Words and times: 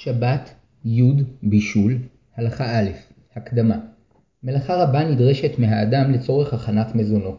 שבת, 0.00 0.50
י' 0.84 1.02
בישול, 1.42 1.98
הלכה 2.36 2.78
א', 2.78 2.88
הקדמה 3.36 3.78
מלאכה 4.42 4.82
רבה 4.82 5.04
נדרשת 5.04 5.58
מהאדם 5.58 6.12
לצורך 6.12 6.54
הכנת 6.54 6.94
מזונו. 6.94 7.34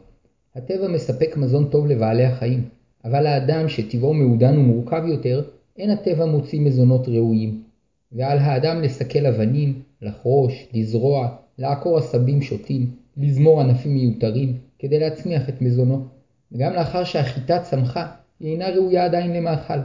הטבע 0.56 0.88
מספק 0.88 1.38
מזון 1.38 1.70
טוב 1.70 1.88
לבעלי 1.88 2.26
החיים, 2.26 2.70
אבל 3.06 3.28
האדם 3.28 3.70
שטבעו 3.70 4.14
מעודן 4.14 4.58
ומורכב 4.58 5.02
יותר, 5.08 5.44
אין 5.78 5.90
הטבע 5.90 6.26
מוציא 6.26 6.62
מזונות 6.62 7.08
ראויים. 7.08 7.64
ועל 8.12 8.38
האדם 8.38 8.82
לסכל 8.82 9.26
אבנים, 9.26 9.82
לחרוש, 10.02 10.68
לזרוע, 10.74 11.36
לעקור 11.58 11.98
עשבים 11.98 12.42
שוטים, 12.42 12.92
לזמור 13.18 13.62
ענפים 13.62 13.94
מיותרים, 13.94 14.58
כדי 14.80 15.00
להצמיח 15.00 15.50
את 15.50 15.62
מזונו. 15.62 16.06
וגם 16.52 16.74
לאחר 16.74 17.04
שהחיטה 17.04 17.60
צמחה, 17.60 18.08
היא 18.40 18.52
אינה 18.52 18.70
ראויה 18.70 19.06
עדיין 19.06 19.34
למאכל. 19.34 19.80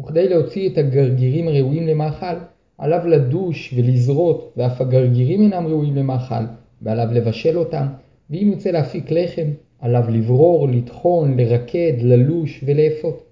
וכדי 0.00 0.28
להוציא 0.28 0.68
את 0.68 0.78
הגרגירים 0.78 1.48
הראויים 1.48 1.86
למאכל, 1.86 2.36
עליו 2.78 3.06
לדוש 3.06 3.74
ולזרות, 3.76 4.52
ואף 4.56 4.80
הגרגירים 4.80 5.42
אינם 5.42 5.66
ראויים 5.66 5.96
למאכל, 5.96 6.44
ועליו 6.82 7.08
לבשל 7.12 7.58
אותם, 7.58 7.86
ואם 8.30 8.50
ירצה 8.52 8.70
להפיק 8.70 9.10
לחם, 9.10 9.46
עליו 9.80 10.04
לברור, 10.08 10.68
לטחון, 10.68 11.36
לרקד, 11.36 11.92
ללוש 12.00 12.64
ולאפות. 12.66 13.24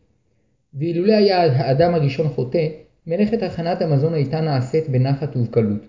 ואילולא 0.75 1.13
היה 1.13 1.43
האדם 1.43 1.95
הראשון 1.95 2.29
חוטא, 2.29 2.67
מלאכת 3.07 3.43
הכנת 3.43 3.83
המזון 3.83 4.15
הייתה 4.15 4.41
נעשית 4.41 4.89
בנחת 4.89 5.37
ובקלות. 5.37 5.87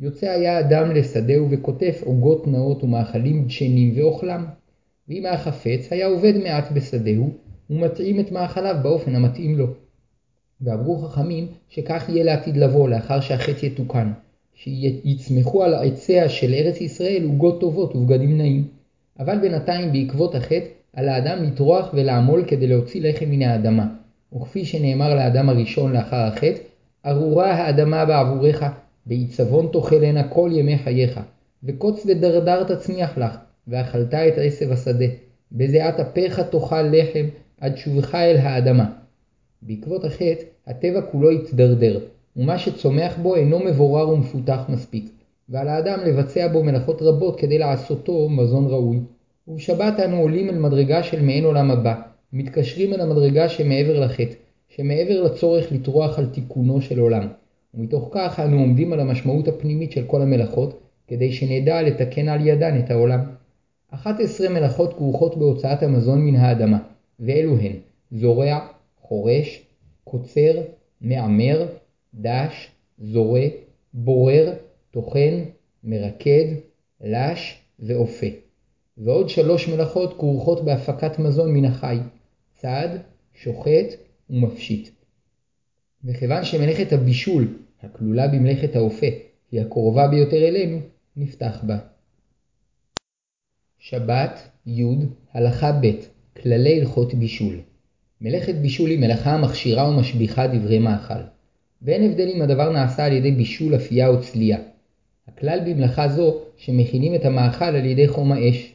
יוצא 0.00 0.30
היה 0.30 0.60
אדם 0.60 0.94
לשדהו 0.94 1.46
וקוטף 1.50 2.02
עוגות 2.04 2.46
נאות 2.46 2.84
ומאכלים 2.84 3.44
דשנים 3.44 3.92
ואוכלם. 3.96 4.44
ואם 5.08 5.26
היה 5.26 5.38
חפץ, 5.38 5.92
היה 5.92 6.06
עובד 6.06 6.32
מעט 6.36 6.72
בשדהו, 6.72 7.30
ומטעים 7.70 8.20
את 8.20 8.32
מאכליו 8.32 8.76
באופן 8.82 9.16
המתאים 9.16 9.58
לו. 9.58 9.66
ואמרו 10.60 10.98
חכמים 10.98 11.46
שכך 11.68 12.08
יהיה 12.08 12.24
לעתיד 12.24 12.56
לבוא 12.56 12.88
לאחר 12.88 13.20
שהחטא 13.20 13.66
יתוקן, 13.66 14.12
שיצמחו 14.54 15.64
על 15.64 15.74
עציה 15.74 16.28
של 16.28 16.54
ארץ 16.54 16.80
ישראל 16.80 17.24
עוגות 17.24 17.60
טובות 17.60 17.96
ובגדים 17.96 18.38
נעים. 18.38 18.68
אבל 19.18 19.38
בינתיים 19.38 19.92
בעקבות 19.92 20.34
החטא 20.34 20.66
על 20.92 21.08
האדם 21.08 21.42
לטרוח 21.42 21.90
ולעמול 21.94 22.44
כדי 22.46 22.66
להוציא 22.66 23.02
לחם 23.02 23.26
מן 23.30 23.42
האדמה. 23.42 23.86
וכפי 24.36 24.64
שנאמר 24.64 25.14
לאדם 25.14 25.48
הראשון 25.48 25.92
לאחר 25.92 26.16
החטא, 26.16 26.58
ארורה 27.06 27.52
האדמה 27.52 28.04
בעבורך, 28.04 28.62
בעיצבון 29.06 29.68
תאכלנה 29.72 30.28
כל 30.28 30.50
ימי 30.52 30.78
חייך, 30.78 31.20
וקוץ 31.64 32.06
ודרדר 32.06 32.64
תצמיח 32.64 33.18
לך, 33.18 33.36
ואכלת 33.68 34.14
את 34.14 34.32
עשב 34.36 34.72
השדה, 34.72 35.04
בזיעת 35.52 36.00
אפיך 36.00 36.40
תאכל 36.40 36.82
לחם, 36.82 37.26
עד 37.60 37.76
שובך 37.76 38.14
אל 38.14 38.36
האדמה. 38.36 39.03
בעקבות 39.66 40.04
החטא, 40.04 40.42
הטבע 40.66 41.00
כולו 41.02 41.30
התדרדר, 41.30 42.00
ומה 42.36 42.58
שצומח 42.58 43.16
בו 43.22 43.36
אינו 43.36 43.58
מבורר 43.58 44.08
ומפותח 44.08 44.60
מספיק, 44.68 45.04
ועל 45.48 45.68
האדם 45.68 45.98
לבצע 46.06 46.48
בו 46.48 46.64
מלאכות 46.64 47.02
רבות 47.02 47.40
כדי 47.40 47.58
לעשותו 47.58 48.28
מזון 48.28 48.66
ראוי. 48.66 49.00
ובשבת 49.48 50.00
אנו 50.00 50.16
עולים 50.16 50.48
אל 50.48 50.58
מדרגה 50.58 51.02
של 51.02 51.22
מעין 51.22 51.44
עולם 51.44 51.70
הבא, 51.70 51.94
מתקשרים 52.32 52.94
אל 52.94 53.00
המדרגה 53.00 53.48
שמעבר 53.48 54.00
לחטא, 54.00 54.34
שמעבר 54.68 55.22
לצורך 55.22 55.72
לטרוח 55.72 56.18
על 56.18 56.26
תיקונו 56.26 56.80
של 56.80 56.98
עולם. 56.98 57.28
ומתוך 57.74 58.08
כך 58.12 58.40
אנו 58.40 58.60
עומדים 58.60 58.92
על 58.92 59.00
המשמעות 59.00 59.48
הפנימית 59.48 59.92
של 59.92 60.04
כל 60.06 60.22
המלאכות, 60.22 60.80
כדי 61.08 61.32
שנדע 61.32 61.82
לתקן 61.82 62.28
על 62.28 62.46
ידן 62.46 62.78
את 62.78 62.90
העולם. 62.90 63.20
11 63.90 64.48
מלאכות 64.48 64.94
כרוכות 64.94 65.36
בהוצאת 65.36 65.82
המזון 65.82 66.24
מן 66.24 66.36
האדמה, 66.36 66.78
ואלו 67.20 67.58
הן 67.58 67.72
זורע, 68.12 68.66
חורש, 69.08 69.62
קוצר, 70.04 70.62
מעמר, 71.00 71.66
דש, 72.14 72.70
זורה, 72.98 73.46
בורר, 73.94 74.52
טוחן, 74.90 75.44
מרקד, 75.84 76.44
לש 77.00 77.60
ואופה. 77.78 78.26
ועוד 78.98 79.28
שלוש 79.28 79.68
מלאכות 79.68 80.18
כרוכות 80.18 80.64
בהפקת 80.64 81.18
מזון 81.18 81.52
מן 81.52 81.64
החי, 81.64 81.98
צד, 82.54 82.88
שוחט 83.34 83.86
ומפשיט. 84.30 84.88
וכיוון 86.04 86.44
שמלאכת 86.44 86.92
הבישול, 86.92 87.58
הכלולה 87.82 88.28
במלאכת 88.28 88.76
האופה, 88.76 89.06
היא 89.52 89.60
הקרובה 89.60 90.08
ביותר 90.08 90.48
אלינו, 90.48 90.78
נפתח 91.16 91.64
בה. 91.66 91.78
שבת, 93.78 94.48
י', 94.66 94.82
הלכה 95.32 95.72
ב', 95.72 95.86
כללי 96.36 96.80
הלכות 96.80 97.14
בישול. 97.14 97.73
מלאכת 98.24 98.54
בישול 98.54 98.90
היא 98.90 98.98
מלאכה 98.98 99.32
המכשירה 99.32 99.88
ומשביחה 99.88 100.46
דברי 100.46 100.78
מאכל. 100.78 101.20
ואין 101.82 102.10
הבדל 102.10 102.28
אם 102.34 102.42
הדבר 102.42 102.72
נעשה 102.72 103.04
על 103.04 103.12
ידי 103.12 103.30
בישול, 103.30 103.74
אפייה 103.74 104.08
או 104.08 104.20
צלייה. 104.20 104.58
הכלל 105.28 105.60
במלאכה 105.66 106.08
זו 106.08 106.34
שמכינים 106.56 107.14
את 107.14 107.24
המאכל 107.24 107.64
על 107.64 107.84
ידי 107.84 108.08
חום 108.08 108.32
האש. 108.32 108.72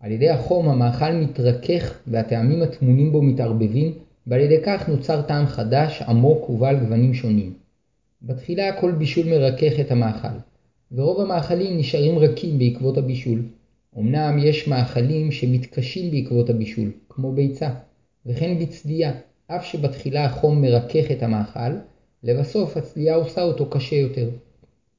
על 0.00 0.10
ידי 0.10 0.30
החום 0.30 0.68
המאכל 0.68 1.12
מתרכך 1.12 1.98
והטעמים 2.06 2.62
הטמונים 2.62 3.12
בו 3.12 3.22
מתערבבים, 3.22 3.92
ועל 4.26 4.40
ידי 4.40 4.58
כך 4.64 4.88
נוצר 4.88 5.22
טעם 5.22 5.46
חדש, 5.46 6.02
עמוק 6.02 6.50
ובעל 6.50 6.78
גוונים 6.78 7.14
שונים. 7.14 7.52
בתחילה 8.22 8.80
כל 8.80 8.92
בישול 8.92 9.26
מרכך 9.26 9.80
את 9.80 9.90
המאכל, 9.90 10.38
ורוב 10.92 11.20
המאכלים 11.20 11.78
נשארים 11.78 12.18
רכים 12.18 12.58
בעקבות 12.58 12.98
הבישול. 12.98 13.42
אמנם 13.98 14.38
יש 14.38 14.68
מאכלים 14.68 15.32
שמתקשים 15.32 16.10
בעקבות 16.10 16.50
הבישול, 16.50 16.90
כמו 17.08 17.32
ביצה, 17.32 17.70
וכן 18.26 18.58
בצלייה, 18.58 19.12
אף 19.46 19.64
שבתחילה 19.64 20.24
החום 20.24 20.62
מרכך 20.62 21.10
את 21.10 21.22
המאכל, 21.22 21.76
לבסוף 22.22 22.76
הצלייה 22.76 23.14
עושה 23.14 23.42
אותו 23.42 23.70
קשה 23.70 23.96
יותר. 23.96 24.30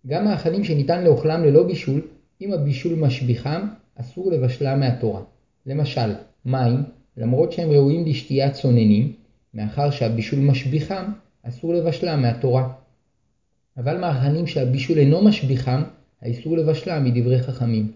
גם 0.08 0.26
מאכלים 0.26 0.64
שניתן 0.64 1.04
לאוכלם 1.04 1.44
ללא 1.44 1.64
בישול, 1.64 2.02
אם 2.42 2.54
הבישול 2.54 2.96
משביחם, 2.96 3.68
אסור 3.96 4.32
לבשלם 4.32 4.80
מהתורה. 4.80 5.22
למשל, 5.66 6.14
מים, 6.46 6.84
למרות 7.18 7.52
שהם 7.52 7.72
ראויים 7.72 8.06
לשתיית 8.06 8.54
צוננים, 8.54 9.14
מאחר 9.54 9.92
שהבישול 9.92 10.40
משביחם, 10.40 11.12
אסור 11.44 11.74
לבשלם 11.74 12.22
מהתורה. 12.22 12.74
אבל 13.78 13.98
מאכלים 13.98 14.48
שהבישול 14.48 14.98
אינו 14.98 15.22
משביחם, 15.24 15.84
האיסור 16.22 16.58
לבשלם 16.58 17.04
מדברי 17.04 17.42
חכמים. 17.42 17.92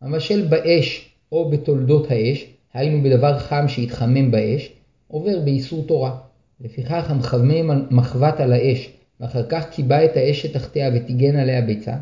המשל 0.00 0.46
באש 0.46 1.14
או 1.32 1.50
בתולדות 1.50 2.10
האש, 2.10 2.46
היינו 2.74 3.02
בדבר 3.02 3.38
חם 3.38 3.64
שהתחמם 3.68 4.30
באש, 4.30 4.72
עובר 5.08 5.40
באיסור 5.44 5.86
תורה. 5.86 6.18
לפיכך 6.60 7.10
המחמם 7.10 7.86
מחבת 7.90 8.40
על 8.40 8.52
האש, 8.52 8.90
ואחר 9.20 9.42
כך 9.48 9.70
קיבע 9.70 10.04
את 10.04 10.16
האש 10.16 10.42
שתחתיה 10.42 10.90
וטיגן 10.94 11.36
עליה 11.36 11.62
ביצה, 11.62 11.94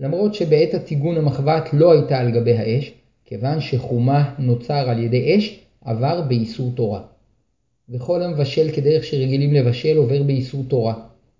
למרות 0.00 0.34
שבעת 0.34 0.74
הטיגון 0.74 1.16
המחבת 1.16 1.68
לא 1.72 1.92
הייתה 1.92 2.18
על 2.18 2.30
גבי 2.30 2.52
האש, 2.52 2.92
כיוון 3.24 3.60
שחומה 3.60 4.34
נוצר 4.38 4.90
על 4.90 4.98
ידי 4.98 5.38
אש, 5.38 5.60
עבר 5.84 6.22
באיסור 6.22 6.72
תורה. 6.74 7.00
וכל 7.88 8.22
המבשל 8.22 8.70
כדרך 8.70 9.04
שרגילים 9.04 9.54
לבשל 9.54 9.96
עובר 9.96 10.22
באיסור 10.22 10.64
תורה. 10.68 10.94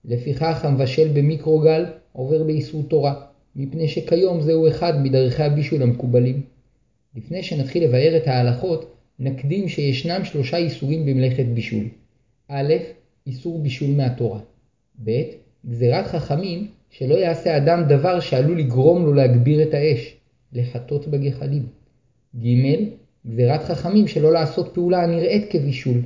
לפיכך 0.04 0.64
המבשל 0.64 1.08
במיקרוגל 1.14 1.84
עובר 2.12 2.42
באיסור 2.42 2.82
תורה, 2.88 3.14
מפני 3.56 3.88
שכיום 3.88 4.40
זהו 4.40 4.68
אחד 4.68 5.02
מדרכי 5.02 5.42
הבישול 5.42 5.82
המקובלים. 5.82 6.57
לפני 7.16 7.42
שנתחיל 7.42 7.84
לבאר 7.84 8.16
את 8.16 8.26
ההלכות, 8.26 8.94
נקדים 9.18 9.68
שישנם 9.68 10.24
שלושה 10.24 10.56
איסורים 10.56 11.06
במלאכת 11.06 11.44
בישול. 11.44 11.84
א', 12.48 12.74
איסור 13.26 13.62
בישול 13.62 13.90
מהתורה. 13.90 14.40
ב', 15.04 15.22
גזירת 15.66 16.06
חכמים 16.06 16.68
שלא 16.90 17.14
יעשה 17.14 17.56
אדם 17.56 17.84
דבר 17.88 18.20
שעלול 18.20 18.58
לגרום 18.58 19.06
לו 19.06 19.14
להגביר 19.14 19.62
את 19.62 19.74
האש, 19.74 20.16
לחטות 20.52 21.08
בגחלים. 21.08 21.66
ג', 22.36 22.84
גזירת 23.26 23.62
חכמים 23.62 24.08
שלא 24.08 24.32
לעשות 24.32 24.70
פעולה 24.74 25.02
הנראית 25.02 25.50
כבישול. 25.50 26.00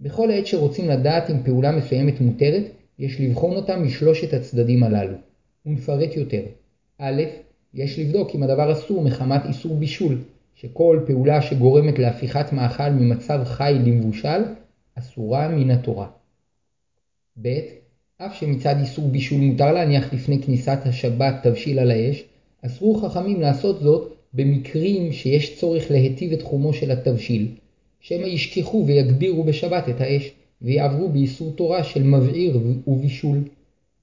בכל 0.00 0.30
עת 0.30 0.46
שרוצים 0.46 0.88
לדעת 0.88 1.30
אם 1.30 1.42
פעולה 1.42 1.72
מסוימת 1.72 2.20
מותרת, 2.20 2.62
יש 2.98 3.20
לבחון 3.20 3.56
אותה 3.56 3.76
משלושת 3.76 4.32
הצדדים 4.32 4.82
הללו. 4.82 5.16
ונפרט 5.66 6.16
יותר. 6.16 6.42
א', 6.98 7.22
יש 7.74 7.98
לבדוק 7.98 8.34
אם 8.34 8.42
הדבר 8.42 8.72
אסור 8.72 9.02
מחמת 9.02 9.46
איסור 9.46 9.76
בישול, 9.76 10.18
שכל 10.54 11.00
פעולה 11.06 11.42
שגורמת 11.42 11.98
להפיכת 11.98 12.52
מאכל 12.52 12.90
ממצב 12.90 13.40
חי 13.44 13.74
למבושל, 13.84 14.42
אסורה 14.94 15.48
מן 15.48 15.70
התורה. 15.70 16.06
ב. 17.42 17.48
אף 18.18 18.34
שמצד 18.34 18.74
איסור 18.80 19.08
בישול 19.08 19.40
מותר 19.40 19.72
להניח 19.72 20.14
לפני 20.14 20.42
כניסת 20.42 20.78
השבת 20.84 21.34
תבשיל 21.42 21.78
על 21.78 21.90
האש, 21.90 22.24
אסרו 22.66 22.94
חכמים 22.94 23.40
לעשות 23.40 23.80
זאת 23.80 24.12
במקרים 24.34 25.12
שיש 25.12 25.60
צורך 25.60 25.90
להיטיב 25.90 26.32
את 26.32 26.38
תחומו 26.38 26.72
של 26.72 26.90
התבשיל, 26.90 27.48
שמא 28.00 28.26
ישכחו 28.26 28.84
ויגבירו 28.86 29.44
בשבת 29.44 29.88
את 29.88 30.00
האש, 30.00 30.30
ויעברו 30.62 31.08
באיסור 31.08 31.52
תורה 31.52 31.84
של 31.84 32.02
מבעיר 32.02 32.60
ובישול. 32.86 33.38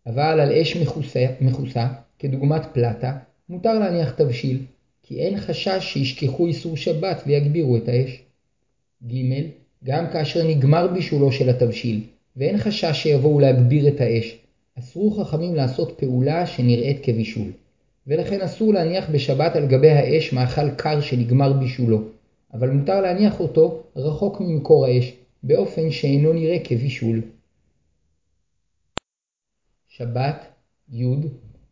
אבל 0.05 0.39
על 0.39 0.51
אש 0.51 0.77
מכוסה, 0.77 1.25
מכוסה, 1.41 1.87
כדוגמת 2.19 2.61
פלטה, 2.73 3.17
מותר 3.49 3.79
להניח 3.79 4.11
תבשיל, 4.11 4.65
כי 5.03 5.19
אין 5.19 5.39
חשש 5.39 5.79
שישכחו 5.81 6.47
איסור 6.47 6.77
שבת 6.77 7.23
ויגבירו 7.27 7.77
את 7.77 7.87
האש. 7.87 8.23
ג. 9.07 9.13
גם 9.83 10.05
כאשר 10.13 10.47
נגמר 10.47 10.87
בישולו 10.87 11.31
של 11.31 11.49
התבשיל, 11.49 12.01
ואין 12.35 12.57
חשש 12.57 13.03
שיבואו 13.03 13.39
להגביר 13.39 13.87
את 13.87 14.01
האש, 14.01 14.37
אסרו 14.79 15.11
חכמים 15.11 15.55
לעשות 15.55 15.99
פעולה 15.99 16.47
שנראית 16.47 16.97
כבישול, 17.03 17.51
ולכן 18.07 18.41
אסור 18.41 18.73
להניח 18.73 19.09
בשבת 19.09 19.55
על 19.55 19.67
גבי 19.67 19.89
האש 19.89 20.33
מאכל 20.33 20.71
קר 20.71 21.01
שנגמר 21.01 21.53
בישולו, 21.53 22.01
אבל 22.53 22.69
מותר 22.69 23.01
להניח 23.01 23.39
אותו 23.39 23.83
רחוק 23.95 24.41
ממקור 24.41 24.85
האש, 24.85 25.13
באופן 25.43 25.91
שאינו 25.91 26.33
נראה 26.33 26.57
כבישול. 26.63 27.21
שבת, 29.87 30.45
י, 30.91 31.03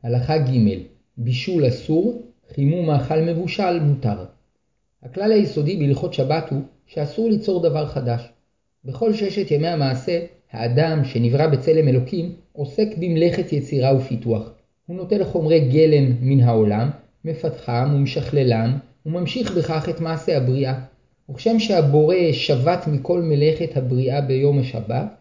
הלכה 0.04 0.38
ג' 0.38 0.93
בישול 1.18 1.68
אסור, 1.68 2.21
חימום 2.56 2.86
מאכל 2.86 3.21
מבושל 3.21 3.80
מותר. 3.80 4.25
הכלל 5.04 5.31
היסודי 5.31 5.77
בהלכות 5.77 6.13
שבת 6.13 6.50
הוא 6.50 6.62
שאסור 6.88 7.30
ליצור 7.30 7.63
דבר 7.63 7.88
חדש. 7.88 8.30
בכל 8.86 9.13
ששת 9.13 9.51
ימי 9.51 9.68
המעשה, 9.68 10.19
האדם 10.51 11.06
שנברא 11.06 11.48
בצלם 11.48 11.88
אלוקים 11.88 12.36
עוסק 12.54 12.88
במלאכת 12.98 13.54
יצירה 13.54 13.95
ופיתוח. 13.95 14.51
הוא 14.86 14.98
נוטל 14.98 15.24
חומרי 15.24 15.60
גלם 15.60 16.13
מן 16.21 16.39
העולם, 16.39 16.89
מפתחם 17.25 17.92
ומשכללם, 17.95 18.77
וממשיך 19.06 19.57
בכך 19.57 19.89
את 19.89 20.01
מעשה 20.01 20.38
הבריאה. 20.38 20.80
וכשם 21.30 21.60
שהבורא 21.60 22.15
שבת 22.31 22.88
מכל 22.88 23.21
מלאכת 23.21 23.77
הבריאה 23.77 24.21
ביום 24.21 24.60
השבת, 24.60 25.15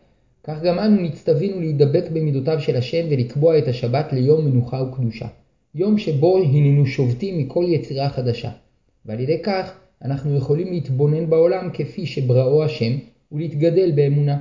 כך 0.44 0.62
גם 0.62 0.78
אנו 0.78 1.02
נצטווינו 1.02 1.60
להידבק 1.60 2.04
במידותיו 2.12 2.60
של 2.60 2.76
השם 2.76 3.06
ולקבוע 3.10 3.58
את 3.58 3.68
השבת 3.68 4.12
ליום 4.12 4.44
מנוחה 4.44 4.82
וקדושה. 4.82 5.26
יום 5.74 5.98
שבו 5.98 6.38
הננו 6.38 6.86
שובתים 6.86 7.38
מכל 7.38 7.64
יצירה 7.68 8.08
חדשה. 8.08 8.50
ועל 9.06 9.20
ידי 9.20 9.38
כך 9.42 9.72
אנחנו 10.04 10.36
יכולים 10.36 10.72
להתבונן 10.72 11.30
בעולם 11.30 11.70
כפי 11.72 12.06
שבראו 12.06 12.64
השם 12.64 12.92
ולהתגדל 13.32 13.92
באמונה. 13.94 14.40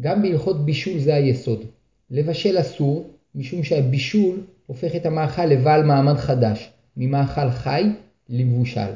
גם 0.00 0.22
בהלכות 0.22 0.64
בישול 0.64 0.98
זה 0.98 1.14
היסוד. 1.14 1.64
לבשל 2.10 2.60
אסור, 2.60 3.10
משום 3.34 3.62
שהבישול 3.62 4.40
הופך 4.66 4.96
את 4.96 5.06
המאכל 5.06 5.46
לבעל 5.46 5.82
מעמד 5.82 6.16
חדש, 6.16 6.70
ממאכל 6.96 7.50
חי 7.50 7.82
למבושל. 8.28 8.90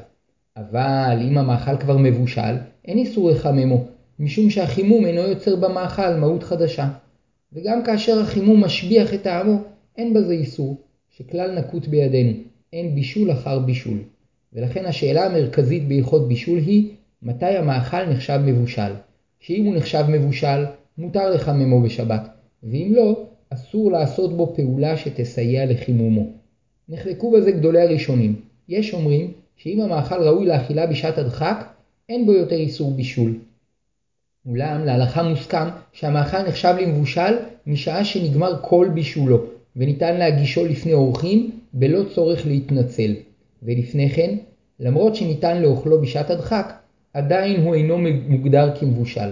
אבל 0.56 1.18
אם 1.22 1.38
המאכל 1.38 1.76
כבר 1.76 1.96
מבושל, 1.96 2.56
אין 2.84 2.98
איסור 2.98 3.30
לחממו, 3.30 3.84
משום 4.18 4.50
שהחימום 4.50 5.06
אינו 5.06 5.20
יוצר 5.20 5.56
במאכל 5.56 6.14
מהות 6.14 6.42
חדשה. 6.42 6.88
וגם 7.52 7.84
כאשר 7.84 8.20
החימום 8.20 8.64
משביח 8.64 9.14
את 9.14 9.22
טעמו, 9.22 9.58
אין 9.96 10.14
בזה 10.14 10.32
איסור, 10.32 10.76
שכלל 11.16 11.58
נקוט 11.58 11.86
בידינו, 11.86 12.32
אין 12.72 12.94
בישול 12.94 13.32
אחר 13.32 13.58
בישול. 13.58 13.98
ולכן 14.52 14.86
השאלה 14.86 15.26
המרכזית 15.26 15.88
בהלכות 15.88 16.28
בישול 16.28 16.58
היא, 16.58 16.90
מתי 17.22 17.46
המאכל 17.46 18.06
נחשב 18.06 18.40
מבושל? 18.44 18.92
שאם 19.40 19.64
הוא 19.64 19.76
נחשב 19.76 20.04
מבושל, 20.08 20.64
מותר 20.98 21.30
לחממו 21.30 21.82
בשבת, 21.82 22.28
ואם 22.62 22.92
לא, 22.96 23.26
אסור 23.50 23.92
לעשות 23.92 24.36
בו 24.36 24.52
פעולה 24.56 24.96
שתסייע 24.96 25.66
לחימומו. 25.66 26.26
נחלקו 26.88 27.30
בזה 27.30 27.52
גדולי 27.52 27.80
הראשונים. 27.80 28.40
יש 28.68 28.94
אומרים 28.94 29.32
שאם 29.56 29.80
המאכל 29.80 30.22
ראוי 30.22 30.46
לאכילה 30.46 30.86
בשעת 30.86 31.18
הדחק, 31.18 31.66
אין 32.08 32.26
בו 32.26 32.32
יותר 32.32 32.56
איסור 32.56 32.92
בישול. 32.92 33.38
אולם 34.46 34.84
להלכה 34.84 35.22
מוסכם 35.22 35.68
שהמאכל 35.92 36.42
נחשב 36.48 36.74
למבושל 36.80 37.36
משעה 37.66 38.04
שנגמר 38.04 38.62
כל 38.62 38.88
בישולו, 38.94 39.53
וניתן 39.76 40.16
להגישו 40.16 40.64
לפני 40.64 40.92
אורחים 40.92 41.50
בלא 41.72 42.04
צורך 42.14 42.46
להתנצל. 42.46 43.14
ולפני 43.62 44.10
כן, 44.10 44.36
למרות 44.80 45.14
שניתן 45.14 45.62
לאוכלו 45.62 46.00
בשעת 46.00 46.30
הדחק, 46.30 46.72
עדיין 47.14 47.60
הוא 47.60 47.74
אינו 47.74 47.98
מוגדר 48.28 48.76
כמבושל. 48.80 49.30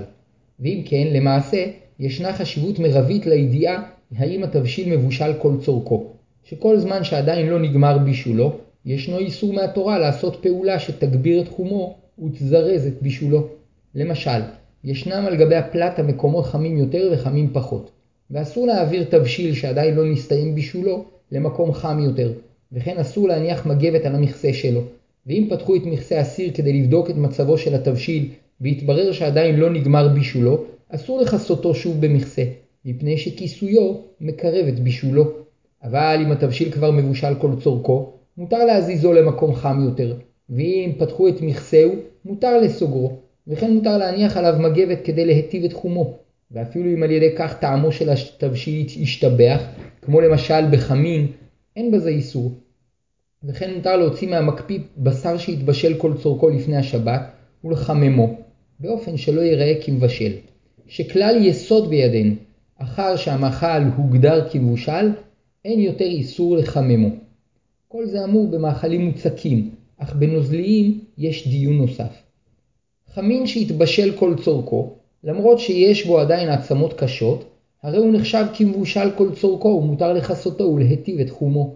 ואם 0.61 0.83
כן, 0.85 1.07
למעשה, 1.13 1.65
ישנה 1.99 2.33
חשיבות 2.33 2.79
מרבית 2.79 3.27
לידיעה 3.27 3.83
האם 4.17 4.45
התבשיל 4.45 4.97
מבושל 4.97 5.33
כל 5.39 5.53
צורכו, 5.61 6.07
שכל 6.45 6.79
זמן 6.79 7.05
שעדיין 7.05 7.47
לא 7.47 7.61
נגמר 7.61 7.99
בישולו, 7.99 8.53
ישנו 8.87 9.19
איסור 9.19 9.53
מהתורה 9.53 9.99
לעשות 9.99 10.43
פעולה 10.43 10.79
שתגביר 10.79 11.41
את 11.41 11.49
חומו 11.49 11.97
ותזרז 12.25 12.87
את 12.87 13.03
בישולו. 13.03 13.47
למשל, 13.95 14.41
ישנם 14.85 15.25
על 15.27 15.37
גבי 15.37 15.55
הפלטה 15.55 16.03
מקומות 16.03 16.45
חמים 16.45 16.79
יותר 16.79 17.11
וחמים 17.13 17.51
פחות, 17.53 17.91
ואסור 18.33 18.67
להעביר 18.67 19.05
תבשיל 19.05 19.55
שעדיין 19.55 19.95
לא 19.95 20.05
נסתיים 20.05 20.55
בישולו 20.55 21.05
למקום 21.33 21.73
חם 21.73 21.99
יותר, 21.99 22.33
וכן 22.73 22.99
אסור 22.99 23.29
להניח 23.29 23.67
מגבת 23.67 24.05
על 24.05 24.15
המכסה 24.15 24.53
שלו, 24.53 24.81
ואם 25.27 25.47
פתחו 25.51 25.77
את 25.77 25.83
מכסה 25.85 26.21
הסיר 26.21 26.53
כדי 26.55 26.73
לבדוק 26.73 27.11
את 27.11 27.17
מצבו 27.17 27.59
של 27.59 27.75
התבשיל 27.75 28.29
והתברר 28.61 29.13
שעדיין 29.13 29.57
לא 29.57 29.71
נגמר 29.71 30.09
בישולו, 30.09 30.65
אסור 30.89 31.21
לכסותו 31.21 31.75
שוב 31.75 32.01
במכסה, 32.01 32.43
מפני 32.85 33.19
שכיסויו 33.19 33.95
מקרב 34.21 34.67
את 34.69 34.81
בישולו. 34.81 35.25
אבל 35.83 36.19
אם 36.27 36.33
התבשיל 36.33 36.71
כבר 36.71 36.91
מבושל 36.91 37.35
כל 37.35 37.51
צורכו, 37.63 38.13
מותר 38.39 38.65
להזיזו 38.65 39.13
למקום 39.13 39.55
חם 39.55 39.85
יותר, 39.85 40.17
ואם 40.51 40.93
פתחו 40.99 41.29
את 41.29 41.41
מכסהו, 41.41 41.93
מותר 42.25 42.61
לסוגרו, 42.61 43.17
וכן 43.49 43.73
מותר 43.73 43.99
להניח 43.99 44.37
עליו 44.37 44.55
מגבת 44.59 44.99
כדי 45.05 45.25
להיטיב 45.25 45.65
את 45.65 45.73
חומו, 45.73 46.19
ואפילו 46.53 46.95
אם 46.95 47.03
על 47.03 47.11
ידי 47.11 47.37
כך 47.37 47.59
טעמו 47.59 47.93
של 47.93 48.11
התבשיל 48.11 48.87
ישתבח, 48.97 49.63
כמו 50.03 50.21
למשל 50.21 50.71
בחמין, 50.73 51.27
אין 51.77 51.91
בזה 51.91 52.09
איסור. 52.09 52.53
וכן 53.45 53.75
מותר 53.75 53.97
להוציא 53.97 54.29
מהמקפיא 54.29 54.79
בשר 54.99 55.39
שהתבשל 55.39 55.99
כל 55.99 56.13
צורכו 56.23 56.49
לפני 56.49 56.77
השבת 56.77 57.23
ולחממו, 57.65 58.37
באופן 58.81 59.17
שלא 59.17 59.41
ייראה 59.41 59.75
כמבשל. 59.85 60.33
שכלל 60.87 61.37
יסוד 61.45 61.91
בידינו, 61.91 62.35
אחר 62.79 63.17
שהמאכל 63.17 63.83
הוגדר 63.97 64.49
כמבושל, 64.51 65.11
אין 65.65 65.81
יותר 65.81 66.05
איסור 66.05 66.57
לחממו. 66.57 67.09
כל 67.89 68.07
זה 68.07 68.25
אמור 68.25 68.51
במאכלים 68.51 69.01
מוצקים, 69.01 69.71
אך 69.99 70.15
בנוזליים 70.15 71.01
יש 71.19 71.49
דיון 71.49 71.77
נוסף. 71.77 72.23
חמין 73.15 73.47
שהתבשל 73.47 74.17
כל 74.17 74.35
צורכו, 74.45 74.97
למרות 75.25 75.59
שיש 75.59 76.07
בו 76.07 76.19
עדיין 76.19 76.49
עצמות 76.49 76.93
קשות, 76.93 77.45
הרי 77.83 77.99
הוא 77.99 78.13
נחשב 78.15 78.45
כמבושל 78.55 79.11
כל 79.17 79.35
צורכו 79.35 79.69
ומותר 79.69 80.13
לכסותו 80.13 80.65
ולהיטיב 80.65 81.21
את 81.21 81.31
חומו. 81.31 81.75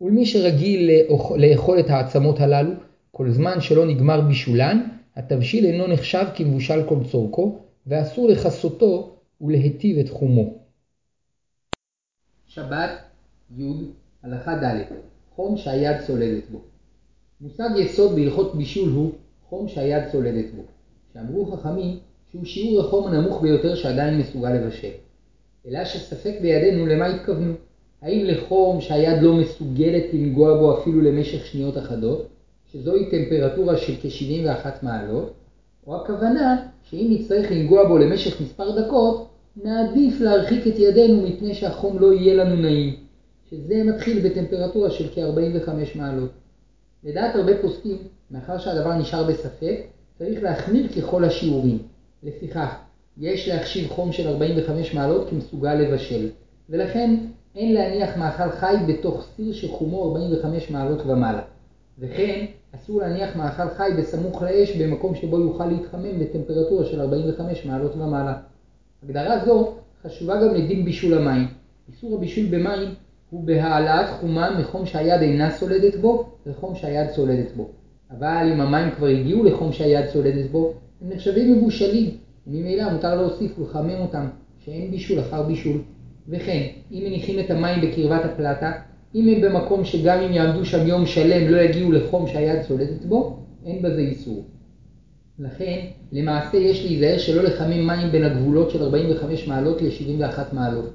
ולמי 0.00 0.26
שרגיל 0.26 0.90
לאכול 1.36 1.80
את 1.80 1.90
העצמות 1.90 2.40
הללו, 2.40 2.72
כל 3.10 3.30
זמן 3.30 3.60
שלא 3.60 3.86
נגמר 3.86 4.20
בישולן, 4.20 4.88
התבשיל 5.16 5.66
אינו 5.66 5.86
נחשב 5.86 6.24
כמבושל 6.34 6.88
כל 6.88 6.98
צורכו, 7.10 7.58
ואסור 7.86 8.28
לכסותו 8.28 9.16
ולהיטיב 9.40 9.98
את 9.98 10.08
חומו. 10.08 10.54
שבת, 12.46 12.90
י, 13.58 13.62
הלכה 14.22 14.54
ד' 14.54 14.82
חום 15.34 15.56
שהיד 15.56 15.96
צולדת 16.06 16.50
בו. 16.50 16.60
מושג 17.40 17.68
יסוד 17.78 18.14
בהלכות 18.14 18.54
בישול 18.54 18.88
הוא 18.90 19.12
חום 19.48 19.68
שהיד 19.68 20.02
צולדת 20.12 20.54
בו, 20.54 20.62
שאמרו 21.12 21.46
חכמים 21.46 21.98
שהוא 22.30 22.44
שיעור 22.44 22.80
החום 22.80 23.06
הנמוך 23.06 23.42
ביותר 23.42 23.74
שעדיין 23.74 24.18
מסוגל 24.18 24.52
לבשל. 24.52 24.90
אלא 25.68 25.84
שספק 25.84 26.34
בידינו 26.42 26.86
למה 26.86 27.06
התכוונו. 27.06 27.54
האם 28.02 28.24
לחום 28.24 28.80
שהיד 28.80 29.22
לא 29.22 29.34
מסוגלת 29.34 30.04
לנגוע 30.12 30.58
בו 30.58 30.78
אפילו 30.78 31.00
למשך 31.00 31.46
שניות 31.46 31.78
אחדות, 31.78 32.28
שזוהי 32.72 33.10
טמפרטורה 33.10 33.76
של 33.76 33.92
כ-71 34.02 34.66
מעלות, 34.82 35.32
או 35.86 35.96
הכוונה 35.96 36.66
שאם 36.82 37.06
נצטרך 37.10 37.50
לנגוע 37.50 37.88
בו 37.88 37.98
למשך 37.98 38.40
מספר 38.40 38.80
דקות, 38.80 39.28
נעדיף 39.64 40.20
להרחיק 40.20 40.66
את 40.66 40.78
ידינו 40.78 41.22
מפני 41.22 41.54
שהחום 41.54 41.98
לא 41.98 42.12
יהיה 42.12 42.34
לנו 42.34 42.56
נעים, 42.56 42.96
שזה 43.50 43.84
מתחיל 43.84 44.28
בטמפרטורה 44.28 44.90
של 44.90 45.08
כ-45 45.14 45.70
מעלות. 45.94 46.30
לדעת 47.04 47.36
הרבה 47.36 47.52
פוסקים, 47.62 47.96
מאחר 48.30 48.58
שהדבר 48.58 48.94
נשאר 48.94 49.24
בספק, 49.24 49.80
צריך 50.18 50.42
להחמיר 50.42 50.88
ככל 50.88 51.24
השיעורים. 51.24 51.78
לפיכך, 52.22 52.74
יש 53.18 53.48
להחשיב 53.48 53.88
חום 53.88 54.12
של 54.12 54.28
45 54.28 54.94
מעלות 54.94 55.28
כמסוגל 55.30 55.74
לבשל, 55.74 56.28
ולכן 56.68 57.16
אין 57.56 57.74
להניח 57.74 58.16
מאכל 58.16 58.50
חי 58.50 58.74
בתוך 58.88 59.26
סיר 59.36 59.52
שחומו 59.52 60.10
45 60.10 60.70
מעלות 60.70 61.06
ומעלה. 61.06 61.42
וכן, 61.98 62.44
אסור 62.74 63.00
להניח 63.00 63.36
מאכל 63.36 63.68
חי 63.68 63.90
בסמוך 63.98 64.42
לאש 64.42 64.76
במקום 64.76 65.14
שבו 65.14 65.38
יוכל 65.40 65.66
להתחמם 65.66 66.18
בטמפרטורה 66.18 66.84
של 66.84 67.00
45 67.00 67.66
מעלות 67.66 67.94
ומעלה. 67.96 68.34
הגדרה 69.02 69.44
זו 69.44 69.74
חשובה 70.02 70.36
גם 70.36 70.54
לדין 70.54 70.84
בישול 70.84 71.14
המים. 71.14 71.46
איסור 71.88 72.14
הבישול 72.14 72.46
במים 72.46 72.94
הוא 73.30 73.44
בהעלאת 73.44 74.08
חומם 74.20 74.56
מחום 74.60 74.86
שהיד 74.86 75.22
אינה 75.22 75.50
סולדת 75.50 75.96
בו 76.00 76.26
לחום 76.46 76.74
שהיד 76.74 77.10
סולדת 77.10 77.52
בו. 77.56 77.68
אבל 78.10 78.50
אם 78.52 78.60
המים 78.60 78.90
כבר 78.90 79.06
הגיעו 79.06 79.44
לחום 79.44 79.72
שהיד 79.72 80.06
סולדת 80.06 80.50
בו, 80.50 80.74
הם 81.02 81.08
נחשבים 81.12 81.52
מבושלים, 81.52 82.10
וממילא 82.46 82.92
מותר 82.92 83.14
להוסיף 83.14 83.58
ולחמם 83.58 84.00
אותם, 84.00 84.26
שאין 84.64 84.90
בישול 84.90 85.20
אחר 85.20 85.42
בישול. 85.42 85.80
וכן, 86.28 86.66
אם 86.92 87.02
מניחים 87.04 87.38
את 87.38 87.50
המים 87.50 87.80
בקרבת 87.80 88.24
הפלטה, 88.24 88.72
אם 89.14 89.28
הם 89.28 89.40
במקום 89.40 89.84
שגם 89.84 90.20
אם 90.20 90.32
יעמדו 90.32 90.64
שם 90.64 90.86
יום 90.86 91.06
שלם 91.06 91.50
לא 91.50 91.60
יגיעו 91.60 91.92
לחום 91.92 92.26
שהיד 92.26 92.62
צולדת 92.62 93.04
בו, 93.04 93.36
אין 93.66 93.82
בזה 93.82 94.00
איסור. 94.00 94.44
לכן, 95.38 95.86
למעשה 96.12 96.56
יש 96.56 96.84
להיזהר 96.84 97.18
שלא 97.18 97.42
לחמם 97.42 97.86
מים 97.86 98.12
בין 98.12 98.24
הגבולות 98.24 98.70
של 98.70 98.82
45 98.82 99.48
מעלות 99.48 99.82
ל-71 99.82 100.38
מעלות. 100.52 100.92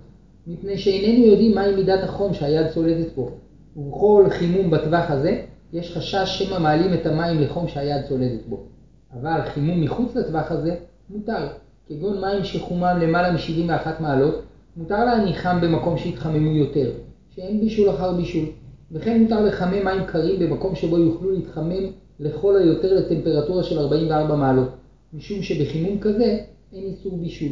מפני 0.48 0.78
שאיננו 0.78 1.26
יודעים 1.26 1.56
מהי 1.56 1.76
מידת 1.76 2.04
החום 2.04 2.34
שהיד 2.34 2.68
צולדת 2.68 3.16
בו, 3.16 3.32
ובכל 3.76 4.26
חימום 4.30 4.72
בטווח 4.72 5.12
הזה 5.12 5.42
יש 5.74 5.98
חשש 5.98 6.26
שמא 6.26 6.60
מעלים 6.60 6.94
את 6.94 7.06
המים 7.06 7.42
לחום 7.42 7.68
שהיד 7.68 8.06
צולדת 8.08 8.46
בו. 8.50 8.73
אבל 9.22 9.41
חימום 9.46 9.82
מחוץ 9.82 10.15
לטווח 10.15 10.51
הזה 10.51 10.75
מותר, 11.10 11.48
כגון 11.88 12.22
מים 12.22 12.43
שחומם 12.43 12.98
למעלה 13.01 13.32
מ-71 13.32 13.88
מעלות, 14.00 14.41
מותר 14.77 15.05
להניחם 15.05 15.62
במקום 15.62 15.98
שהתחממו 15.98 16.55
יותר, 16.55 16.91
שאין 17.29 17.60
בישול 17.60 17.89
אחר 17.89 18.13
בישול, 18.13 18.46
וכן 18.91 19.22
מותר 19.22 19.46
לחמם 19.46 19.86
מים 19.86 20.05
קרים 20.05 20.39
במקום 20.39 20.75
שבו 20.75 20.98
יוכלו 20.98 21.32
להתחמם 21.32 21.91
לכל 22.20 22.58
היותר 22.58 22.93
לטמפרטורה 22.93 23.63
של 23.63 23.79
44 23.79 24.36
מעלות, 24.36 24.70
משום 25.13 25.41
שבחימום 25.41 26.00
כזה 26.00 26.39
אין 26.74 26.84
איסור 26.84 27.17
בישול. 27.17 27.51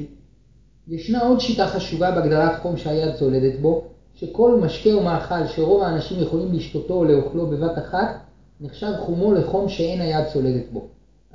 ישנה 0.87 1.21
עוד 1.21 1.39
שיטה 1.39 1.67
חשובה 1.67 2.11
בהגדרת 2.11 2.59
חום 2.61 2.77
שהיד 2.77 3.15
צולדת 3.15 3.59
בו, 3.59 3.83
שכל 4.15 4.55
משקה 4.55 4.93
או 4.93 5.03
מאכל 5.03 5.47
שרוב 5.47 5.81
האנשים 5.81 6.21
יכולים 6.21 6.53
לשתותו 6.53 6.93
או 6.93 7.05
לאוכלו 7.05 7.47
בבת 7.47 7.77
אחת, 7.77 8.19
נחשב 8.61 8.91
חומו 8.99 9.33
לחום 9.33 9.69
שאין 9.69 10.01
היד 10.01 10.25
צולדת 10.33 10.71
בו. 10.71 10.87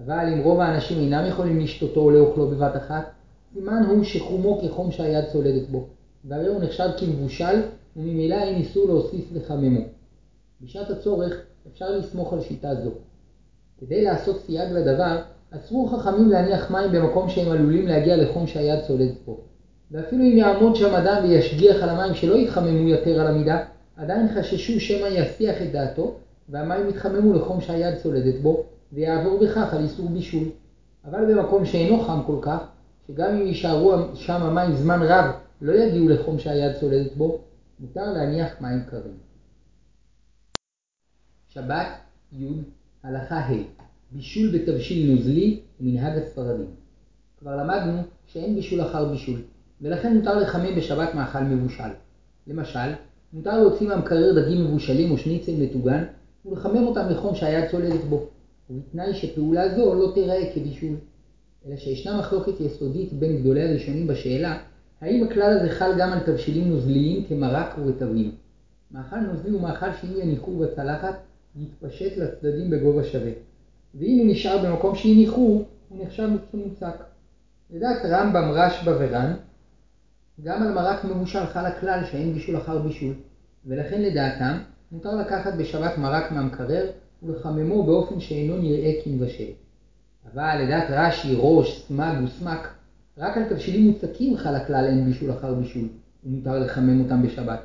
אבל 0.04 0.32
אם 0.32 0.42
רוב 0.42 0.60
האנשים 0.60 0.98
אינם 0.98 1.26
יכולים 1.28 1.60
לשתותו 1.60 2.00
או 2.00 2.10
לאוכלו 2.10 2.48
בבת 2.48 2.76
אחת, 2.76 3.10
סימן 3.54 3.82
הוא 3.88 4.04
שחומו 4.04 4.60
כחום 4.62 4.90
שהיד 4.90 5.24
צולדת 5.32 5.68
בו, 5.68 5.86
והרי 6.24 6.46
הוא 6.46 6.60
נחשב 6.60 6.88
כמבושל, 6.98 7.62
וממילא 7.96 8.34
אין 8.34 8.56
איסור 8.56 8.86
להוסיף 8.86 9.24
לחממו. 9.32 9.80
בשעת 10.60 10.90
הצורך 10.90 11.34
אפשר 11.72 11.90
לסמוך 11.90 12.32
על 12.32 12.40
שיטה 12.40 12.74
זו. 12.74 12.90
כדי 13.80 14.02
לעשות 14.02 14.40
סייג 14.46 14.72
לדבר, 14.72 15.22
אסרו 15.50 15.86
חכמים 15.86 16.28
להניח 16.28 16.70
מים 16.70 16.92
במקום 16.92 17.28
שהם 17.28 17.52
עלולים 17.52 17.86
להגיע 17.86 18.16
לחום 18.16 18.46
שהיד 18.46 18.80
צולדת 18.86 19.16
בו. 19.26 19.40
ואפילו 19.90 20.22
אם 20.22 20.36
יעמוד 20.36 20.76
שם 20.76 20.94
אדם 20.94 21.22
וישגיח 21.22 21.82
על 21.82 21.88
המים 21.88 22.14
שלא 22.14 22.34
יתחממו 22.34 22.88
יותר 22.88 23.20
על 23.20 23.26
המידה, 23.26 23.64
עדיין 23.96 24.28
חששו 24.34 24.80
שמא 24.80 25.06
יסיח 25.06 25.62
את 25.62 25.72
דעתו, 25.72 26.14
והמים 26.48 26.88
יתחממו 26.88 27.32
לחום 27.32 27.60
שהיד 27.60 27.94
צולדת 28.02 28.40
בו, 28.42 28.64
ויעבור 28.92 29.40
בכך 29.40 29.74
על 29.74 29.82
איסור 29.82 30.08
בישול. 30.08 30.48
אבל 31.04 31.34
במקום 31.34 31.66
שאינו 31.66 32.00
חם 32.00 32.20
כל 32.26 32.38
כך, 32.42 32.58
שגם 33.06 33.30
אם 33.30 33.46
יישארו 33.46 33.94
שם 34.14 34.42
המים 34.42 34.76
זמן 34.76 35.02
רב 35.02 35.30
לא 35.60 35.72
יגיעו 35.72 36.08
לחום 36.08 36.38
שהיד 36.38 36.76
צולדת 36.80 37.16
בו, 37.16 37.40
מותר 37.80 38.12
להניח 38.12 38.60
מים 38.60 38.84
קרים. 38.90 39.16
שבת 41.48 41.86
י' 42.32 42.46
הלכה 43.02 43.38
ה' 43.38 43.52
בישול 44.12 44.58
בתבשיל 44.58 45.12
נוזלי 45.12 45.60
מנהג 45.80 46.18
הספרדים. 46.18 46.70
כבר 47.38 47.56
למדנו 47.56 48.02
שאין 48.26 48.54
בישול 48.54 48.82
אחר 48.82 49.08
בישול, 49.08 49.40
ולכן 49.80 50.16
מותר 50.16 50.38
לחמם 50.38 50.76
בשבת 50.76 51.14
מאכל 51.14 51.40
מבושל. 51.42 51.90
למשל, 52.46 52.92
מותר 53.32 53.60
להוציא 53.60 53.88
מהמקרר 53.88 54.40
דגים 54.40 54.64
מבושלים 54.64 55.10
או 55.10 55.18
שניצל 55.18 55.52
מטוגן 55.58 56.04
ולחמם 56.44 56.86
אותם 56.86 57.08
לחום 57.10 57.34
שהיד 57.34 57.70
צולדת 57.70 58.04
בו, 58.04 58.26
ובתנאי 58.70 59.14
שפעולה 59.14 59.76
זו 59.76 59.94
לא 59.94 60.12
תיראה 60.14 60.50
כבישול. 60.54 60.96
אלא 61.66 61.76
שישנה 61.76 62.18
מחלוקת 62.18 62.60
יסודית 62.60 63.12
בין 63.12 63.36
גדולי 63.36 63.68
הראשונים 63.68 64.06
בשאלה 64.06 64.58
האם 65.00 65.24
הכלל 65.24 65.58
הזה 65.58 65.70
חל 65.70 65.92
גם 65.98 66.12
על 66.12 66.20
תבשילים 66.20 66.68
נוזליים 66.68 67.24
כמרק 67.24 67.74
ורטבים. 67.78 68.32
מאכל 68.90 69.20
נוזלי 69.20 69.50
הוא 69.50 69.60
מאכל 69.60 69.92
שאם 70.00 70.20
יניחו 70.20 70.58
בצלחת 70.58 71.14
יתפשט 71.56 72.16
לצדדים 72.16 72.70
בגובה 72.70 73.04
שווה. 73.04 73.30
ואם 73.94 74.18
הוא 74.18 74.26
נשאר 74.32 74.58
במקום 74.64 74.94
שהניחו, 74.94 75.64
הוא 75.88 76.04
נחשב 76.04 76.28
כמוצק. 76.50 76.96
לדעת 77.70 78.04
רמב"ם, 78.04 78.50
רשב"א 78.52 78.90
ור"ן, 78.98 79.34
גם 80.42 80.62
על 80.62 80.72
מרק 80.72 81.04
מבושל 81.04 81.46
חל 81.46 81.66
הכלל 81.66 82.00
שאין 82.10 82.34
בישול 82.34 82.56
אחר 82.56 82.78
בישול, 82.78 83.14
ולכן 83.66 84.02
לדעתם 84.02 84.58
מותר 84.92 85.14
לקחת 85.16 85.54
בשבת 85.54 85.98
מרק 85.98 86.32
מהמקרר 86.32 86.86
ולחממו 87.22 87.82
באופן 87.82 88.20
שאינו 88.20 88.58
נראה 88.58 88.92
כמבשל. 89.04 89.50
אבל 90.32 90.62
לדעת 90.62 90.84
רש"י, 90.90 91.34
ראש, 91.38 91.84
סמג 91.88 92.14
וסמק, 92.24 92.68
רק 93.18 93.36
על 93.36 93.44
תבשילים 93.48 93.86
מוצקים 93.86 94.36
חל 94.36 94.54
הכלל 94.54 94.84
אין 94.84 95.04
בישול 95.04 95.30
אחר 95.30 95.54
בישול, 95.54 95.88
ומותר 96.24 96.58
לחמם 96.58 97.04
אותם 97.04 97.22
בשבת. 97.22 97.60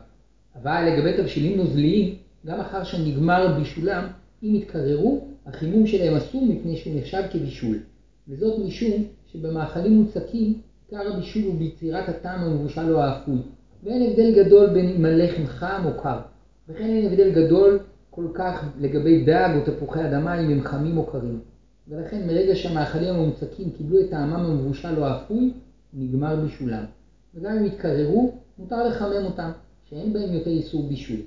אבל 0.56 0.86
לגבי 0.88 1.14
תבשילים 1.18 1.58
נוזליים, 1.58 2.16
גם 2.46 2.60
אחר 2.60 2.84
שנגמר 2.84 3.58
בישולם, 3.58 4.08
אם 4.44 4.56
יתקררו, 4.56 5.28
החימום 5.46 5.88
שלהם 5.88 6.16
אסור 6.16 6.46
מפני 6.46 6.78
שהוא 6.78 7.00
נחשב 7.00 7.22
כבישול. 7.32 7.78
וזאת 8.28 8.60
משום 8.66 9.04
שבמאכלים 9.28 9.94
מוצקים, 9.94 10.54
עיקר 10.90 11.14
הבישול 11.14 11.44
הוא 11.44 11.56
ביצירת 11.60 12.10
הטעם 12.10 12.44
המבושל 12.44 12.94
או 12.94 13.02
האפוי, 13.02 13.38
ואין 13.84 14.10
הבדל 14.10 14.44
גדול 14.44 14.70
בין 14.70 14.90
אם 14.90 15.06
הלחם 15.06 15.46
חם 15.48 15.82
או 15.86 16.02
קר. 16.04 16.20
וכן 16.70 16.84
אין 16.84 17.06
הבדל 17.06 17.32
גדול 17.32 17.80
כל 18.14 18.28
כך 18.34 18.66
לגבי 18.80 19.24
דג 19.24 19.50
או 19.56 19.66
תפוחי 19.66 20.06
אדמה 20.06 20.40
אם 20.40 20.52
הם 20.52 20.62
חמים 20.62 20.98
או 20.98 21.06
קרים. 21.06 21.40
ולכן 21.88 22.28
מרגע 22.28 22.56
שהמאכלים 22.56 23.16
המוצקים 23.16 23.70
קיבלו 23.78 24.00
את 24.00 24.10
טעמם 24.10 24.34
המבושל 24.34 24.98
או 24.98 25.06
האפוי, 25.06 25.52
נגמר 25.94 26.36
בישולם. 26.36 26.84
וגם 27.36 27.58
אם 27.58 27.66
יתקררו, 27.66 28.34
מותר 28.60 28.88
לחמם 28.88 29.26
אותם, 29.26 29.52
שאין 29.90 30.14
בהם 30.14 30.34
יותר 30.34 30.50
איסור 30.50 30.88
בישול. 30.88 31.20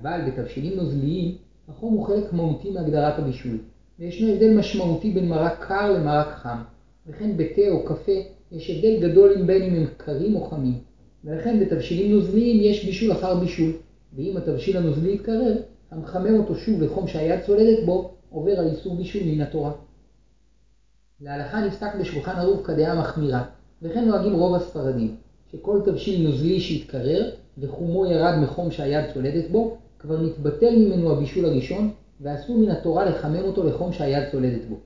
אבל 0.00 0.20
בתבשילים 0.26 0.76
נוזליים, 0.76 1.34
החום 1.68 1.94
הוא 1.94 2.06
חלק 2.06 2.32
מהותי 2.32 2.70
מהגדרת 2.70 3.18
הבישול, 3.18 3.58
וישנו 3.98 4.28
הבדל 4.28 4.58
משמעותי 4.58 5.10
בין 5.10 5.28
מרק 5.28 5.64
קר 5.68 5.92
למרק 5.92 6.28
חם, 6.28 6.58
וכן 7.06 7.36
בתה 7.36 7.70
או 7.70 7.84
קפה 7.84 8.12
יש 8.52 8.70
הבדל 8.70 9.08
גדול 9.08 9.32
אם 9.40 9.46
בין 9.46 9.62
אם 9.62 9.74
הם 9.74 9.86
קרים 9.96 10.36
או 10.36 10.44
חמים, 10.44 10.78
ולכן 11.24 11.60
בתבשילים 11.60 12.12
נוזליים 12.12 12.60
יש 12.60 12.84
בישול 12.84 13.12
אחר 13.12 13.40
בישול, 13.40 13.72
ואם 14.16 14.36
התבשיל 14.36 14.76
הנוזלי 14.76 15.12
יתקרר, 15.12 15.56
המחמם 15.92 16.38
אותו 16.38 16.54
שוב 16.54 16.82
לחום 16.82 17.08
שהיד 17.08 17.40
צולדת 17.46 17.84
בו, 17.84 18.10
עובר 18.30 18.58
על 18.58 18.66
איסור 18.66 18.96
בישול 18.96 19.22
מן 19.24 19.40
התורה. 19.40 19.72
להלכה 21.20 21.66
נפסק 21.66 21.94
בשולחן 22.00 22.36
ערוך 22.36 22.66
כדעה 22.66 23.00
מחמירה, 23.00 23.44
וכן 23.82 24.04
נוהגים 24.04 24.32
רוב 24.32 24.54
הספרדים, 24.54 25.16
שכל 25.52 25.80
תבשיל 25.84 26.28
נוזלי 26.28 26.60
שהתקרר 26.60 27.30
וחומו 27.58 28.06
ירד 28.06 28.38
מחום 28.38 28.70
שהיד 28.70 29.04
צולדת 29.14 29.50
בו, 29.50 29.76
כבר 29.98 30.22
נתבטל 30.22 30.76
ממנו 30.76 31.12
הבישול 31.12 31.44
הראשון, 31.44 31.90
ואסור 32.20 32.58
מן 32.58 32.70
התורה 32.70 33.04
לחמם 33.04 33.44
אותו 33.44 33.64
לחום 33.64 33.92
שהיד 33.92 34.30
צולדת 34.30 34.64
בו. 34.68 34.76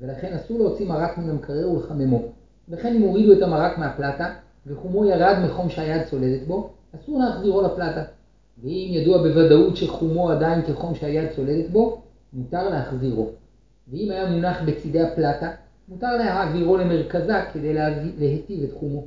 ולכן 0.00 0.32
אסור 0.32 0.58
להוציא 0.58 0.86
מרק 0.86 1.18
מן 1.18 1.30
המקרר 1.30 1.70
ולחממו. 1.70 2.22
וכן 2.68 2.96
אם 2.96 3.02
הורידו 3.02 3.32
את 3.32 3.42
המרק 3.42 3.78
מהפלטה, 3.78 4.34
וחומו 4.66 5.04
ירד 5.04 5.36
מחום 5.44 5.70
שהיד 5.70 6.02
צולדת 6.10 6.46
בו, 6.46 6.70
אסור 6.96 7.18
להחזירו 7.18 7.62
לפלטה. 7.62 8.02
ואם 8.62 8.88
ידוע 8.90 9.18
בוודאות 9.18 9.76
שחומו 9.76 10.30
עדיין 10.30 10.62
כחום 10.62 10.94
שהיד 10.94 11.30
צולדת 11.36 11.70
בו, 11.70 12.02
מותר 12.32 12.68
להחזירו. 12.70 13.30
ואם 13.88 14.10
היה 14.10 14.30
מונח 14.30 14.62
בצידי 14.66 15.00
הפלטה, 15.00 15.50
מותר 15.88 16.16
להעבירו 16.16 16.76
למרכזה 16.76 17.34
כדי 17.52 17.74
להיטיב 18.18 18.62
את 18.62 18.72
חומו. 18.72 19.04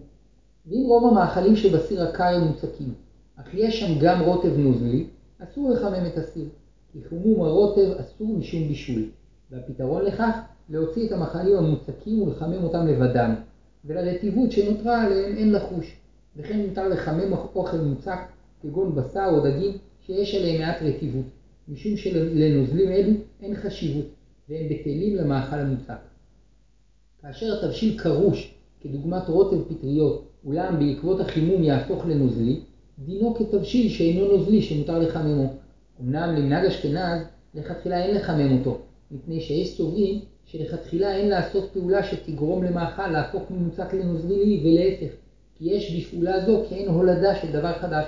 ואם 0.66 0.84
רוב 0.88 1.08
המאכלים 1.12 1.56
שבסיר 1.56 2.04
הקר 2.04 2.24
הם 2.24 2.44
מוצקים, 2.44 2.94
אך 3.36 3.54
יש 3.54 3.80
שם 3.80 4.00
גם 4.00 4.22
רוטב 4.22 4.58
נוזלי, 4.58 5.08
אסור 5.44 5.70
לחמם 5.70 6.06
את 6.08 6.18
הסיר, 6.18 6.46
כי 6.92 7.00
חימום 7.10 7.42
הרוטב 7.44 7.92
אסור 8.00 8.28
משום 8.38 8.68
בישול, 8.68 9.04
והפתרון 9.52 10.06
לכך 10.06 10.40
להוציא 10.70 11.08
את 11.08 11.12
המאכלים 11.12 11.58
המוצקים 11.58 12.22
ולחמם 12.22 12.64
אותם 12.64 12.88
לבדם, 12.88 13.36
ולרטיבות 13.86 14.52
שנותרה 14.52 15.04
עליהם 15.04 15.38
אין 15.38 15.52
לחוש, 15.52 15.98
וכן 16.38 16.60
מותר 16.60 16.88
לחמם 16.88 17.34
אוכל 17.56 17.78
מוצק 17.78 18.20
כגון 18.62 18.96
בשר 18.96 19.30
או 19.32 19.40
דגים 19.40 19.78
שיש 20.06 20.36
עליהם 20.36 20.62
מעט 20.62 20.82
רטיבות, 20.82 21.26
משום 21.68 21.98
שלנוזלים 21.98 22.92
אלו 22.92 23.14
אין 23.42 23.56
חשיבות, 23.56 24.06
והם 24.50 24.66
בטלים 24.70 25.16
למאכל 25.16 25.56
המוצק. 25.56 26.00
כאשר 27.22 27.58
התבשיל 27.58 28.00
קרוש, 28.00 28.54
כדוגמת 28.82 29.30
רוטב 29.30 29.74
פטריות, 29.74 30.28
אולם 30.46 30.80
בעקבות 30.80 31.20
החימום 31.20 31.64
יהפוך 31.64 32.06
לנוזלי, 32.06 32.60
דינו 33.00 33.36
כתבשיל 33.36 33.90
שאינו 33.90 34.38
נוזלי 34.38 34.62
שמותר 34.62 35.00
לחממו. 35.00 35.54
אמנם 36.02 36.36
למנהג 36.36 36.66
אשכנז, 36.66 37.22
לכתחילה 37.56 38.04
אין 38.04 38.16
לחמם 38.16 38.58
אותו, 38.60 38.78
מפני 39.12 39.42
שיש 39.42 39.78
סוברים 39.78 40.20
שלכתחילה 40.46 41.16
אין 41.16 41.30
לעשות 41.30 41.70
פעולה 41.74 42.04
שתגרום 42.04 42.64
למאכל 42.64 43.08
להפוך 43.08 43.52
ממוצק 43.52 43.94
לנוזלי 43.94 44.62
ולהפך, 44.64 45.16
כי 45.56 45.70
יש 45.70 45.96
בפעולה 45.96 46.46
זו 46.46 46.64
כאין 46.70 46.88
הולדה 46.88 47.36
של 47.36 47.52
דבר 47.52 47.74
חדש. 47.74 48.06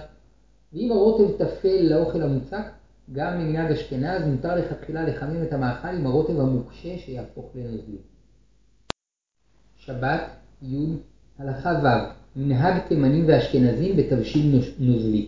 ואם 0.73 0.91
הרוטב 0.91 1.37
טפל 1.37 1.81
לאוכל 1.81 2.21
המוצק, 2.21 2.71
גם 3.11 3.39
למנהג 3.39 3.71
אשכנז 3.71 4.27
מותר 4.27 4.55
לכתחילה 4.55 5.03
לחמם 5.03 5.43
את 5.43 5.53
המאכל 5.53 5.87
עם 5.87 6.05
הרוטב 6.05 6.39
המוקשה 6.39 6.97
שיהפוך 6.97 7.51
לנוזלי. 7.55 7.97
שבת, 9.77 10.21
י', 10.61 10.85
הלכה 11.39 11.79
ו', 11.83 12.39
מנהג 12.39 12.81
תימנים 12.87 13.25
ואשכנזים 13.27 13.97
בתבשיל 13.97 14.61
נוזלי. 14.79 15.27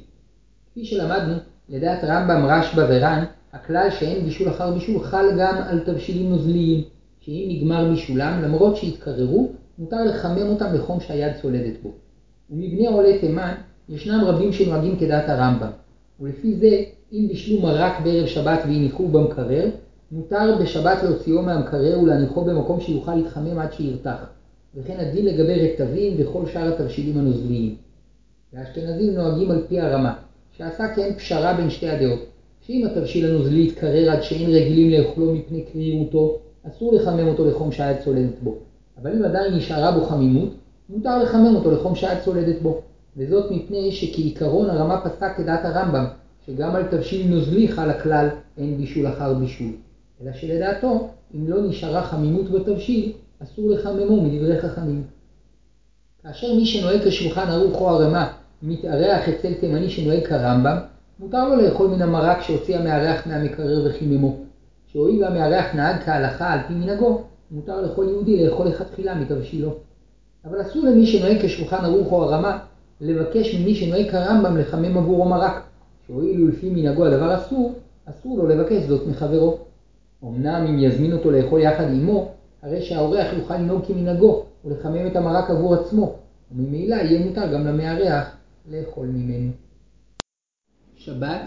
כפי 0.71 0.85
שלמדנו, 0.85 1.33
לדעת 1.69 2.03
רמב"ם, 2.03 2.45
רשב"א 2.45 2.85
ור"ן, 2.89 3.23
הכלל 3.53 3.89
שאין 3.89 4.25
בישול 4.25 4.49
אחר 4.49 4.73
בישול 4.73 5.03
חל 5.03 5.25
גם 5.39 5.55
על 5.57 5.79
תבשילים 5.79 6.29
נוזליים, 6.29 6.83
שאם 7.19 7.45
נגמר 7.49 7.89
בישולם, 7.89 8.41
למרות 8.43 8.75
שהתקררו, 8.75 9.51
מותר 9.77 10.03
לחמם 10.05 10.47
אותם 10.47 10.73
לחום 10.73 10.99
שהיד 10.99 11.33
צולדת 11.41 11.81
בו. 11.83 11.93
ומבני 12.49 12.87
עולי 12.87 13.19
תימן, 13.19 13.53
ישנם 13.89 14.23
רבים 14.25 14.53
שנוהגים 14.53 14.97
כדעת 14.99 15.29
הרמב"ם, 15.29 15.69
ולפי 16.19 16.55
זה, 16.55 16.83
אם 17.13 17.25
בישלו 17.27 17.61
מרק 17.61 17.93
בערב 18.03 18.27
שבת 18.27 18.59
והניחו 18.65 19.07
במקרר, 19.07 19.69
מותר 20.11 20.57
בשבת 20.61 21.03
להוציאו 21.03 21.41
מהמקרר 21.41 21.99
ולהניחו 21.99 22.45
במקום 22.45 22.79
שיוכל 22.81 23.15
להתחמם 23.15 23.59
עד 23.59 23.73
שירתח, 23.73 24.25
וכן 24.75 24.99
הדין 24.99 25.25
לגבי 25.25 25.67
רטבים 25.67 26.13
וכל 26.17 26.45
שאר 26.53 26.73
התבשילים 26.73 27.17
הנוזליים. 27.17 27.75
והאשכנזים 28.53 29.13
נוהגים 29.13 29.51
על 29.51 29.63
פי 29.67 29.79
הרמה, 29.79 30.13
שעשה 30.57 30.95
כן 30.95 31.13
פשרה 31.17 31.53
בין 31.53 31.69
שתי 31.69 31.89
הדעות, 31.89 32.19
שאם 32.61 32.87
התבשיל 32.91 33.25
הנוזלי 33.25 33.67
יתקרר 33.67 34.11
עד 34.11 34.21
שאין 34.21 34.49
רגילים 34.49 34.89
לאכולו 34.89 35.33
מפני 35.33 35.63
קרירותו, 35.73 36.37
אסור 36.67 36.93
לחמם 36.93 37.27
אותו 37.27 37.45
לחום 37.45 37.71
שהיד 37.71 37.97
צולדת 38.03 38.39
בו. 38.43 38.55
אבל 39.01 39.11
אם 39.15 39.23
עדיין 39.23 39.53
נשארה 39.53 39.91
בו 39.91 40.05
חמימות, 40.05 40.49
מותר 40.89 41.23
לחמם 41.23 41.55
אותו 41.55 41.71
לחום 41.71 41.95
שהיד 41.95 42.19
צולדת 42.19 42.61
בו. 42.61 42.81
וזאת 43.17 43.51
מפני 43.51 43.91
שכעיקרון 43.91 44.69
הרמה 44.69 45.01
פסק 45.01 45.37
כדעת 45.37 45.65
הרמב"ם, 45.65 46.05
שגם 46.45 46.75
על 46.75 46.83
תבשיל 46.83 47.27
נוזלי 47.27 47.67
חל 47.67 47.89
הכלל 47.89 48.27
אין 48.57 48.77
בישול 48.77 49.07
אחר 49.07 49.33
בישול. 49.33 49.71
אלא 50.21 50.33
שלדעתו, 50.33 51.07
אם 51.35 51.49
לא 51.49 51.61
נשארה 51.61 52.03
חמימות 52.03 52.51
בתבשיל, 52.51 53.11
אסור 53.43 53.69
לחממו 53.69 54.21
מדברי 54.21 54.61
חכמים. 54.61 55.03
כאשר 56.23 56.53
מי 56.53 56.65
שנוהג 56.65 57.07
כשולחן 57.07 57.49
ערוך 57.49 57.81
או 57.81 57.89
ערמה 57.89 58.33
מתארח 58.63 59.29
אצל 59.29 59.53
תימני 59.53 59.89
שנוהג 59.89 60.27
כרמב"ם, 60.27 60.77
מותר 61.19 61.49
לו 61.49 61.55
לאכול 61.55 61.87
מן 61.87 62.01
המרק 62.01 62.41
שהוציא 62.41 62.77
המארח 62.77 63.27
מהמקרר 63.27 63.85
וחיממו. 63.85 64.35
שהואיל 64.87 65.23
והמארח 65.23 65.75
נהג 65.75 66.03
כהלכה 66.05 66.53
על 66.53 66.59
פי 66.67 66.73
מנהגו, 66.73 67.21
מותר 67.51 67.81
לכל 67.81 68.05
יהודי 68.09 68.45
לאכול 68.45 68.67
לכתחילה 68.67 69.15
מתבשילו. 69.15 69.73
אבל 70.45 70.61
אסור 70.61 70.85
למי 70.85 71.05
שנוהג 71.05 71.45
כשולחן 71.45 71.85
ערוך 71.85 72.11
או 72.11 72.23
הרמה 72.23 72.59
לבקש 73.01 73.55
ממי 73.55 73.75
שנוהג 73.75 74.11
כרמב"ם 74.11 74.57
לחמם 74.57 74.97
עבורו 74.97 75.25
מרק, 75.25 75.63
שהואיל 76.07 76.43
ולפי 76.43 76.69
מנהגו 76.69 77.05
הדבר 77.05 77.35
אסור, 77.35 77.73
אסור 78.05 78.37
לו 78.37 78.47
לבקש 78.47 78.83
זאת 78.83 79.07
מחברו. 79.07 79.57
אמנם 80.23 80.65
אם 80.69 80.79
יזמין 80.79 81.13
אותו 81.13 81.31
לאכול 81.31 81.61
יחד 81.61 81.83
עמו, 81.83 82.31
הרי 82.61 82.81
שהאורח 82.81 83.33
יוכל 83.33 83.57
לנהוג 83.57 83.85
כמנהגו 83.85 84.43
ולחמם 84.65 85.07
את 85.07 85.15
המרק 85.15 85.49
עבור 85.49 85.73
עצמו, 85.73 86.15
וממילא 86.51 86.95
יהיה 86.95 87.25
מותר 87.25 87.53
גם 87.53 87.67
למארח 87.67 88.37
לאכול 88.71 89.07
ממנו. 89.07 89.51
שבת, 90.95 91.41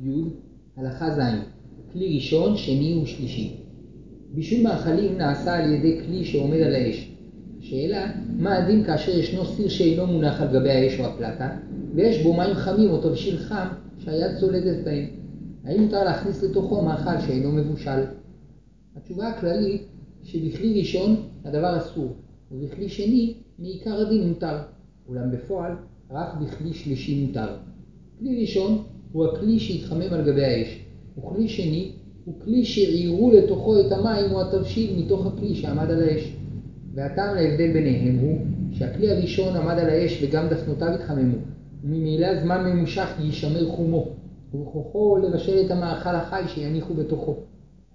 י', 0.00 0.22
הלכה 0.76 1.10
ז', 1.10 1.20
כלי 1.92 2.14
ראשון, 2.14 2.56
שני 2.56 3.00
ושלישי. 3.02 3.56
בישול 4.34 4.62
מאכלים 4.62 5.18
נעשה 5.18 5.56
על 5.56 5.72
ידי 5.72 6.00
כלי 6.06 6.24
שעומד 6.24 6.60
על 6.60 6.74
האש. 6.74 7.13
השאלה, 7.64 8.10
מה 8.38 8.56
הדין 8.56 8.84
כאשר 8.84 9.18
ישנו 9.18 9.44
סיר 9.44 9.68
שאינו 9.68 10.06
מונח 10.06 10.40
על 10.40 10.48
גבי 10.48 10.70
האש 10.70 11.00
או 11.00 11.04
הפלטה, 11.04 11.56
ויש 11.94 12.22
בו 12.22 12.32
מים 12.32 12.54
חמים 12.54 12.90
או 12.90 13.00
תבשיל 13.00 13.38
חם 13.38 13.66
שהיד 13.98 14.36
צולדת 14.40 14.84
בהם? 14.84 15.06
האם 15.64 15.82
מותר 15.82 16.04
להכניס 16.04 16.42
לתוכו 16.42 16.82
מאכל 16.82 17.20
שאינו 17.26 17.52
מבושל? 17.52 18.00
התשובה 18.96 19.28
הכללית 19.28 19.82
שבכלי 20.22 20.78
ראשון 20.78 21.16
הדבר 21.44 21.76
אסור, 21.78 22.12
ובכלי 22.52 22.88
שני 22.88 23.34
מעיקר 23.58 24.00
הדין 24.00 24.28
מותר, 24.28 24.58
אולם 25.08 25.30
בפועל 25.30 25.72
רק 26.10 26.34
בכלי 26.40 26.72
שלישי 26.72 27.24
מותר. 27.26 27.48
כלי 28.18 28.40
ראשון 28.40 28.82
הוא 29.12 29.24
הכלי 29.24 29.58
שהתחמם 29.58 30.12
על 30.12 30.24
גבי 30.24 30.44
האש, 30.44 30.78
וכלי 31.18 31.48
שני 31.48 31.92
הוא 32.24 32.34
כלי 32.40 32.64
שעירו 32.64 33.30
לתוכו 33.30 33.80
את 33.80 33.92
המים 33.92 34.32
או 34.32 34.40
התבשיל 34.40 35.04
מתוך 35.04 35.26
הכלי 35.26 35.54
שעמד 35.54 35.90
על 35.90 36.02
האש. 36.02 36.33
והטעם 36.94 37.36
להבדל 37.36 37.72
ביניהם 37.72 38.18
הוא 38.18 38.38
שהכלי 38.72 39.10
הראשון 39.10 39.56
עמד 39.56 39.78
על 39.78 39.90
האש 39.90 40.22
וגם 40.22 40.48
דפנותיו 40.48 40.88
התחממו, 40.88 41.36
וממילא 41.84 42.42
זמן 42.42 42.70
ממושך 42.70 43.08
יישמר 43.18 43.68
חומו, 43.68 44.08
ובכוחו 44.54 45.16
לבשל 45.16 45.66
את 45.66 45.70
המאכל 45.70 46.14
החי 46.14 46.42
שיניחו 46.46 46.94
בתוכו. 46.94 47.36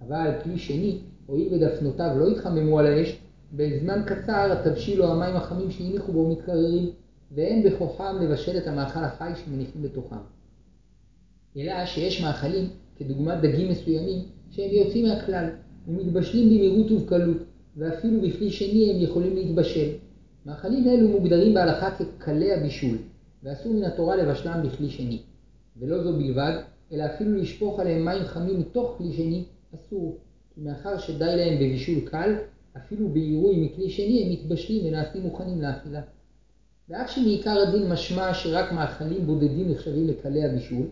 אבל 0.00 0.30
כלי 0.42 0.58
שני, 0.58 0.98
הואיל 1.26 1.54
ודפנותיו 1.54 2.16
לא 2.18 2.28
התחממו 2.28 2.78
על 2.78 2.86
האש, 2.86 3.18
בזמן 3.52 4.02
קצר 4.06 4.52
התבשיל 4.52 5.02
או 5.02 5.12
המים 5.12 5.36
החמים 5.36 5.70
שהניחו 5.70 6.12
בו 6.12 6.30
מתקררים, 6.30 6.90
ואין 7.34 7.62
בכוחם 7.62 8.16
לבשל 8.20 8.56
את 8.56 8.66
המאכל 8.66 9.04
החי 9.04 9.32
שמניחים 9.44 9.82
בתוכם. 9.82 10.16
אלא 11.56 11.86
שיש 11.86 12.22
מאכלים, 12.22 12.68
כדוגמת 12.96 13.40
דגים 13.40 13.70
מסוימים, 13.70 14.22
שהם 14.50 14.70
יוצאים 14.70 15.06
מהכלל, 15.06 15.44
ומתבשלים 15.88 16.48
במהירות 16.48 16.90
ובקלות, 16.90 17.36
ואפילו 17.80 18.20
בכלי 18.20 18.50
שני 18.50 18.90
הם 18.90 19.00
יכולים 19.02 19.36
להתבשל. 19.36 19.88
מאכלים 20.46 20.88
אלו 20.88 21.08
מוגדרים 21.08 21.54
בהלכה 21.54 21.90
כקלי 21.90 22.52
הבישול, 22.52 22.98
ואסור 23.42 23.72
מן 23.72 23.84
התורה 23.84 24.16
לבשלם 24.16 24.62
בכלי 24.66 24.90
שני. 24.90 25.22
ולא 25.76 26.02
זו 26.02 26.12
בלבד, 26.12 26.52
אלא 26.92 27.04
אפילו 27.06 27.36
לשפוך 27.36 27.80
עליהם 27.80 28.04
מים 28.04 28.24
חמים 28.24 28.60
מתוך 28.60 28.94
כלי 28.98 29.12
שני, 29.12 29.44
אסור, 29.74 30.18
כי 30.54 30.60
מאחר 30.60 30.98
שדי 30.98 31.36
להם 31.36 31.56
בבישול 31.56 32.00
קל, 32.00 32.34
אפילו 32.76 33.08
בעירוי 33.08 33.56
מכלי 33.56 33.90
שני 33.90 34.24
הם 34.24 34.32
מתבשלים 34.32 34.86
ונעשים 34.86 35.22
מוכנים 35.22 35.62
לאכילה. 35.62 36.00
ואף 36.88 37.10
שמעיקר 37.10 37.58
הדין 37.68 37.88
משמע 37.88 38.34
שרק 38.34 38.72
מאכלים 38.72 39.26
בודדים 39.26 39.70
נחשבים 39.70 40.08
לקלי 40.08 40.44
הבישול, 40.44 40.86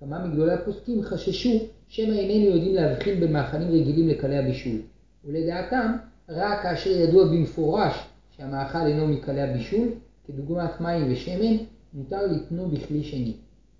כמה 0.00 0.26
מגדולי 0.26 0.52
הפוסקים 0.52 1.02
חששו 1.02 1.58
שמא 1.88 2.12
איננו 2.12 2.56
יודעים 2.56 2.74
להבחין 2.74 3.20
בין 3.20 3.32
מאכלים 3.32 3.68
רגילים 3.68 4.08
לקלי 4.08 4.38
הבישול, 4.38 4.76
ולדעתם 5.24 5.96
רק 6.30 6.62
כאשר 6.62 6.90
ידוע 6.90 7.24
במפורש 7.24 8.06
שהמאכל 8.36 8.86
אינו 8.86 9.06
מקלי 9.06 9.42
הבישול, 9.42 9.88
כדוגמת 10.26 10.80
מים 10.80 11.12
ושמן, 11.12 11.56
מותר 11.94 12.26
לתנו 12.26 12.68
בכלי 12.68 13.02
שני. 13.02 13.36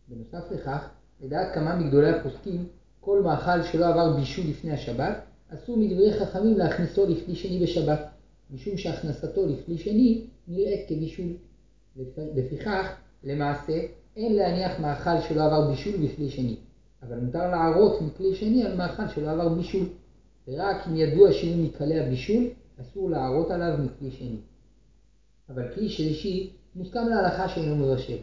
בנוסף 0.08 0.52
לכך, 0.52 0.88
לדעת 1.20 1.54
כמה 1.54 1.76
מגדולי 1.76 2.10
הפוסקים, 2.10 2.66
כל 3.00 3.22
מאכל 3.22 3.62
שלא 3.62 3.86
עבר 3.86 4.16
בישול 4.16 4.44
לפני 4.50 4.72
השבת, 4.72 5.20
אסור 5.54 5.76
מדברי 5.76 6.20
חכמים 6.20 6.58
להכניסו 6.58 7.06
לכלי 7.06 7.34
שני 7.34 7.62
בשבת, 7.62 8.08
משום 8.50 8.76
שהכנסתו 8.76 9.46
לכלי 9.46 9.78
שני 9.78 10.26
נראית 10.48 10.88
כבישול. 10.88 11.32
לפיכך, 12.16 12.96
למעשה, 13.24 13.80
אין 14.16 14.36
להניח 14.36 14.80
מאכל 14.80 15.20
שלא 15.28 15.44
עבר 15.44 15.70
בישול 15.70 15.92
בכלי 15.92 16.30
שני, 16.30 16.56
אבל 17.02 17.20
מותר 17.20 17.50
לערות 17.50 18.02
מכלי 18.02 18.34
שני 18.34 18.64
על 18.64 18.76
מאכל 18.76 19.08
שלא 19.08 19.30
עבר 19.30 19.48
בישול. 19.48 19.86
ורק 20.48 20.76
אם 20.88 20.96
ידוע 20.96 21.32
שהוא 21.32 21.56
מקלי 21.56 22.00
הבישול, 22.00 22.48
אסור 22.80 23.10
לערות 23.10 23.50
עליו 23.50 23.78
מכלי 23.84 24.10
שני. 24.10 24.36
אבל 25.48 25.74
כלי 25.74 25.88
שלישי 25.88 26.50
מוסכם 26.74 27.08
להלכה 27.08 27.48
שאינו 27.48 27.76
מבשל, 27.76 28.16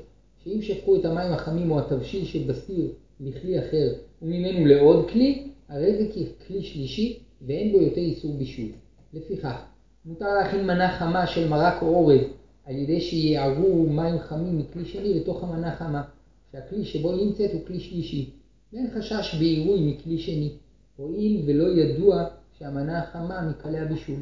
שאם 0.43 0.61
שפכו 0.61 0.95
את 0.95 1.05
המים 1.05 1.33
החמים 1.33 1.71
או 1.71 1.79
התבשיל 1.79 2.25
שבסיר 2.25 2.91
לכלי 3.19 3.59
אחר 3.59 3.93
וממנו 4.21 4.65
לעוד 4.65 5.09
כלי, 5.09 5.47
הרי 5.69 5.97
זה 5.97 6.09
ככלי 6.39 6.63
שלישי 6.63 7.19
ואין 7.41 7.71
בו 7.71 7.81
יותר 7.81 8.01
איסור 8.01 8.33
בישול. 8.37 8.69
לפיכך, 9.13 9.65
מותר 10.05 10.33
להכין 10.33 10.67
מנה 10.67 10.97
חמה 10.97 11.27
של 11.27 11.47
מרק 11.47 11.81
או 11.81 11.87
אורז 11.87 12.21
על 12.65 12.75
ידי 12.75 13.01
שיערו 13.01 13.89
מים 13.89 14.19
חמים 14.19 14.57
מכלי 14.57 14.85
שני 14.85 15.13
לתוך 15.13 15.43
המנה 15.43 15.75
חמה, 15.75 16.03
שהכלי 16.51 16.85
שבו 16.85 17.11
נמצאת 17.11 17.53
הוא 17.53 17.61
כלי 17.67 17.79
שלישי, 17.79 18.29
ואין 18.73 18.87
חשש 18.97 19.35
בעירוי 19.39 19.91
מכלי 19.91 20.17
שני, 20.17 20.51
הואיל 20.97 21.43
ולא 21.47 21.81
ידוע 21.81 22.25
שהמנה 22.59 23.03
החמה 23.03 23.41
מקלי 23.41 23.79
הבישול. 23.79 24.19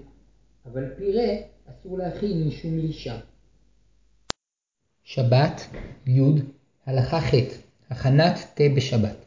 אבל 0.66 0.84
פירה 0.98 1.36
אסור 1.66 1.98
להכין 1.98 2.48
משום 2.48 2.78
לישה. 2.78 3.20
שבת, 5.04 5.62
י', 6.08 6.22
הלכה 6.86 7.22
ח', 7.22 7.34
הכנת 7.90 8.38
תה 8.54 8.64
בשבת. 8.76 9.26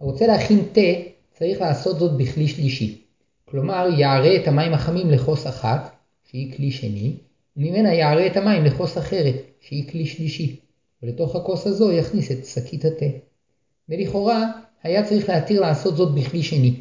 הרוצה 0.00 0.26
להכין 0.26 0.58
תה 0.72 1.10
צריך 1.32 1.60
לעשות 1.60 1.98
זאת 1.98 2.16
בכלי 2.18 2.48
שלישי. 2.48 3.04
כלומר, 3.44 3.88
יערה 3.98 4.36
את 4.36 4.48
המים 4.48 4.74
החמים 4.74 5.10
לכוס 5.10 5.46
אחת, 5.46 5.96
שהיא 6.30 6.56
כלי 6.56 6.70
שני, 6.70 7.16
וממנה 7.56 7.94
יערה 7.94 8.26
את 8.26 8.36
המים 8.36 8.64
לכוס 8.64 8.98
אחרת, 8.98 9.34
שהיא 9.60 9.88
כלי 9.88 10.06
שלישי, 10.06 10.60
ולתוך 11.02 11.36
הכוס 11.36 11.66
הזו 11.66 11.92
יכניס 11.92 12.32
את 12.32 12.46
שקית 12.46 12.84
התה. 12.84 13.06
ולכאורה, 13.88 14.61
היה 14.82 15.04
צריך 15.04 15.28
להתיר 15.28 15.60
לעשות 15.60 15.96
זאת 15.96 16.14
בכלי 16.14 16.42
שני, 16.42 16.74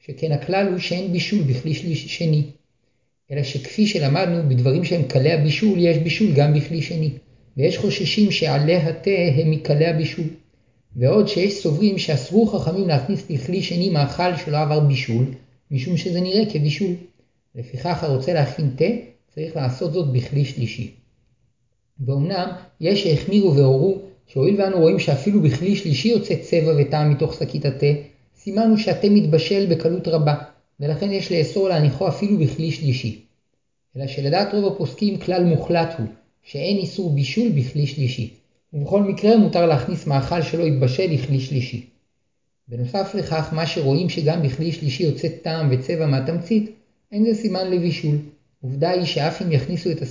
שכן 0.00 0.32
הכלל 0.32 0.68
הוא 0.68 0.78
שאין 0.78 1.12
בישול 1.12 1.42
בכלי 1.42 1.74
שני. 1.94 2.42
אלא 3.30 3.42
שכפי 3.42 3.86
שלמדנו, 3.86 4.48
בדברים 4.48 4.84
שהם 4.84 5.02
קלי 5.02 5.32
הבישול, 5.32 5.78
יש 5.78 5.98
בישול 5.98 6.32
גם 6.34 6.54
בכלי 6.54 6.82
שני, 6.82 7.10
ויש 7.56 7.78
חוששים 7.78 8.30
שעלי 8.30 8.76
התה 8.76 9.10
הם 9.36 9.50
מקלי 9.50 9.86
הבישול. 9.86 10.26
ועוד 10.96 11.28
שיש 11.28 11.62
סוברים 11.62 11.98
שאסרו 11.98 12.46
חכמים 12.46 12.88
להכניס 12.88 13.30
לכלי 13.30 13.62
שני 13.62 13.90
מאכל 13.90 14.36
שלא 14.36 14.58
עבר 14.58 14.80
בישול, 14.80 15.24
משום 15.70 15.96
שזה 15.96 16.20
נראה 16.20 16.50
כבישול. 16.50 16.92
לפיכך 17.54 18.04
הרוצה 18.04 18.32
להכין 18.32 18.70
תה, 18.76 18.84
צריך 19.34 19.56
לעשות 19.56 19.92
זאת 19.92 20.12
בכלי 20.12 20.44
שלישי. 20.44 20.90
ואומנם 22.00 22.48
יש 22.80 23.02
שהחמירו 23.02 23.56
והורו 23.56 24.02
שהואיל 24.26 24.60
ואנו 24.60 24.78
רואים 24.78 24.98
שאפילו 24.98 25.42
בכלי 25.42 25.76
שלישי 25.76 26.08
יוצא 26.08 26.34
צבע 26.34 26.72
וטעם 26.78 27.10
מתוך 27.10 27.34
שקית 27.34 27.64
התה, 27.64 27.86
סימנו 28.36 28.78
שהתה 28.78 29.08
מתבשל 29.10 29.66
בקלות 29.70 30.08
רבה, 30.08 30.34
ולכן 30.80 31.12
יש 31.12 31.32
לאסור 31.32 31.68
להניחו 31.68 32.08
אפילו 32.08 32.38
בכלי 32.38 32.70
שלישי. 32.70 33.20
אלא 33.96 34.06
שלדעת 34.06 34.54
רוב 34.54 34.72
הפוסקים 34.72 35.18
כלל 35.18 35.44
מוחלט 35.44 35.94
הוא, 35.98 36.06
שאין 36.42 36.76
איסור 36.76 37.10
בישול 37.10 37.48
בכלי 37.48 37.86
שלישי, 37.86 38.30
ובכל 38.72 39.02
מקרה 39.02 39.36
מותר 39.36 39.66
להכניס 39.66 40.06
מאכל 40.06 40.42
שלא 40.42 40.64
יתבשל 40.64 41.12
לכלי 41.12 41.40
שלישי. 41.40 41.86
בנוסף 42.68 43.14
לכך, 43.14 43.48
מה 43.52 43.66
שרואים 43.66 44.08
שגם 44.08 44.42
בכלי 44.42 44.72
שלישי 44.72 45.02
יוצא 45.02 45.28
טעם 45.42 45.68
וצבע 45.70 46.06
מהתמצית, 46.06 46.70
אין 47.12 47.24
זה 47.24 47.34
סימן 47.34 47.70
לבישול. 47.70 48.16
עובדה 48.62 48.90
היא 48.90 49.04
שאף 49.04 49.42
אם 49.42 49.52
יכניסו 49.52 49.90
את 49.90 50.02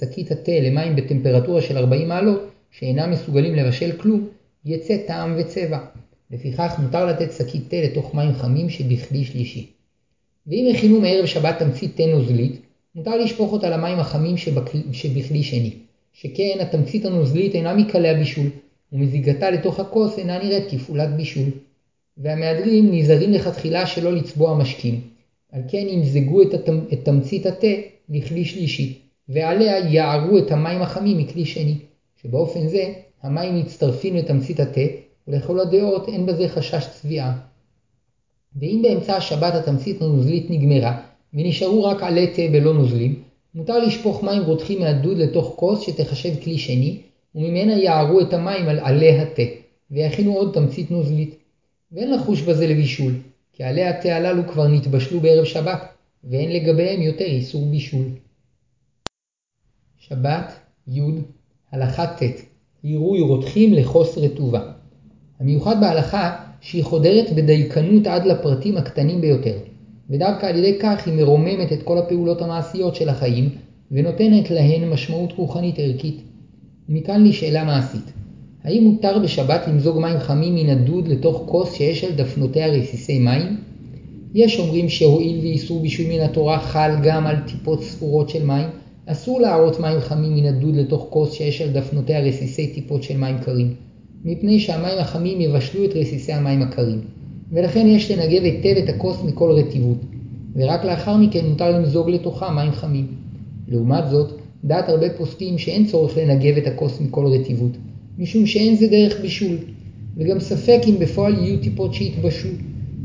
שקית 0.00 0.30
התה 0.30 0.52
למים 0.52 0.96
בטמפרטורה 0.96 1.62
של 1.62 1.76
40 1.76 2.08
מעלות, 2.08 2.53
שאינם 2.78 3.10
מסוגלים 3.10 3.54
לבשל 3.54 3.92
כלום, 3.96 4.28
יצא 4.64 4.96
טעם 5.06 5.34
וצבע. 5.38 5.78
לפיכך 6.30 6.74
מותר 6.78 7.06
לתת 7.06 7.32
שקית 7.32 7.62
תה 7.68 7.76
לתוך 7.76 8.14
מים 8.14 8.32
חמים 8.34 8.70
שבכלי 8.70 9.24
שלישי. 9.24 9.66
ואם 10.46 10.72
הכינו 10.74 11.00
מערב 11.00 11.26
שבת 11.26 11.58
תמצית 11.58 11.96
תה 11.96 12.06
נוזלית, 12.06 12.60
מותר 12.94 13.16
לשפוך 13.16 13.52
אותה 13.52 13.70
למים 13.70 13.98
החמים 13.98 14.36
שבכלי 14.92 15.42
שני, 15.42 15.70
שכן 16.12 16.58
התמצית 16.60 17.04
הנוזלית 17.04 17.54
אינה 17.54 17.74
מקלי 17.74 18.08
הבישול, 18.08 18.46
ומזיגתה 18.92 19.50
לתוך 19.50 19.80
הכוס 19.80 20.18
אינה 20.18 20.38
נראית 20.38 20.64
כפעולת 20.70 21.16
בישול. 21.16 21.48
והמהדרים 22.18 22.92
נזהרים 22.92 23.32
לכתחילה 23.32 23.86
שלא 23.86 24.12
לצבוע 24.12 24.58
משקים, 24.58 25.00
על 25.52 25.62
כן 25.68 25.86
ימזגו 25.88 26.42
את, 26.42 26.54
את 26.92 27.04
תמצית 27.04 27.46
התה 27.46 27.66
לכלי 28.08 28.44
שלישי, 28.44 28.98
ועליה 29.28 29.78
יערו 29.78 30.38
את 30.38 30.50
המים 30.50 30.82
החמים 30.82 31.18
מכלי 31.18 31.44
שני, 31.44 31.74
שבאופן 32.24 32.68
זה 32.68 32.92
המים 33.22 33.56
מצטרפים 33.56 34.16
לתמצית 34.16 34.60
התה, 34.60 34.80
ולכל 35.28 35.60
הדעות 35.60 36.08
אין 36.08 36.26
בזה 36.26 36.48
חשש 36.48 36.86
צביעה. 36.92 37.38
ואם 38.56 38.80
באמצע 38.82 39.16
השבת 39.16 39.54
התמצית 39.54 40.02
הנוזלית 40.02 40.50
נגמרה, 40.50 41.00
ונשארו 41.34 41.84
רק 41.84 42.02
עלי 42.02 42.26
תה 42.26 42.42
בלא 42.52 42.74
נוזלים, 42.74 43.22
מותר 43.54 43.78
לשפוך 43.78 44.22
מים 44.22 44.42
רותחים 44.42 44.80
מהדוד 44.80 45.18
לתוך 45.18 45.54
כוס 45.56 45.80
שתחשב 45.80 46.42
כלי 46.42 46.58
שני, 46.58 47.00
וממנה 47.34 47.78
יערו 47.78 48.20
את 48.20 48.32
המים 48.32 48.68
על 48.68 48.78
עלי 48.78 49.18
התה, 49.18 49.42
ויכינו 49.90 50.34
עוד 50.34 50.54
תמצית 50.54 50.90
נוזלית. 50.90 51.34
ואין 51.92 52.14
לחוש 52.14 52.42
בזה 52.42 52.66
לבישול, 52.66 53.12
כי 53.52 53.64
עלי 53.64 53.84
התה 53.84 54.16
הללו 54.16 54.48
כבר 54.48 54.68
נתבשלו 54.68 55.20
בערב 55.20 55.44
שבת, 55.44 55.80
ואין 56.24 56.52
לגביהם 56.52 57.02
יותר 57.02 57.24
איסור 57.24 57.66
בישול. 57.66 58.06
שבת, 59.98 60.52
י, 60.88 61.00
הלכה 61.74 62.06
ט' 62.06 62.22
עירוי 62.82 63.20
רותחים 63.20 63.72
לכוס 63.72 64.18
רטובה. 64.18 64.60
המיוחד 65.40 65.80
בהלכה 65.80 66.36
שהיא 66.60 66.84
חודרת 66.84 67.32
בדייקנות 67.32 68.06
עד 68.06 68.26
לפרטים 68.26 68.76
הקטנים 68.76 69.20
ביותר, 69.20 69.56
ודווקא 70.10 70.46
על 70.46 70.56
ידי 70.56 70.78
כך 70.80 71.06
היא 71.06 71.14
מרוממת 71.14 71.72
את 71.72 71.82
כל 71.82 71.98
הפעולות 71.98 72.42
המעשיות 72.42 72.94
של 72.94 73.08
החיים, 73.08 73.48
ונותנת 73.90 74.50
להן 74.50 74.88
משמעות 74.90 75.32
רוחנית 75.32 75.78
ערכית. 75.78 76.22
ומכאן 76.88 77.22
לי 77.22 77.32
שאלה 77.32 77.64
מעשית. 77.64 78.12
האם 78.64 78.84
מותר 78.84 79.18
בשבת 79.18 79.68
למזוג 79.68 79.98
מים 79.98 80.18
חמים 80.18 80.54
מן 80.54 80.68
הדוד 80.68 81.08
לתוך 81.08 81.42
כוס 81.46 81.74
שיש 81.74 82.04
על 82.04 82.12
דפנותיה 82.12 82.66
רסיסי 82.66 83.18
מים? 83.18 83.56
יש 84.34 84.58
אומרים 84.58 84.88
שהואיל 84.88 85.38
ואיסור 85.38 85.80
בישול 85.80 86.06
מן 86.06 86.20
התורה 86.20 86.58
חל 86.58 86.90
גם 87.02 87.26
על 87.26 87.36
טיפות 87.46 87.82
ספורות 87.82 88.28
של 88.28 88.44
מים, 88.44 88.68
אסור 89.06 89.40
להראות 89.40 89.80
מים 89.80 90.00
חמים 90.00 90.34
מן 90.34 90.46
הדוד 90.46 90.76
לתוך 90.76 91.06
כוס 91.10 91.32
שיש 91.32 91.62
על 91.62 91.70
דפנותיה 91.70 92.20
רסיסי 92.20 92.66
טיפות 92.66 93.02
של 93.02 93.16
מים 93.16 93.38
קרים, 93.38 93.74
מפני 94.24 94.60
שהמים 94.60 94.98
החמים 94.98 95.40
יבשלו 95.40 95.84
את 95.84 95.90
רסיסי 95.94 96.32
המים 96.32 96.62
הקרים, 96.62 97.00
ולכן 97.52 97.86
יש 97.86 98.10
לנגב 98.10 98.44
היטב 98.44 98.82
את 98.84 98.88
הכוס 98.88 99.22
מכל 99.24 99.50
רטיבות, 99.50 99.98
ורק 100.56 100.84
לאחר 100.84 101.16
מכן 101.16 101.46
מותר 101.46 101.78
למזוג 101.78 102.10
לתוכה 102.10 102.50
מים 102.50 102.72
חמים. 102.72 103.06
לעומת 103.68 104.08
זאת, 104.10 104.32
דעת 104.64 104.88
הרבה 104.88 105.10
פוסקים 105.10 105.58
שאין 105.58 105.86
צורך 105.86 106.18
לנגב 106.18 106.56
את 106.56 106.66
הכוס 106.66 107.00
מכל 107.00 107.26
רטיבות, 107.26 107.72
משום 108.18 108.46
שאין 108.46 108.76
זה 108.76 108.86
דרך 108.86 109.20
בישול, 109.20 109.56
וגם 110.16 110.40
ספק 110.40 110.80
אם 110.88 110.98
בפועל 110.98 111.34
יהיו 111.34 111.60
טיפות 111.60 111.94
שיתבשלו, 111.94 112.50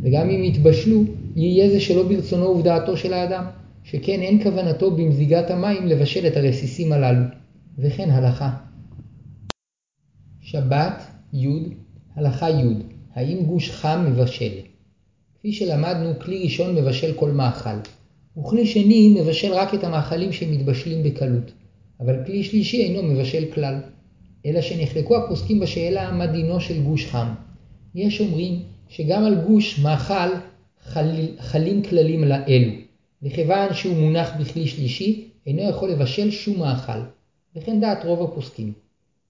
וגם 0.01 0.29
אם 0.29 0.43
יתבשלו, 0.43 1.03
יהיה 1.35 1.69
זה 1.69 1.79
שלא 1.79 2.03
ברצונו 2.03 2.45
ובדעתו 2.45 2.97
של 2.97 3.13
האדם, 3.13 3.43
שכן 3.91 4.21
אין 4.21 4.43
כוונתו 4.43 4.91
במזיגת 4.91 5.51
המים 5.51 5.87
לבשל 5.87 6.27
את 6.27 6.37
הרסיסים 6.37 6.93
הללו, 6.93 7.25
וכן 7.77 8.09
הלכה. 8.09 8.49
שבת, 10.41 11.03
י, 11.33 11.47
הלכה 12.15 12.49
י, 12.49 12.63
האם 13.13 13.43
גוש 13.43 13.71
חם 13.71 14.05
מבשל? 14.09 14.51
כפי 15.39 15.53
שלמדנו, 15.53 16.19
כלי 16.19 16.43
ראשון 16.43 16.75
מבשל 16.75 17.13
כל 17.13 17.31
מאכל, 17.31 17.79
וכלי 18.37 18.65
שני 18.65 19.15
מבשל 19.21 19.53
רק 19.53 19.73
את 19.73 19.83
המאכלים 19.83 20.31
שמתבשלים 20.31 21.03
בקלות, 21.03 21.51
אבל 21.99 22.25
כלי 22.25 22.43
שלישי 22.43 22.83
אינו 22.83 23.03
מבשל 23.03 23.45
כלל. 23.53 23.79
אלא 24.45 24.61
שנחלקו 24.61 25.17
הפוסקים 25.17 25.59
בשאלה 25.59 26.11
מה 26.11 26.27
דינו 26.27 26.59
של 26.59 26.83
גוש 26.83 27.05
חם. 27.05 27.27
יש 27.95 28.21
אומרים 28.21 28.59
שגם 28.89 29.23
על 29.23 29.35
גוש 29.35 29.79
מאכל 29.79 30.29
חל, 30.83 31.27
חלים 31.39 31.83
כללים 31.83 32.23
לאלו, 32.23 32.88
וכיוון 33.23 33.73
שהוא 33.73 33.95
מונח 33.95 34.31
בכלי 34.39 34.67
שלישי, 34.67 35.29
אינו 35.47 35.69
יכול 35.69 35.89
לבשל 35.89 36.31
שום 36.31 36.59
מאכל, 36.59 36.99
וכן 37.55 37.79
דעת 37.81 38.05
רוב 38.05 38.21
הפוסקים. 38.23 38.73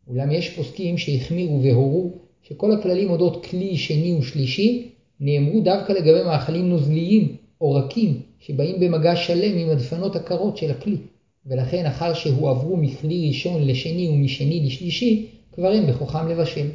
אולם 0.08 0.32
יש 0.32 0.50
פוסקים 0.50 0.98
שהחמירו 0.98 1.64
והורו 1.64 2.12
שכל 2.44 2.72
הכללים 2.72 3.10
אודות 3.10 3.46
כלי 3.46 3.78
שני 3.78 4.18
ושלישי 4.20 4.90
נאמרו 5.20 5.62
דווקא 5.62 5.94
לגבי 5.94 6.24
מאכלים 6.24 6.70
נוזליים 6.70 7.36
או 7.62 7.72
רכים 7.72 8.22
שבאים 8.40 8.80
במגע 8.80 9.16
שלם 9.16 9.58
עם 9.58 9.70
הדפנות 9.70 10.16
הקרות 10.16 10.58
של 10.58 10.72
הכלי. 10.72 10.98
ולכן 11.46 11.86
אחר 11.86 12.14
שהועברו 12.14 12.78
מכלי 12.78 13.28
ראשון 13.28 13.68
לשני 13.68 14.10
ומשני 14.10 14.66
לשלישי, 14.66 15.28
כבר 15.52 15.72
אין 15.72 15.88
בכוחם 15.88 16.28
לבשל. 16.28 16.68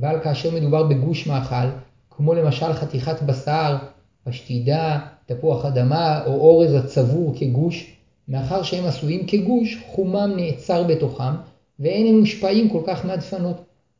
אבל 0.00 0.20
כאשר 0.24 0.54
מדובר 0.54 0.82
בגוש 0.82 1.26
מאכל, 1.26 1.68
כמו 2.10 2.34
למשל 2.34 2.72
חתיכת 2.72 3.22
בשר, 3.22 3.76
פשטידה, 4.24 4.98
תפוח 5.26 5.64
אדמה 5.64 6.24
או 6.26 6.32
אורז 6.32 6.74
הצבור 6.74 7.34
כגוש, 7.38 7.96
מאחר 8.28 8.62
שהם 8.62 8.84
עשויים 8.84 9.26
כגוש, 9.26 9.78
חומם 9.86 10.32
נעצר 10.36 10.84
בתוכם, 10.84 11.34
ואין 11.80 12.06
הם 12.06 12.20
מושפעים 12.20 12.68
כל 12.70 12.82
כך 12.86 13.04
מהדפנות. 13.04 13.56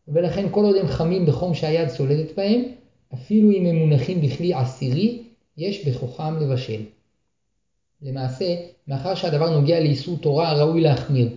ולכן 0.08 0.46
כל 0.50 0.64
עוד 0.64 0.76
הם 0.76 0.86
חמים 0.86 1.26
בחום 1.26 1.54
שהיד 1.54 1.88
צולדת 1.88 2.36
בהם, 2.36 2.62
אפילו 3.14 3.50
אם 3.50 3.66
הם 3.66 3.76
מונחים 3.76 4.20
בכלי 4.20 4.54
עשירי, 4.54 5.22
יש 5.56 5.88
בכוחם 5.88 6.36
לבשל. 6.40 6.82
למעשה, 8.02 8.56
מאחר 8.88 9.14
שהדבר 9.14 9.60
נוגע 9.60 9.80
לאיסור 9.80 10.18
תורה, 10.18 10.52
ראוי 10.52 10.80
להחמיר. 10.80 11.28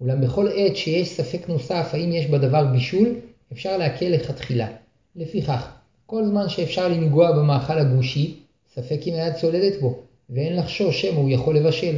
אולם 0.00 0.20
בכל 0.20 0.48
עת 0.54 0.76
שיש 0.76 1.08
ספק 1.08 1.48
נוסף 1.48 1.90
האם 1.92 2.12
יש 2.12 2.26
בדבר 2.26 2.64
בישול, 2.64 3.08
אפשר 3.52 3.76
להקל 3.76 4.08
לכתחילה. 4.08 4.68
לפיכך, 5.16 5.73
כל 6.06 6.24
זמן 6.24 6.48
שאפשר 6.48 6.88
לנגוע 6.88 7.32
במאכל 7.32 7.78
הגושי, 7.78 8.34
ספק 8.74 9.00
אם 9.06 9.14
היד 9.14 9.34
צולדת 9.34 9.80
בו, 9.80 9.98
ואין 10.30 10.56
לחשוש 10.56 11.02
שמא 11.02 11.18
הוא 11.18 11.30
יכול 11.30 11.56
לבשל. 11.56 11.96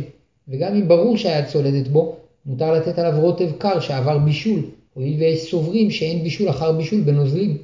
וגם 0.48 0.74
אם 0.74 0.88
ברור 0.88 1.16
שהיד 1.16 1.46
צולדת 1.46 1.88
בו, 1.88 2.16
מותר 2.46 2.72
לתת 2.72 2.98
עליו 2.98 3.20
רוטב 3.20 3.52
קר 3.58 3.80
שעבר 3.80 4.18
בישול, 4.18 4.60
הואיל 4.94 5.20
ויש 5.20 5.50
סוברים 5.50 5.90
שאין 5.90 6.22
בישול 6.22 6.50
אחר 6.50 6.72
בישול 6.72 7.00
בנוזלים. 7.00 7.58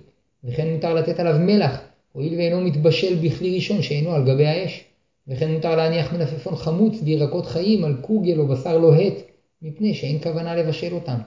וכן 0.45 0.73
מותר 0.73 0.95
לתת 0.95 1.21
עליו 1.21 1.37
מלח, 1.41 1.81
הואיל 2.13 2.35
ואינו 2.35 2.61
מתבשל 2.61 3.15
בכלי 3.15 3.55
ראשון 3.55 3.83
שאינו 3.83 4.13
על 4.13 4.25
גבי 4.25 4.47
האש. 4.47 4.85
וכן 5.29 5.53
מותר 5.53 5.77
להניח 5.77 6.13
מלפפון 6.13 6.57
חמוץ 6.57 6.95
וירקות 7.05 7.47
חיים 7.47 7.85
על 7.85 7.95
קוגל 8.01 8.39
או 8.41 8.47
בשר 8.47 8.79
לוהט, 8.79 9.15
מפני 9.63 9.95
שאין 9.95 10.19
כוונה 10.23 10.57
לבשל 10.57 10.95
אותם. 10.95 11.19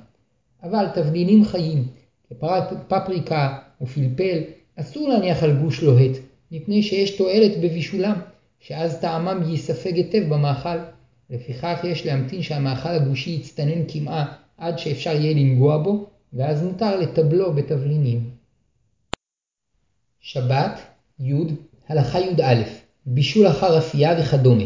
אבל 0.64 0.86
תבלינים 0.94 1.46
חיים, 1.46 1.84
כפפריקה 2.30 3.58
ופלפל, 3.82 4.40
אסור 4.80 5.10
להניח 5.10 5.44
על 5.44 5.58
גוש 5.58 5.84
לוהט, 5.84 6.12
מפני 6.52 6.84
שיש 6.84 7.10
תועלת 7.10 7.58
בבישולם, 7.62 8.16
שאז 8.60 9.00
טעמם 9.00 9.44
ייספג 9.50 9.96
היטב 9.96 10.24
במאכל. 10.30 10.78
לפיכך 11.30 11.80
יש 11.84 12.06
להמתין 12.06 12.42
שהמאכל 12.42 12.90
הגושי 12.90 13.30
יצטנן 13.30 13.82
כמעה 13.88 14.26
עד 14.58 14.80
שאפשר 14.80 15.12
יהיה 15.12 15.34
לנגוע 15.34 15.78
בו, 15.78 16.06
ואז 16.34 16.64
מותר 16.64 17.00
לטבלו 17.00 17.54
בתבלינים. 17.54 18.30
שבת, 20.20 20.80
י, 21.20 21.34
הלכה 21.88 22.20
י"א 22.20 22.64
בישול 23.06 23.48
אחר 23.48 23.78
אפייה 23.78 24.20
וכדומה. 24.20 24.64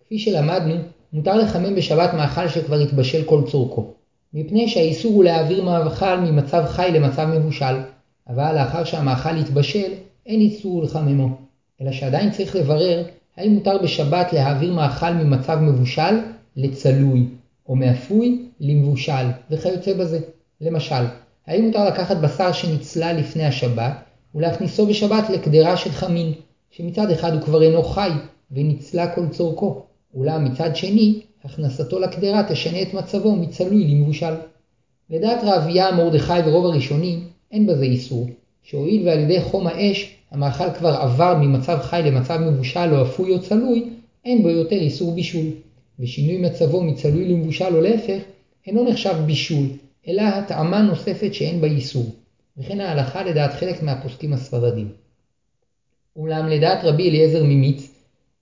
כפי 0.00 0.18
שלמדנו, 0.18 0.74
מותר 1.12 1.36
לחמם 1.36 1.74
בשבת 1.74 2.14
מאכל 2.14 2.48
שכבר 2.48 2.76
התבשל 2.76 3.24
כל 3.24 3.42
צורכו, 3.50 3.94
מפני 4.34 4.68
שהאיסור 4.68 5.12
הוא 5.12 5.24
להעביר 5.24 5.64
מאכל 5.64 6.16
ממצב 6.16 6.64
חי 6.66 6.90
למצב 6.94 7.26
מבושל, 7.34 7.74
אבל 8.34 8.54
לאחר 8.54 8.84
שהמאכל 8.84 9.38
יתבשל, 9.38 9.92
אין 10.26 10.40
איסור 10.40 10.82
לחממו, 10.82 11.28
אלא 11.80 11.92
שעדיין 11.92 12.30
צריך 12.30 12.56
לברר 12.56 13.04
האם 13.36 13.54
מותר 13.54 13.78
בשבת 13.82 14.32
להעביר 14.32 14.72
מאכל 14.72 15.10
ממצב 15.10 15.58
מבושל 15.62 16.18
לצלוי, 16.56 17.26
או 17.68 17.76
מאפוי 17.76 18.42
למבושל, 18.60 19.26
וכיוצא 19.50 19.94
בזה. 19.94 20.20
למשל, 20.60 21.04
האם 21.46 21.64
מותר 21.64 21.84
לקחת 21.88 22.16
בשר 22.16 22.52
שנצלה 22.52 23.12
לפני 23.12 23.44
השבת, 23.44 23.92
ולהכניסו 24.34 24.86
בשבת 24.86 25.30
לקדרה 25.30 25.76
של 25.76 25.90
חמין, 25.90 26.32
שמצד 26.70 27.10
אחד 27.10 27.32
הוא 27.32 27.42
כבר 27.42 27.62
אינו 27.62 27.82
חי 27.82 28.10
וניצלה 28.50 29.14
כל 29.14 29.28
צורכו, 29.28 29.82
אולם 30.14 30.44
מצד 30.44 30.76
שני, 30.76 31.20
הכנסתו 31.44 31.98
לקדרה 31.98 32.42
תשנה 32.48 32.82
את 32.82 32.94
מצבו 32.94 33.36
מצלוי 33.36 33.84
למבושל. 33.84 34.34
לדעת 35.10 35.38
רביה, 35.42 35.92
מרדכי 35.92 36.40
ורוב 36.46 36.66
הראשונים, 36.66 37.29
אין 37.50 37.66
בזה 37.66 37.84
איסור, 37.84 38.28
שהואיל 38.62 39.08
ועל 39.08 39.18
ידי 39.18 39.40
חום 39.40 39.66
האש 39.66 40.16
המאכל 40.30 40.72
כבר 40.78 40.88
עבר 40.88 41.34
ממצב 41.40 41.78
חי 41.82 42.02
למצב 42.04 42.38
מבושל 42.40 42.94
או 42.94 43.02
אפוי 43.02 43.32
או 43.32 43.40
צלוי, 43.40 43.88
אין 44.24 44.42
בו 44.42 44.48
יותר 44.48 44.76
איסור 44.76 45.14
בישול, 45.14 45.46
ושינוי 46.00 46.36
מצבו 46.36 46.82
מצלוי 46.82 47.28
למבושל 47.28 47.76
או 47.76 47.80
להפך, 47.80 48.22
אינו 48.66 48.90
נחשב 48.90 49.14
בישול, 49.26 49.66
אלא 50.08 50.22
התאמה 50.22 50.82
נוספת 50.82 51.34
שאין 51.34 51.60
בה 51.60 51.66
איסור, 51.66 52.06
וכן 52.58 52.80
ההלכה 52.80 53.24
לדעת 53.24 53.52
חלק 53.52 53.82
מהפוסקים 53.82 54.32
הספרדים. 54.32 54.88
אולם 56.16 56.48
לדעת 56.48 56.84
רבי 56.84 57.08
אליעזר 57.08 57.44
ממיץ, 57.44 57.94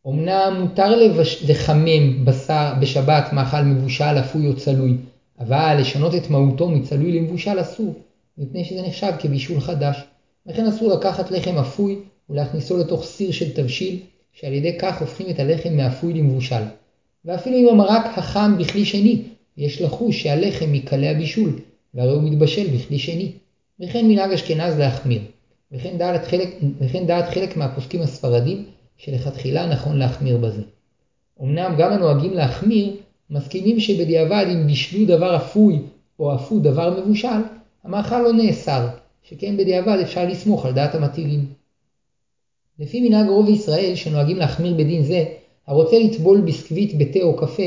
אמנם 0.07 0.57
מותר 0.61 0.97
לבש... 0.97 1.51
לחמם 1.51 2.25
בשר 2.25 2.73
בשבת 2.81 3.33
מאכל 3.33 3.63
מבושל, 3.63 4.05
אפוי 4.05 4.47
או 4.47 4.57
צלוי, 4.57 4.97
אבל 5.41 5.77
לשנות 5.81 6.15
את 6.15 6.31
מהותו 6.31 6.69
מצלוי 6.69 7.13
למבושל 7.13 7.61
אסור, 7.61 7.95
מפני 8.39 8.65
שזה 8.65 8.83
נחשב 8.83 9.13
כבישול 9.19 9.61
חדש. 9.61 9.97
וכן 10.47 10.67
אסור 10.67 10.93
לקחת 10.93 11.31
לחם 11.31 11.59
אפוי 11.59 11.99
ולהכניסו 12.31 12.77
לתוך 12.77 13.05
סיר 13.05 13.33
של 13.33 13.53
תבשיל, 13.53 13.99
שעל 14.33 14.53
ידי 14.53 14.79
כך 14.79 15.01
הופכים 15.01 15.31
את 15.31 15.41
הלחם 15.41 15.77
מאפוי 15.77 16.13
למבושל. 16.13 16.63
ואפילו 17.25 17.57
אם 17.57 17.69
המרק 17.69 18.19
החם 18.19 18.55
בכלי 18.59 18.85
שני, 18.85 19.23
יש 19.57 19.83
לחוש 19.83 20.23
שהלחם 20.23 20.73
מקלה 20.73 21.11
הבישול, 21.11 21.59
והרי 21.95 22.13
הוא 22.13 22.23
מתבשל 22.23 22.67
בכלי 22.67 22.99
שני. 22.99 23.33
וכן 23.81 24.07
מנהג 24.09 24.33
אשכנז 24.33 24.79
להחמיר. 24.79 25.21
וכן 25.73 25.99
דעת 25.99 26.27
חלק, 26.27 26.49
וכן 26.79 27.07
דעת 27.07 27.29
חלק 27.29 27.57
מהפוסקים 27.57 28.03
הספרדים, 28.03 28.65
שלכתחילה 28.97 29.67
נכון 29.67 29.99
להחמיר 29.99 30.37
בזה. 30.37 30.63
אמנם 31.43 31.75
גם 31.79 31.93
הנוהגים 31.93 32.35
להחמיר, 32.35 32.97
מסכימים 33.31 33.81
שבדיעבד 33.81 34.47
אם 34.53 34.67
בישלו 34.67 35.07
דבר 35.07 35.37
אפוי 35.37 35.79
או 36.19 36.35
אפו 36.35 36.59
דבר 36.59 37.01
מבושל, 37.01 37.41
המאכל 37.85 38.23
לא 38.23 38.33
נאסר, 38.33 38.89
שכן 39.23 39.57
בדיעבד 39.57 39.99
אפשר 40.03 40.25
לסמוך 40.25 40.67
על 40.67 40.73
דעת 40.73 40.95
המטילים. 40.95 41.47
לפי 42.79 43.09
מנהג 43.09 43.29
רוב 43.29 43.49
ישראל 43.49 43.95
שנוהגים 43.95 44.37
להחמיר 44.37 44.75
בדין 44.75 45.03
זה, 45.03 45.25
הרוצה 45.67 45.99
לטבול 45.99 46.41
ביסקוויט 46.41 46.95
בתה 46.95 47.23
או 47.23 47.37
קפה, 47.37 47.63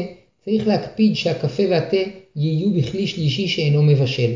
צריך 0.45 0.67
להקפיד 0.67 1.15
שהקפה 1.15 1.63
והתה 1.69 1.97
יהיו 2.35 2.73
בכלי 2.73 3.07
שלישי 3.07 3.47
שאינו 3.47 3.83
מבשל. 3.83 4.31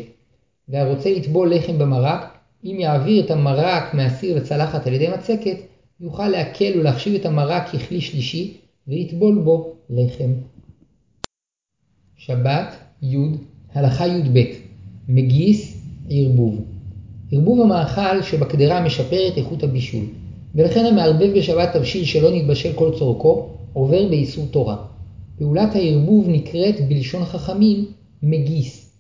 והרוצה 0.70 1.12
לטבול 1.12 1.54
לחם 1.54 1.80
במרק, 1.80 2.38
אם 2.64 2.78
יעביר 2.80 3.26
את 3.26 3.32
המרק 3.32 3.94
מהסיר 3.94 4.36
לצלחת 4.36 4.88
על 4.88 4.94
ידי 4.94 5.08
מצקת, 5.08 5.58
יוכל 6.00 6.28
להקל 6.28 6.80
ולהחשיב 6.80 7.16
את 7.16 7.26
המרק 7.26 7.70
ככלי 7.70 8.02
שלישי, 8.02 8.58
ולטבול 8.88 9.36
בו 9.36 9.74
לחם. 9.90 10.34
שבת, 12.18 12.76
י', 13.02 13.18
הלכה 13.74 14.08
י"ב, 14.08 14.65
מגיס, 15.10 15.78
ערבוב. 16.10 16.62
ערבוב 17.32 17.62
המאכל 17.62 18.22
שבקדרה 18.22 18.82
משפר 18.82 19.28
את 19.28 19.38
איכות 19.38 19.64
הבישול, 19.64 20.06
ולכן 20.56 20.86
המערבב 20.86 21.38
בשבת 21.38 21.74
תבשיל 21.74 22.06
שלא 22.06 22.32
נתבשל 22.32 22.74
כל 22.74 22.92
צורכו, 22.98 23.50
עובר 23.74 24.08
באיסור 24.08 24.46
תורה. 24.52 24.76
פעולת 25.38 25.76
הערבוב 25.76 26.26
נקראת 26.30 26.88
בלשון 26.88 27.26
חכמים 27.26 27.86
מגיס. 28.24 28.92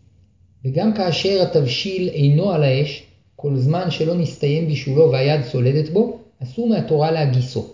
וגם 0.65 0.93
כאשר 0.93 1.41
התבשיל 1.41 2.09
אינו 2.09 2.51
על 2.51 2.63
האש, 2.63 3.03
כל 3.35 3.55
זמן 3.55 3.91
שלא 3.91 4.15
נסתיים 4.15 4.67
בישולו 4.67 5.11
והיד 5.11 5.41
צולדת 5.51 5.89
בו, 5.89 6.17
אסור 6.43 6.69
מהתורה 6.69 7.11
להגיסו. 7.11 7.65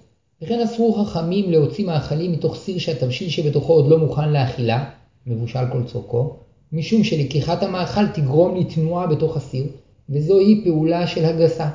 וכן 0.41 0.59
אסרו 0.59 0.93
חכמים 0.93 1.51
להוציא 1.51 1.85
מאכלים 1.85 2.31
מתוך 2.31 2.55
סיר 2.55 2.77
שהתבשיל 2.77 3.29
שבתוכו 3.29 3.73
עוד 3.73 3.87
לא 3.87 3.99
מוכן 3.99 4.29
לאכילה, 4.33 4.83
מבושל 5.27 5.59
כל 5.71 5.83
צורכו, 5.83 6.35
משום 6.73 7.03
שלקיחת 7.03 7.63
המאכל 7.63 8.07
תגרום 8.07 8.57
לתנועה 8.59 9.07
בתוך 9.07 9.37
הסיר, 9.37 9.63
וזוהי 10.09 10.61
פעולה 10.63 11.07
של 11.07 11.25
הגסה. 11.25 11.69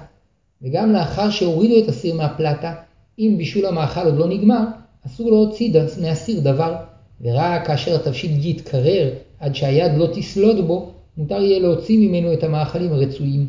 וגם 0.62 0.92
לאחר 0.92 1.30
שהורידו 1.30 1.84
את 1.84 1.88
הסיר 1.88 2.14
מהפלטה, 2.14 2.74
אם 3.18 3.34
בישול 3.38 3.66
המאכל 3.66 4.04
עוד 4.04 4.14
לא 4.14 4.28
נגמר, 4.28 4.64
אסור 5.06 5.30
להוציא 5.30 5.72
מהסיר 6.02 6.40
דבר, 6.40 6.74
ורק 7.20 7.66
כאשר 7.66 7.94
התבשיל 7.94 8.46
יתקרר 8.46 9.10
עד 9.40 9.54
שהיד 9.54 9.92
לא 9.96 10.06
תסלוד 10.14 10.66
בו, 10.66 10.90
מותר 11.16 11.42
יהיה 11.42 11.58
להוציא 11.58 11.98
ממנו 11.98 12.32
את 12.32 12.44
המאכלים 12.44 12.92
הרצויים. 12.92 13.46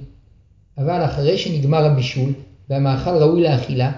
אבל 0.78 1.06
אחרי 1.06 1.38
שנגמר 1.38 1.86
הבישול, 1.86 2.34
והמאכל 2.70 3.18
ראוי 3.18 3.44
לאכילה, 3.44 3.92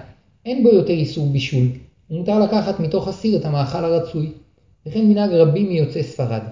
אין 0.46 0.62
בו 0.62 0.68
יותר 0.68 0.92
איסור 0.92 1.26
בישול, 1.26 1.66
ומותר 2.10 2.38
לקחת 2.38 2.80
מתוך 2.80 3.08
הסיר 3.08 3.36
את 3.36 3.44
המאכל 3.44 3.84
הרצוי, 3.84 4.32
וכן 4.86 5.06
מנהג 5.06 5.30
רבים 5.30 5.68
מיוצאי 5.68 6.02
ספרד. 6.02 6.42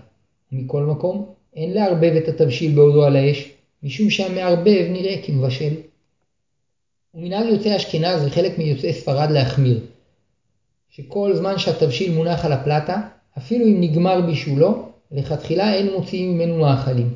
מכל 0.53 0.83
מקום, 0.83 1.27
אין 1.57 1.75
לערבב 1.75 2.13
את 2.17 2.29
התבשיל 2.29 2.75
בעודו 2.75 3.05
על 3.05 3.17
האש, 3.17 3.53
משום 3.83 4.11
שהמערבב 4.11 4.87
נראה 4.91 5.17
כמבשל. 5.23 5.75
ומנהג 7.15 7.47
יוצאי 7.47 7.77
אשכנז 7.77 8.27
וחלק 8.27 8.59
מיוצאי 8.59 8.93
ספרד 8.93 9.31
להחמיר, 9.31 9.81
שכל 10.91 11.35
זמן 11.35 11.59
שהתבשיל 11.59 12.13
מונח 12.13 12.45
על 12.45 12.53
הפלטה, 12.53 13.01
אפילו 13.39 13.65
אם 13.65 13.81
נגמר 13.81 14.21
בישולו, 14.21 14.89
לכתחילה 15.13 15.75
אין 15.75 15.93
מוציאים 15.93 16.35
ממנו 16.35 16.59
מאכלים, 16.59 17.15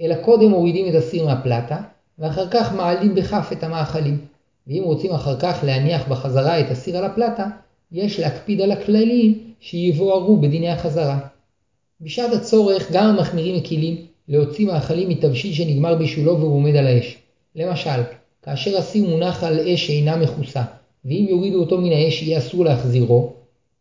אלא 0.00 0.14
קודם 0.14 0.50
מורידים 0.50 0.88
את 0.88 0.94
הסיר 0.94 1.26
מהפלטה, 1.26 1.82
ואחר 2.18 2.50
כך 2.50 2.72
מעלים 2.72 3.14
בכף 3.14 3.48
את 3.52 3.62
המאכלים. 3.62 4.18
ואם 4.66 4.82
רוצים 4.84 5.12
אחר 5.12 5.40
כך 5.40 5.64
להניח 5.66 6.08
בחזרה 6.08 6.60
את 6.60 6.70
הסיר 6.70 6.96
על 6.96 7.04
הפלטה, 7.04 7.46
יש 7.92 8.20
להקפיד 8.20 8.60
על 8.60 8.72
הכללים 8.72 9.38
שיבוארו 9.60 10.36
בדיני 10.36 10.68
החזרה. 10.70 11.18
בשעת 12.04 12.32
הצורך 12.32 12.92
גם 12.92 13.06
המחמירים 13.06 13.56
מקילים 13.56 14.06
להוציא 14.28 14.66
מאכלים 14.66 15.08
מתבשיל 15.08 15.52
שנגמר 15.52 15.94
בישולו 15.94 16.40
והוא 16.40 16.54
עומד 16.54 16.76
על 16.76 16.86
האש. 16.86 17.16
למשל, 17.56 18.02
כאשר 18.42 18.78
הסיר 18.78 19.08
מונח 19.08 19.44
על 19.44 19.60
אש 19.60 19.86
שאינה 19.86 20.16
מכוסה, 20.16 20.62
ואם 21.04 21.26
יורידו 21.28 21.60
אותו 21.60 21.78
מן 21.78 21.92
האש 21.92 22.22
יהיה 22.22 22.38
אסור 22.38 22.64
להחזירו, 22.64 23.32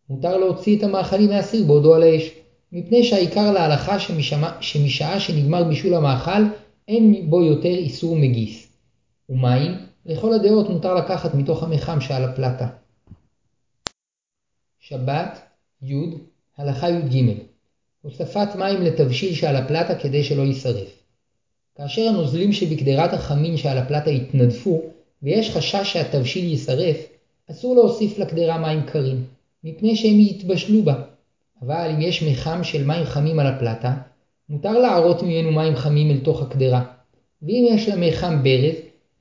מותר 0.09 0.37
להוציא 0.37 0.77
את 0.77 0.83
המאכלים 0.83 1.29
מהסיר 1.29 1.63
בעודו 1.63 1.95
על 1.95 2.03
האש, 2.03 2.29
מפני 2.71 3.03
שהעיקר 3.03 3.51
להלכה 3.51 3.99
שמשעה, 3.99 4.57
שמשעה 4.61 5.19
שנגמר 5.19 5.63
בישול 5.63 5.93
המאכל, 5.93 6.43
אין 6.87 7.29
בו 7.29 7.41
יותר 7.41 7.75
איסור 7.75 8.15
מגיס. 8.15 8.67
ומים, 9.29 9.71
לכל 10.05 10.33
הדעות 10.33 10.69
מותר 10.69 10.95
לקחת 10.95 11.35
מתוך 11.35 11.63
המחם 11.63 12.01
שעל 12.01 12.23
הפלטה. 12.23 12.67
שבת, 14.79 15.41
י', 15.81 15.95
הלכה 16.57 16.89
י"ג 16.89 17.33
הוספת 18.03 18.55
מים 18.55 18.81
לתבשיל 18.81 19.33
שעל 19.33 19.55
הפלטה 19.55 19.95
כדי 19.95 20.23
שלא 20.23 20.41
יישרף. 20.41 21.03
כאשר 21.77 22.01
הנוזלים 22.01 22.51
שבקדרת 22.51 23.13
החמין 23.13 23.57
שעל 23.57 23.77
הפלטה 23.77 24.11
יתנדפו, 24.11 24.81
ויש 25.23 25.49
חשש 25.49 25.93
שהתבשיל 25.93 26.45
יישרף, 26.45 26.97
אסור 27.51 27.75
להוסיף 27.75 28.19
לקדרה 28.19 28.57
מים 28.57 28.81
קרים, 28.81 29.23
מפני 29.63 29.95
שהם 29.95 30.19
יתבשלו 30.19 30.83
בה. 30.83 30.93
אבל 31.61 31.89
אם 31.89 32.01
יש 32.01 32.23
מחם 32.23 32.63
של 32.63 32.83
מים 32.83 33.05
חמים 33.05 33.39
על 33.39 33.47
הפלטה, 33.47 33.93
מותר 34.49 34.79
לערות 34.79 35.23
ממנו 35.23 35.51
מים 35.51 35.75
חמים 35.75 36.11
אל 36.11 36.19
תוך 36.23 36.41
הקדרה. 36.41 36.83
ואם 37.41 37.65
יש 37.69 37.89
לה 37.89 37.95
מחם 37.95 38.43
ברז, 38.43 38.75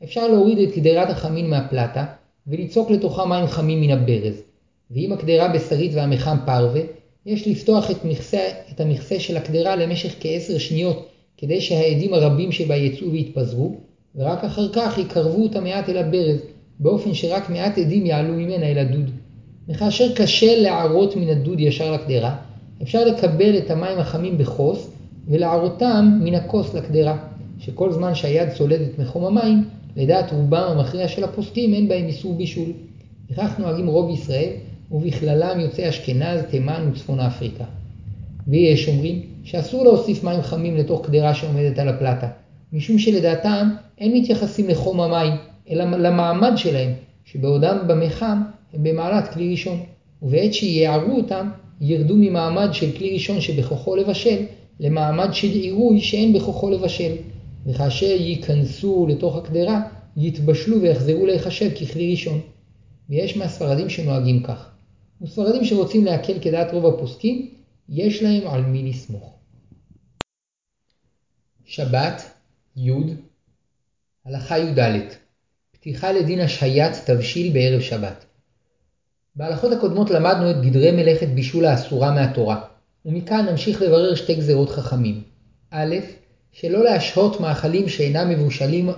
אפשר 0.05 0.29
להוריד 0.29 0.59
את 0.59 0.75
קדרת 0.75 1.11
החמין 1.11 1.51
מהפלטה, 1.51 2.05
וליצוק 2.47 2.90
לתוכה 2.90 3.27
מים 3.27 3.47
חמים 3.47 3.81
מן 3.81 3.90
הברז. 3.90 4.42
ואם 4.90 5.12
הקדרה 5.12 5.49
בשרית 5.49 5.90
והמחם 5.95 6.37
פרווה, 6.47 6.83
יש 7.26 7.48
לפתוח 7.48 7.90
את, 7.90 8.04
מכסה, 8.04 8.48
את 8.72 8.80
המכסה 8.80 9.20
של 9.20 9.37
הקדרה 9.37 9.76
למשך 9.76 10.14
כעשר 10.20 10.58
שניות, 10.58 11.08
כדי 11.37 11.61
שהעדים 11.61 12.14
הרבים 12.14 12.52
שבה 12.52 12.76
יצאו 12.76 13.12
ויתפזרו, 13.12 13.74
ורק 14.16 14.44
אחר 14.44 14.68
כך 14.72 14.98
יקרבו 14.98 15.42
אותה 15.42 15.61
מעט 15.61 15.88
אל 15.88 15.96
הברז, 15.96 16.40
באופן 16.78 17.14
שרק 17.14 17.50
מעט 17.50 17.78
עדים 17.78 18.06
יעלו 18.06 18.35
ממנה 18.35 18.66
אל 18.66 18.78
הדוד. 18.78 19.11
וכאשר 19.68 20.14
קשה 20.14 20.61
לערות 20.61 21.16
מן 21.16 21.28
הדוד 21.28 21.61
ישר 21.61 21.92
לקדרה, 21.92 22.37
אפשר 22.82 23.04
לקבל 23.04 23.58
את 23.58 23.70
המים 23.70 23.98
החמים 23.98 24.38
בכוס, 24.38 24.90
ולערותם 25.28 26.18
מן 26.22 26.35
הכוס 26.35 26.74
לקדרה, 26.74 27.16
שכל 27.58 27.92
זמן 27.92 28.14
שהיד 28.14 28.48
צולדת 28.50 28.98
מחום 28.98 29.24
המים, 29.24 29.64
לדעת 29.96 30.32
רובם 30.32 30.64
המכריע 30.68 31.08
של 31.08 31.24
הפוסקים 31.24 31.74
אין 31.74 31.88
בהם 31.88 32.06
איסור 32.06 32.35
בישול. 32.35 32.68
וכך 33.30 33.58
נוהגים 33.58 33.87
רוב 33.87 34.11
ישראל, 34.11 34.50
ובכללם 34.92 35.61
יוצאי 35.61 35.88
אשכנז, 35.88 36.42
תימן 36.50 36.90
וצפון 36.92 37.20
אפריקה. 37.20 37.64
ויש 38.48 38.88
אומרים 38.88 39.22
שאסור 39.44 39.85
להוסיף 39.85 40.24
מים 40.24 40.42
חמים 40.42 40.76
לתוך 40.76 41.07
קדרה 41.07 41.35
שעומדת 41.35 41.78
על 41.78 41.88
הפלטה, 41.88 42.28
משום 42.72 42.98
שלדעתם 42.98 43.68
אין 43.98 44.16
מתייחסים 44.16 44.68
לחום 44.68 45.00
המים, 45.00 45.33
אלא 45.70 45.85
למעמד 45.85 46.52
שלהם, 46.57 46.92
שבעודם 47.24 47.78
במחם 47.87 48.42
הם 48.72 48.83
במעלת 48.83 49.28
כלי 49.28 49.50
ראשון, 49.50 49.81
ובעת 50.22 50.55
שיערו 50.55 51.16
אותם, 51.16 51.48
ירדו 51.81 52.16
ממעמד 52.16 52.68
של 52.72 52.92
כלי 52.98 53.12
ראשון 53.12 53.40
שבכוחו 53.40 53.96
לבשל, 53.96 54.44
למעמד 54.81 55.28
של 55.33 55.48
עירוי 55.48 56.00
שאין 56.00 56.33
בכוחו 56.33 56.70
לבשל, 56.70 57.12
וכאשר 57.66 58.16
ייכנסו 58.20 59.07
לתוך 59.09 59.37
הקדרה, 59.37 59.83
יתבשלו 60.16 60.81
ויחזרו 60.81 61.26
להיחשב 61.26 61.70
ככלי 61.70 62.11
ראשון. 62.11 62.40
ויש 63.11 63.37
מהספרדים 63.37 63.88
שנוהגים 63.88 64.42
כך. 64.42 64.71
וספרדים 65.22 65.64
שרוצים 65.64 66.04
להקל 66.04 66.38
כדעת 66.42 66.72
רוב 66.72 66.87
הפוסקים, 66.87 67.54
יש 67.88 68.22
להם 68.22 68.46
על 68.46 68.62
מי 68.62 68.90
לסמוך. 68.90 69.38
שבת, 71.64 72.22
י' 72.76 72.90
הלכה 74.24 74.58
י"ד 74.58 75.02
פתיחה 75.72 76.12
לדין 76.12 76.40
השהיית 76.40 76.92
תבשיל 77.06 77.52
בערב 77.52 77.80
שבת. 77.80 78.24
בהלכות 79.37 79.72
הקודמות 79.72 80.11
למדנו 80.11 80.50
את 80.50 80.62
גדרי 80.62 80.90
מלאכת 80.90 81.28
בישול 81.28 81.64
האסורה 81.64 82.11
מהתורה, 82.11 82.64
ומכאן 83.06 83.46
נמשיך 83.50 83.82
לברר 83.82 84.14
שתי 84.14 84.35
גזרות 84.35 84.70
חכמים. 84.70 85.22
א', 85.70 85.96
שלא 86.52 86.85
להשהות 86.85 87.40
מאכלים 87.40 87.88
שאינם 87.88 88.30
מבושלים 88.30 88.88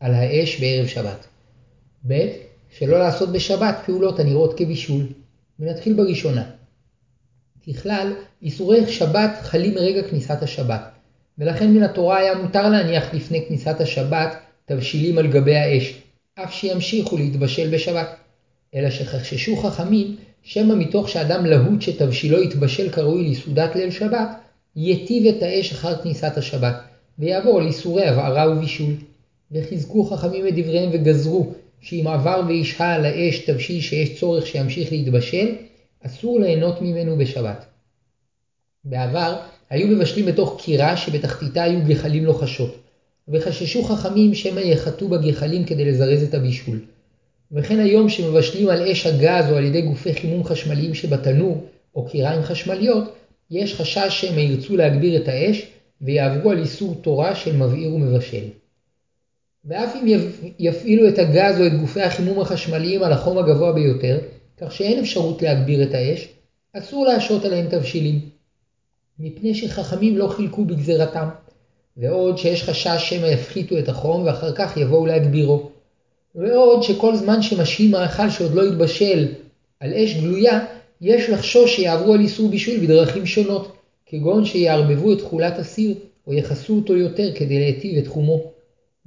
על 0.00 0.14
האש 0.14 0.60
בערב 0.60 0.86
שבת. 0.86 1.26
ב', 2.06 2.26
שלא 2.70 2.98
לעשות 2.98 3.32
בשבת 3.32 3.76
פעולות 3.86 4.18
הנראות 4.18 4.58
כבישול. 4.58 5.06
ונתחיל 5.60 5.92
בראשונה. 5.92 6.44
ככלל, 7.68 8.12
איסורי 8.42 8.92
שבת 8.92 9.38
חלים 9.42 9.74
מרגע 9.74 10.02
כניסת 10.02 10.42
השבת, 10.42 10.90
ולכן 11.38 11.70
מן 11.74 11.82
התורה 11.82 12.18
היה 12.18 12.34
מותר 12.34 12.68
להניח 12.68 13.14
לפני 13.14 13.46
כניסת 13.48 13.80
השבת 13.80 14.36
תבשילים 14.64 15.18
על 15.18 15.26
גבי 15.26 15.56
האש, 15.56 15.94
אף 16.34 16.52
שימשיכו 16.52 17.16
להתבשל 17.16 17.74
בשבת. 17.74 18.16
אלא 18.74 18.90
שחששו 18.90 19.56
חכמים, 19.56 20.16
שמא 20.42 20.74
מתוך 20.74 21.08
שאדם 21.08 21.46
להוט 21.46 21.82
שתבשילו 21.82 22.42
יתבשל 22.42 22.90
כראוי 22.90 23.30
לסעודת 23.30 23.76
ליל 23.76 23.90
שבת, 23.90 24.28
יטיב 24.76 25.26
את 25.26 25.42
האש 25.42 25.72
אחר 25.72 26.02
כניסת 26.02 26.36
השבת, 26.36 26.76
ויעבור 27.18 27.60
לאיסורי 27.60 28.06
הבערה 28.06 28.50
ובישול. 28.50 28.92
וחיזקו 29.52 30.04
חכמים 30.04 30.48
את 30.48 30.54
דבריהם 30.54 30.90
וגזרו, 30.92 31.52
שאם 31.80 32.06
עבר 32.06 32.42
וישהה 32.48 32.94
על 32.94 33.04
האש 33.04 33.38
תבשיל 33.38 33.80
שיש 33.80 34.20
צורך 34.20 34.46
שימשיך 34.46 34.92
להתבשל, 34.92 35.54
אסור 36.06 36.40
ליהנות 36.40 36.82
ממנו 36.82 37.16
בשבת. 37.16 37.64
בעבר 38.84 39.36
היו 39.70 39.88
מבשלים 39.88 40.26
בתוך 40.26 40.60
קירה 40.64 40.96
שבתחתיתה 40.96 41.62
היו 41.62 41.80
גחלים 41.88 42.24
לוחשות, 42.24 42.76
וחששו 43.28 43.82
חכמים 43.82 44.34
שמא 44.34 44.60
יחטאו 44.60 45.08
בגחלים 45.08 45.64
כדי 45.64 45.84
לזרז 45.84 46.22
את 46.22 46.34
הבישול. 46.34 46.80
וכן 47.52 47.80
היום 47.80 48.08
שמבשלים 48.08 48.68
על 48.68 48.88
אש 48.88 49.06
הגז 49.06 49.50
או 49.50 49.56
על 49.56 49.64
ידי 49.64 49.82
גופי 49.82 50.14
חימום 50.14 50.44
חשמליים 50.44 50.94
שבתנור, 50.94 51.64
או 51.94 52.06
קיריים 52.06 52.42
חשמליות, 52.42 53.14
יש 53.50 53.74
חשש 53.74 54.20
שמא 54.20 54.40
ירצו 54.40 54.76
להגביר 54.76 55.22
את 55.22 55.28
האש, 55.28 55.66
ויעברו 56.00 56.50
על 56.50 56.58
איסור 56.58 56.94
תורה 56.94 57.34
של 57.34 57.56
מבעיר 57.56 57.94
ומבשל. 57.94 58.44
ואף 59.64 59.96
אם 59.96 60.18
יפעילו 60.58 61.08
את 61.08 61.18
הגז 61.18 61.60
או 61.60 61.66
את 61.66 61.80
גופי 61.80 62.00
החימום 62.00 62.40
החשמליים 62.40 63.02
על 63.02 63.12
החום 63.12 63.38
הגבוה 63.38 63.72
ביותר, 63.72 64.18
כך 64.60 64.72
שאין 64.72 64.98
אפשרות 64.98 65.42
להגביר 65.42 65.82
את 65.82 65.94
האש, 65.94 66.28
אסור 66.72 67.06
להשרות 67.06 67.44
עליהם 67.44 67.68
תבשילים. 67.68 68.20
מפני 69.18 69.54
שחכמים 69.54 70.18
לא 70.18 70.28
חילקו 70.28 70.64
בגזרתם, 70.64 71.28
ועוד 71.96 72.38
שיש 72.38 72.62
חשש 72.62 73.10
שמא 73.10 73.26
יפחיתו 73.26 73.78
את 73.78 73.88
החום 73.88 74.22
ואחר 74.24 74.52
כך 74.52 74.76
יבואו 74.76 75.06
להגבירו. 75.06 75.70
ועוד 76.34 76.82
שכל 76.82 77.16
זמן 77.16 77.42
שמשהים 77.42 77.90
מאכל 77.90 78.30
שעוד 78.30 78.54
לא 78.54 78.62
התבשל 78.62 79.28
על 79.80 79.94
אש 79.94 80.14
גלויה, 80.14 80.66
יש 81.00 81.30
לחשוש 81.30 81.76
שיעברו 81.76 82.14
על 82.14 82.20
איסור 82.20 82.48
בישול 82.48 82.80
בדרכים 82.80 83.26
שונות, 83.26 83.76
כגון 84.06 84.44
שיערבבו 84.44 85.12
את 85.12 85.18
תכולת 85.18 85.58
הסיר, 85.58 85.94
או 86.26 86.34
יכסו 86.34 86.76
אותו 86.76 86.96
יותר 86.96 87.34
כדי 87.34 87.58
להיטיב 87.58 87.98
את 87.98 88.04
תחומו. 88.04 88.59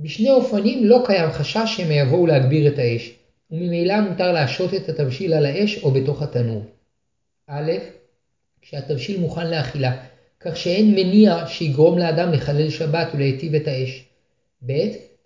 בשני 0.03 0.31
אופנים 0.31 0.85
לא 0.85 1.03
קיים 1.05 1.31
חשש 1.31 1.73
שהם 1.77 1.91
יבואו 1.91 2.27
להגביר 2.27 2.67
את 2.67 2.79
האש, 2.79 3.11
וממילא 3.51 4.01
מותר 4.01 4.31
להשעות 4.31 4.73
את 4.73 4.89
התבשיל 4.89 5.33
על 5.33 5.45
האש 5.45 5.83
או 5.83 5.91
בתוך 5.91 6.21
התנור. 6.21 6.63
א. 7.47 7.71
כשהתבשיל 8.61 9.19
מוכן 9.19 9.49
לאכילה, 9.49 9.97
כך 10.39 10.57
שאין 10.57 10.91
מניע 10.91 11.47
שיגרום 11.47 11.97
לאדם 11.97 12.31
לחלל 12.31 12.69
שבת 12.69 13.07
ולהיטיב 13.13 13.55
את 13.55 13.67
האש. 13.67 14.05
ב. 14.65 14.73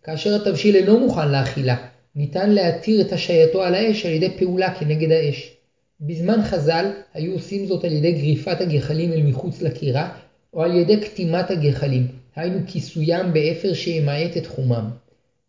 כאשר 0.03 0.35
התבשיל 0.35 0.75
אינו 0.75 0.99
מוכן 0.99 1.31
לאכילה, 1.31 1.75
ניתן 2.15 2.49
להתיר 2.49 3.01
את 3.01 3.11
השהייתו 3.11 3.63
על 3.63 3.75
האש 3.75 4.05
על 4.05 4.11
ידי 4.11 4.29
פעולה 4.37 4.73
כנגד 4.73 5.11
האש. 5.11 5.53
בזמן 6.01 6.41
חז"ל 6.43 6.85
היו 7.13 7.33
עושים 7.33 7.65
זאת 7.65 7.83
על 7.83 7.91
ידי 7.91 8.11
גריפת 8.11 8.61
הגחלים 8.61 9.13
אל 9.13 9.23
מחוץ 9.23 9.61
לקירה, 9.61 10.09
או 10.53 10.63
על 10.63 10.75
ידי 10.75 11.01
קטימת 11.01 11.51
הגחלים, 11.51 12.07
היינו 12.37 12.59
כיסוים 12.67 13.33
באפר 13.33 13.73
שימעט 13.73 14.37
את 14.37 14.47
חומם. 14.47 14.89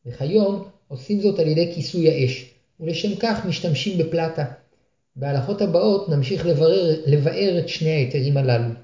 וכיום 0.06 0.64
עושים 0.88 1.20
זאת 1.20 1.38
על 1.38 1.48
ידי 1.48 1.72
כיסוי 1.74 2.10
האש, 2.10 2.50
ולשם 2.80 3.16
כך 3.16 3.46
משתמשים 3.46 3.98
בפלטה. 3.98 4.44
בהלכות 5.16 5.62
הבאות 5.62 6.08
נמשיך 6.08 6.46
לברר, 6.46 7.00
לבאר 7.06 7.58
את 7.58 7.68
שני 7.68 7.90
ההיתרים 7.90 8.36
הללו. 8.36 8.74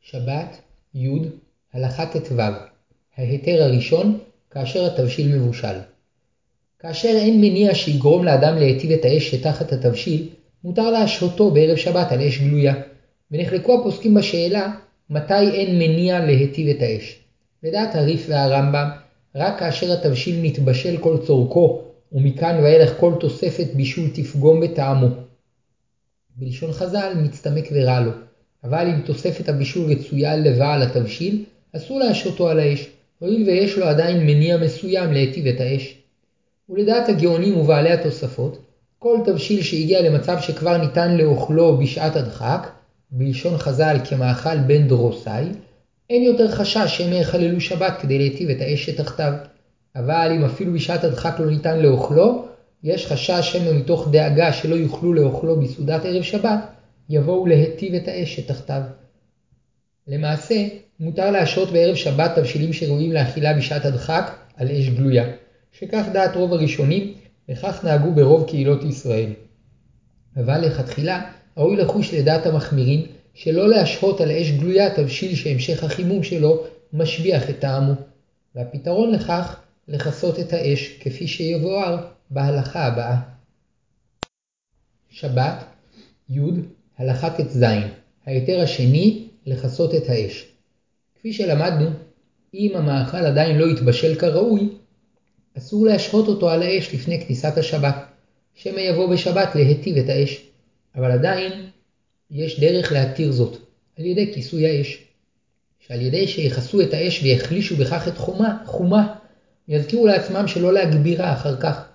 שבת, 0.00 0.60
י', 0.94 1.08
הלכה 1.72 2.06
ט"ו 2.06 2.34
ההיתר 3.16 3.62
הראשון, 3.62 4.18
כאשר 4.50 4.86
התבשיל 4.86 5.36
מבושל. 5.36 5.78
כאשר 6.78 7.08
אין 7.08 7.40
מניע 7.40 7.74
שיגרום 7.74 8.24
לאדם 8.24 8.56
להיטיב 8.56 8.90
את 8.90 9.04
האש 9.04 9.30
שתחת 9.30 9.72
התבשיל, 9.72 10.28
מותר 10.64 10.90
להשהותו 10.90 11.50
בערב 11.50 11.76
שבת 11.76 12.12
על 12.12 12.22
אש 12.22 12.38
גלויה, 12.38 12.74
ונחלקו 13.30 13.80
הפוסקים 13.80 14.14
בשאלה 14.14 14.74
מתי 15.10 15.50
אין 15.50 15.78
מניע 15.78 16.26
להיטיב 16.26 16.68
את 16.68 16.82
האש. 16.82 17.18
לדעת 17.62 17.94
הריף 17.94 18.26
והרמב"ם, 18.28 18.88
רק 19.34 19.58
כאשר 19.58 19.92
התבשיל 19.92 20.40
מתבשל 20.42 20.96
כל 20.96 21.18
צורכו, 21.26 21.82
ומכאן 22.12 22.60
ואילך 22.62 22.92
כל 23.00 23.12
תוספת 23.20 23.74
בישול 23.74 24.10
תפגום 24.14 24.60
בטעמו. 24.60 25.06
בלשון 26.36 26.72
חז"ל, 26.72 27.12
מצטמק 27.16 27.68
ורע 27.72 28.00
לו, 28.00 28.10
אבל 28.64 28.86
אם 28.86 29.00
תוספת 29.00 29.48
הבישול 29.48 29.92
רצויה 29.92 30.36
לבעל 30.36 30.82
התבשיל, 30.82 31.44
אסור 31.76 31.98
להשותו 31.98 32.48
על 32.48 32.60
האש, 32.60 32.88
הואיל 33.18 33.42
ויש 33.46 33.78
לו 33.78 33.86
עדיין 33.86 34.26
מניע 34.26 34.56
מסוים 34.56 35.12
להיטיב 35.12 35.46
את 35.46 35.60
האש. 35.60 35.98
ולדעת 36.68 37.08
הגאונים 37.08 37.56
ובעלי 37.56 37.92
התוספות, 37.92 38.58
כל 38.98 39.18
תבשיל 39.24 39.62
שהגיע 39.62 40.02
למצב 40.02 40.36
שכבר 40.40 40.76
ניתן 40.76 41.16
לאוכלו 41.16 41.76
בשעת 41.76 42.16
הדחק, 42.16 42.68
בלשון 43.10 43.58
חז"ל 43.58 43.96
כמאכל 44.08 44.58
בן 44.58 44.88
דרוסאי, 44.88 45.44
אין 46.10 46.22
יותר 46.22 46.50
חשש 46.50 46.98
שהם 46.98 47.12
יחללו 47.12 47.60
שבת 47.60 47.94
כדי 48.00 48.18
להיטיב 48.18 48.50
את 48.50 48.60
האש 48.60 48.90
שתחתיו. 48.90 49.32
אבל 49.96 50.32
אם 50.36 50.44
אפילו 50.44 50.72
בשעת 50.72 51.04
הדחק 51.04 51.40
לא 51.40 51.50
ניתן 51.50 51.78
לאוכלו, 51.78 52.48
יש 52.82 53.06
חשש 53.06 53.52
שמא 53.52 53.72
מתוך 53.72 54.08
דאגה 54.12 54.52
שלא 54.52 54.74
יוכלו 54.74 55.12
לאוכלו 55.12 55.60
בסעודת 55.60 56.04
ערב 56.04 56.22
שבת, 56.22 56.58
יבואו 57.08 57.46
להיטיב 57.46 57.94
את 57.94 58.08
האש 58.08 58.36
שתחתיו. 58.36 58.82
למעשה, 60.08 60.66
מותר 61.00 61.30
להשרות 61.30 61.70
בערב 61.70 61.94
שבת 61.94 62.30
תבשילים 62.34 62.72
שראויים 62.72 63.12
לאכילה 63.12 63.54
בשעת 63.54 63.84
הדחק 63.84 64.38
על 64.56 64.70
אש 64.70 64.88
גלויה, 64.88 65.24
שכך 65.72 66.04
דעת 66.12 66.36
רוב 66.36 66.52
הראשונים, 66.52 67.14
וכך 67.48 67.84
נהגו 67.84 68.12
ברוב 68.12 68.48
קהילות 68.48 68.84
ישראל. 68.84 69.30
אבל 70.36 70.60
לכתחילה, 70.60 71.30
ראוי 71.56 71.76
לחוש 71.76 72.14
לדעת 72.14 72.46
המחמירים, 72.46 73.06
שלא 73.34 73.68
להשהות 73.68 74.20
על 74.20 74.30
אש 74.30 74.50
גלויה 74.50 74.94
תבשיל 74.94 75.34
שהמשך 75.34 75.84
החימום 75.84 76.22
שלו 76.22 76.64
משביח 76.92 77.50
את 77.50 77.58
טעמו. 77.58 77.92
והפתרון 78.54 79.12
לכך, 79.12 79.60
לכסות 79.88 80.40
את 80.40 80.52
האש, 80.52 80.98
כפי 81.00 81.26
שיבואר 81.26 82.06
בהלכה 82.30 82.86
הבאה. 82.86 83.16
שבת, 85.10 85.64
י', 86.30 86.40
הלכה 86.98 87.30
ט"ז, 87.30 87.64
ההיתר 88.26 88.60
השני, 88.60 89.28
לכסות 89.46 89.94
את 89.94 90.08
האש. 90.08 90.46
כפי 91.14 91.32
שלמדנו, 91.32 91.90
אם 92.54 92.72
המאכל 92.74 93.16
עדיין 93.16 93.58
לא 93.58 93.66
התבשל 93.66 94.14
כראוי, 94.14 94.68
אסור 95.58 95.86
להשהות 95.86 96.28
אותו 96.28 96.50
על 96.50 96.62
האש 96.62 96.94
לפני 96.94 97.26
כניסת 97.26 97.58
השבת, 97.58 97.96
שמא 98.54 98.80
יבוא 98.80 99.12
בשבת 99.12 99.54
להיטיב 99.54 99.96
את 99.96 100.08
האש. 100.08 100.53
אבל 100.96 101.10
עדיין 101.10 101.52
יש 102.30 102.60
דרך 102.60 102.92
להתיר 102.92 103.32
זאת, 103.32 103.56
על 103.98 104.04
ידי 104.04 104.32
כיסוי 104.34 104.66
האש. 104.66 104.98
שעל 105.86 106.00
ידי 106.00 106.26
שיכסו 106.26 106.80
את 106.80 106.94
האש 106.94 107.22
ויחלישו 107.22 107.76
בכך 107.76 108.08
את 108.08 108.18
חומה, 108.18 108.58
חומה, 108.64 109.14
יזכירו 109.68 110.06
לעצמם 110.06 110.46
שלא 110.46 110.72
להגבירה 110.72 111.32
אחר 111.32 111.56
כך. 111.60 111.88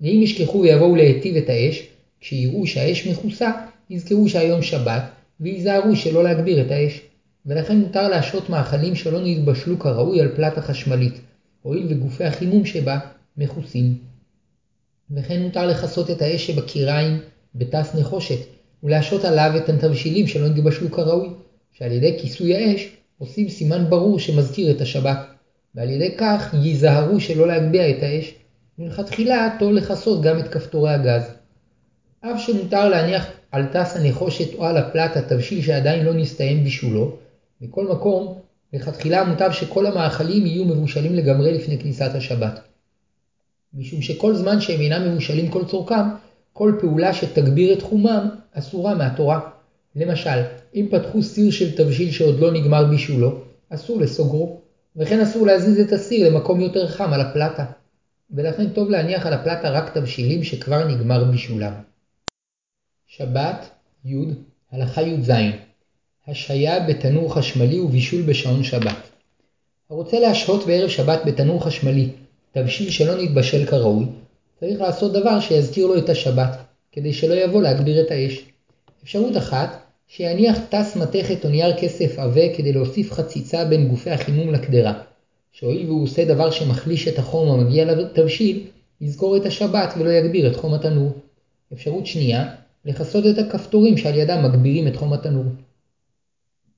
ואם 0.00 0.20
ישכחו 0.22 0.60
ויבואו 0.60 0.96
להיטיב 0.96 1.36
את 1.36 1.48
האש, 1.48 1.82
כשיראו 2.20 2.66
שהאש 2.66 3.06
מכוסה, 3.06 3.50
יזכרו 3.90 4.28
שהיום 4.28 4.62
שבת, 4.62 5.02
וייזהרו 5.40 5.96
שלא 5.96 6.24
להגביר 6.24 6.60
את 6.60 6.70
האש. 6.70 7.00
ולכן 7.46 7.76
מותר 7.76 8.08
להשעות 8.08 8.50
מאכלים 8.50 8.94
שלא 8.94 9.20
נתבשלו 9.24 9.78
כראוי 9.78 10.20
על 10.20 10.28
פלטה 10.36 10.62
חשמלית, 10.62 11.20
הואיל 11.62 11.86
וגופי 11.88 12.24
החימום 12.24 12.64
שבה 12.64 12.98
מכוסים. 13.36 13.94
וכן 15.10 15.42
מותר 15.42 15.66
לכסות 15.66 16.10
את 16.10 16.22
האש 16.22 16.46
שבקיריים 16.46 17.20
בטס 17.58 17.94
נחושת, 17.94 18.38
ולהשעות 18.82 19.24
עליו 19.24 19.52
את 19.56 19.68
התבשילים 19.68 20.26
שלא 20.26 20.48
נתבשלו 20.48 20.90
כראוי, 20.90 21.28
שעל 21.72 21.92
ידי 21.92 22.16
כיסוי 22.20 22.56
האש 22.56 22.88
עושים 23.18 23.48
סימן 23.48 23.84
ברור 23.88 24.18
שמזכיר 24.18 24.70
את 24.70 24.80
השבת, 24.80 25.18
ועל 25.74 25.90
ידי 25.90 26.14
כך 26.18 26.54
ייזהרו 26.62 27.20
שלא 27.20 27.46
להגביה 27.46 27.90
את 27.90 28.02
האש, 28.02 28.34
ומלכתחילה 28.78 29.56
טוב 29.58 29.72
לכסות 29.72 30.22
גם 30.22 30.38
את 30.38 30.48
כפתורי 30.48 30.90
הגז. 30.90 31.22
אף 32.20 32.40
שמותר 32.40 32.88
להניח 32.88 33.26
על 33.52 33.66
טס 33.66 33.96
הנחושת 33.96 34.54
או 34.54 34.64
על 34.64 34.76
הפלטה 34.76 35.22
תבשיל 35.22 35.62
שעדיין 35.62 36.04
לא 36.04 36.14
נסתיים 36.14 36.64
בישולו, 36.64 37.16
מכל 37.60 37.86
מקום 37.86 38.38
לכתחילה 38.72 39.24
מוטב 39.24 39.50
שכל 39.52 39.86
המאכלים 39.86 40.46
יהיו 40.46 40.64
מבושלים 40.64 41.14
לגמרי 41.14 41.52
לפני 41.52 41.78
כניסת 41.78 42.10
השבת. 42.14 42.60
משום 43.74 44.02
שכל 44.02 44.34
זמן 44.34 44.60
שהם 44.60 44.80
אינם 44.80 45.12
מבושלים 45.12 45.48
כל 45.48 45.64
צורכם, 45.64 46.08
כל 46.58 46.72
פעולה 46.80 47.14
שתגביר 47.14 47.72
את 47.72 47.82
חומם 47.82 48.28
אסורה 48.52 48.94
מהתורה. 48.94 49.40
למשל, 49.96 50.42
אם 50.74 50.86
פתחו 50.90 51.22
סיר 51.22 51.50
של 51.50 51.76
תבשיל 51.76 52.10
שעוד 52.10 52.40
לא 52.40 52.52
נגמר 52.52 52.84
בישולו, 52.84 53.40
אסור 53.68 54.00
לסוגרו, 54.00 54.60
וכן 54.96 55.20
אסור 55.20 55.46
להזיז 55.46 55.80
את 55.80 55.92
הסיר 55.92 56.28
למקום 56.28 56.60
יותר 56.60 56.88
חם 56.88 57.12
על 57.12 57.20
הפלטה. 57.20 57.64
ולכן 58.30 58.68
טוב 58.68 58.90
להניח 58.90 59.26
על 59.26 59.32
הפלטה 59.32 59.70
רק 59.70 59.94
תבשילים 59.94 60.44
שכבר 60.44 60.88
נגמר 60.88 61.24
בישולם. 61.24 61.72
שבת, 63.06 63.70
י', 64.04 64.16
הלכה 64.72 65.02
י"ז 65.02 65.30
השהיה 66.28 66.86
בתנור 66.86 67.34
חשמלי 67.34 67.80
ובישול 67.80 68.22
בשעון 68.22 68.64
שבת. 68.64 69.10
הרוצה 69.90 70.20
להשהות 70.20 70.66
בערב 70.66 70.88
שבת 70.88 71.20
בתנור 71.26 71.64
חשמלי 71.64 72.10
תבשיל 72.52 72.90
שלא 72.90 73.22
נתבשל 73.22 73.66
כראוי, 73.66 74.06
צריך 74.60 74.80
לעשות 74.80 75.12
דבר 75.12 75.40
שיזכיר 75.40 75.86
לו 75.86 75.98
את 75.98 76.08
השבת, 76.08 76.58
כדי 76.92 77.12
שלא 77.12 77.34
יבוא 77.34 77.62
להגביר 77.62 78.00
את 78.00 78.10
האש. 78.10 78.44
אפשרות 79.04 79.36
אחת, 79.36 79.82
שיניח 80.08 80.58
טס 80.68 80.96
מתכת 80.96 81.44
או 81.44 81.50
נייר 81.50 81.80
כסף 81.80 82.18
עבה 82.18 82.54
כדי 82.56 82.72
להוסיף 82.72 83.12
חציצה 83.12 83.64
בין 83.64 83.88
גופי 83.88 84.10
החימום 84.10 84.52
לקדרה, 84.52 85.00
שהואיל 85.52 85.86
והוא 85.86 86.02
עושה 86.02 86.24
דבר 86.24 86.50
שמחליש 86.50 87.08
את 87.08 87.18
החום 87.18 87.48
המגיע 87.48 87.84
לתבשיל, 87.84 88.66
יזכור 89.00 89.36
את 89.36 89.46
השבת 89.46 89.94
ולא 89.98 90.10
יגביר 90.10 90.50
את 90.50 90.56
חום 90.56 90.74
התנור. 90.74 91.12
אפשרות 91.72 92.06
שנייה, 92.06 92.54
לכסות 92.84 93.24
את 93.26 93.38
הכפתורים 93.38 93.96
שעל 93.96 94.18
ידם 94.18 94.42
מגבירים 94.44 94.88
את 94.88 94.96
חום 94.96 95.12
התנור. 95.12 95.44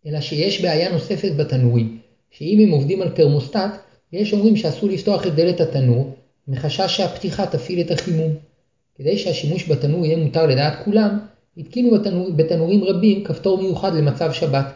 אלא 0.07 0.21
שיש 0.21 0.63
בעיה 0.63 0.93
נוספת 0.93 1.33
בתנורים, 1.37 1.99
שאם 2.31 2.59
הם 2.63 2.71
עובדים 2.71 3.03
על 3.03 3.09
תרמוסטט, 3.09 3.71
יש 4.13 4.33
אומרים 4.33 4.57
שאסור 4.57 4.89
לפתוח 4.89 5.27
את 5.27 5.35
דלת 5.35 5.61
התנור, 5.61 6.15
מחשש 6.49 6.97
שהפתיחה 6.97 7.47
תפעיל 7.47 7.81
את 7.81 7.91
החימום. 7.91 8.35
כדי 8.95 9.19
שהשימוש 9.19 9.71
בתנור 9.71 10.07
יהיה 10.07 10.17
מותר 10.17 10.47
לדעת 10.47 10.85
כולם, 10.85 11.19
התקינו 11.57 11.91
בתנור, 11.91 12.31
בתנורים 12.37 12.85
רבים 12.85 13.25
כפתור 13.25 13.59
מיוחד 13.59 13.95
למצב 13.95 14.33
שבת, 14.33 14.67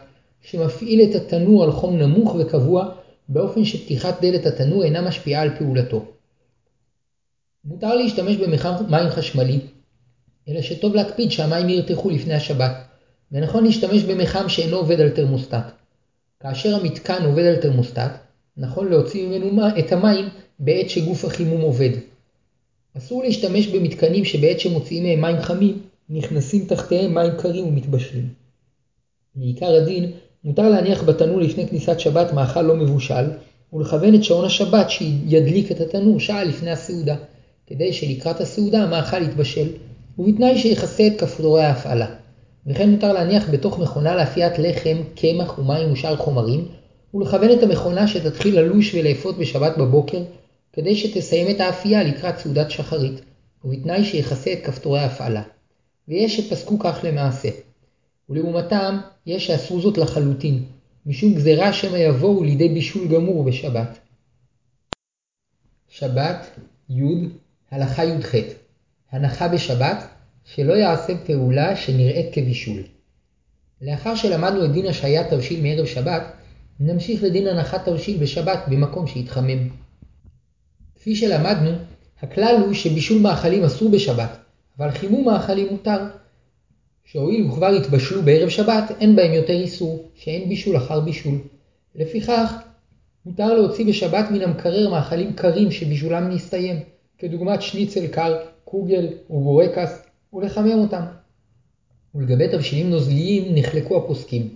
שמפעיל 0.41 1.01
את 1.09 1.15
התנור 1.15 1.63
על 1.63 1.71
חום 1.71 1.97
נמוך 1.97 2.35
וקבוע, 2.39 2.89
באופן 3.29 3.65
שפתיחת 3.65 4.21
דלת 4.21 4.45
התנור 4.45 4.83
אינה 4.83 5.01
משפיעה 5.01 5.41
על 5.41 5.57
פעולתו. 5.57 6.05
מותר 7.65 7.95
להשתמש 7.95 8.35
במכל 8.35 8.69
מים 8.89 9.09
חשמלי, 9.09 9.59
אלא 10.49 10.61
שטוב 10.61 10.95
להקפיד 10.95 11.31
שהמים 11.31 11.69
ירתחו 11.69 12.09
לפני 12.09 12.33
השבת, 12.33 12.71
ונכון 13.31 13.63
להשתמש 13.63 14.03
במחם 14.03 14.49
שאינו 14.49 14.77
עובד 14.77 14.99
על 14.99 15.09
תרמוסטט. 15.09 15.71
כאשר 16.39 16.75
המתקן 16.75 17.25
עובד 17.25 17.43
על 17.43 17.55
תרמוסטט, 17.55 18.11
נכון 18.57 18.89
להוציא 18.89 19.27
ממנו 19.27 19.67
את 19.79 19.91
המים 19.91 20.29
בעת 20.65 20.89
שגוף 20.89 21.25
החימום 21.25 21.61
עובד. 21.61 21.89
אסור 22.97 23.23
להשתמש 23.23 23.67
במתקנים 23.67 24.25
שבעת 24.25 24.59
שמוציאים 24.59 25.03
מהם 25.03 25.21
מים 25.21 25.41
חמים, 25.41 25.79
נכנסים 26.09 26.65
תחתיהם 26.65 27.13
מים 27.13 27.31
קרים 27.37 27.67
ומתבשלים. 27.67 28.27
מעיקר 29.35 29.75
הדין, 29.75 30.11
מותר 30.43 30.69
להניח 30.69 31.03
בתנור 31.03 31.39
לפני 31.41 31.67
כניסת 31.67 31.99
שבת 31.99 32.33
מאכל 32.33 32.61
לא 32.61 32.75
מבושל, 32.75 33.23
ולכוון 33.73 34.15
את 34.15 34.23
שעון 34.23 34.45
השבת 34.45 34.89
שידליק 34.89 35.71
את 35.71 35.81
התנור 35.81 36.19
שעה 36.19 36.43
לפני 36.43 36.71
הסעודה, 36.71 37.15
כדי 37.67 37.93
שלקראת 37.93 38.41
הסעודה 38.41 38.83
המאכל 38.83 39.23
יתבשל, 39.23 39.67
ובתנאי 40.19 40.57
שיכסה 40.57 41.07
את 41.07 41.19
כפתורי 41.19 41.63
ההפעלה. 41.63 42.15
וכן 42.67 42.89
מותר 42.89 43.13
להניח 43.13 43.49
בתוך 43.49 43.79
מכונה 43.79 44.15
לאפיית 44.15 44.59
לחם, 44.59 44.97
קמח 45.15 45.59
ומים 45.59 45.91
ושאר 45.91 46.15
חומרים, 46.15 46.67
ולכוון 47.13 47.51
את 47.51 47.63
המכונה 47.63 48.07
שתתחיל 48.07 48.59
ללוש 48.59 48.95
ולאפות 48.95 49.37
בשבת 49.37 49.77
בבוקר, 49.77 50.23
כדי 50.73 50.95
שתסיים 50.95 51.55
את 51.55 51.59
האפייה 51.59 52.03
לקראת 52.03 52.37
סעודת 52.37 52.71
שחרית, 52.71 53.21
ובתנאי 53.63 54.03
שיכסה 54.03 54.53
את 54.53 54.65
כפתורי 54.65 54.99
ההפעלה. 54.99 55.43
ויש 56.07 56.37
שפסקו 56.37 56.79
כך 56.79 56.99
למעשה. 57.03 57.49
ולעומתם, 58.29 58.99
יש 59.25 59.47
שעשו 59.47 59.81
זאת 59.81 59.97
לחלוטין, 59.97 60.65
משום 61.05 61.33
גזירה 61.33 61.73
שמא 61.73 61.97
יבואו 61.97 62.43
לידי 62.43 62.69
בישול 62.69 63.07
גמור 63.07 63.43
בשבת. 63.43 63.99
שבת, 65.89 66.59
י', 66.89 67.03
הלכה 67.71 68.05
י"ח 68.05 68.35
הנחה 69.11 69.47
בשבת, 69.47 70.07
שלא 70.45 70.73
יעשה 70.73 71.13
פעולה 71.25 71.75
שנראית 71.75 72.33
כבישול. 72.33 72.83
לאחר 73.81 74.15
שלמדנו 74.15 74.65
את 74.65 74.71
דין 74.71 74.85
השעיית 74.85 75.27
תבשיל 75.29 75.61
מערב 75.61 75.85
שבת, 75.85 76.23
נמשיך 76.79 77.23
לדין 77.23 77.47
הנחת 77.47 77.89
תבשיל 77.89 78.17
בשבת 78.17 78.59
במקום 78.67 79.07
שהתחמם. 79.07 79.82
כפי 81.03 81.15
שלמדנו, 81.15 81.71
הכלל 82.21 82.55
הוא 82.65 82.73
שבישול 82.73 83.21
מאכלים 83.21 83.63
אסור 83.63 83.91
בשבת, 83.91 84.37
אבל 84.77 84.91
חימום 84.91 85.25
מאכלים 85.25 85.67
מותר. 85.71 85.99
שהואיל 87.05 87.45
וכבר 87.45 87.67
התבשלו 87.67 88.21
בערב 88.21 88.49
שבת, 88.49 88.91
אין 88.99 89.15
בהם 89.15 89.33
יותר 89.33 89.53
איסור, 89.53 90.09
שאין 90.15 90.49
בישול 90.49 90.77
אחר 90.77 90.99
בישול. 90.99 91.37
לפיכך, 91.95 92.53
מותר 93.25 93.53
להוציא 93.53 93.85
בשבת 93.85 94.31
מן 94.31 94.41
המקרר 94.41 94.89
מאכלים 94.89 95.33
קרים 95.33 95.71
שבישולם 95.71 96.29
נסתיים, 96.29 96.79
כדוגמת 97.17 97.61
שניצל 97.61 98.07
קר, 98.07 98.37
קוגל 98.65 99.07
ובורקס, 99.29 100.03
ולחמם 100.33 100.79
אותם. 100.79 101.03
ולגבי 102.15 102.47
תבשילים 102.47 102.89
נוזליים 102.89 103.55
נחלקו 103.55 103.97
הפוסקים. 103.97 104.49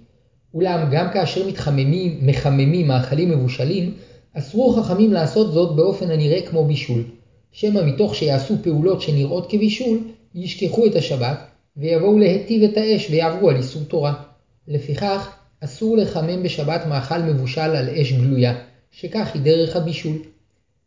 אולם 0.54 0.90
גם 0.92 1.08
כאשר 1.14 1.48
מתחממים, 1.48 2.20
מחממים 2.22 2.88
מאכלים 2.88 3.30
מבושלים, 3.30 3.94
אסרו 4.38 4.74
חכמים 4.74 5.14
לעשות 5.14 5.54
זאת 5.54 5.76
באופן 5.76 6.12
הנראה 6.12 6.42
כמו 6.42 6.66
בישול, 6.66 7.04
שמא 7.52 7.82
מתוך 7.86 8.16
שיעשו 8.16 8.56
פעולות 8.64 9.02
שנראות 9.02 9.52
כבישול, 9.52 10.00
ישכחו 10.36 10.86
את 10.86 10.96
השבת, 10.96 11.40
ויבואו 11.78 12.20
להיטיב 12.20 12.64
את 12.64 12.78
האש 12.78 13.10
ויעברו 13.10 13.50
על 13.50 13.56
איסור 13.56 13.84
תורה. 13.84 14.14
לפיכך, 14.68 15.36
אסור 15.64 15.98
לחמם 15.98 16.44
בשבת 16.44 16.86
מאכל 16.86 17.20
מבושל 17.20 17.62
על 17.62 17.90
אש 17.90 18.14
גלויה, 18.14 18.56
שכך 18.92 19.32
היא 19.34 19.42
דרך 19.42 19.76
הבישול. 19.76 20.18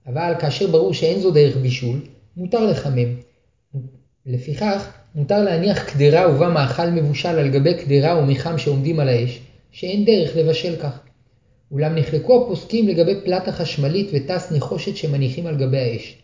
אבל 0.07 0.33
כאשר 0.39 0.67
ברור 0.67 0.95
שאין 0.95 1.21
זו 1.21 1.31
דרך 1.31 1.57
בישול, 1.57 2.01
מותר 2.37 2.67
לחמם. 2.67 3.15
לפיכך, 4.27 4.93
מותר 5.15 5.43
להניח 5.43 5.91
קדרה 5.93 6.31
ובה 6.31 6.49
מאכל 6.49 6.91
מבושל 6.91 7.39
על 7.39 7.49
גבי 7.49 7.75
קדרה 7.75 8.13
או 8.13 8.27
מיחם 8.27 8.59
שעומדים 8.59 9.01
על 9.01 9.09
האש, 9.09 9.41
שאין 9.71 10.05
דרך 10.05 10.37
לבשל 10.37 10.77
כך. 10.77 11.10
אולם 11.73 11.95
נחלקו 11.95 12.45
הפוסקים 12.45 12.89
לגבי 12.89 13.15
פלטה 13.25 13.53
חשמלית 13.53 14.11
ותס 14.13 14.53
נחושת 14.53 14.97
שמניחים 14.97 15.47
על 15.47 15.57
גבי 15.57 15.79
האש. 15.79 16.17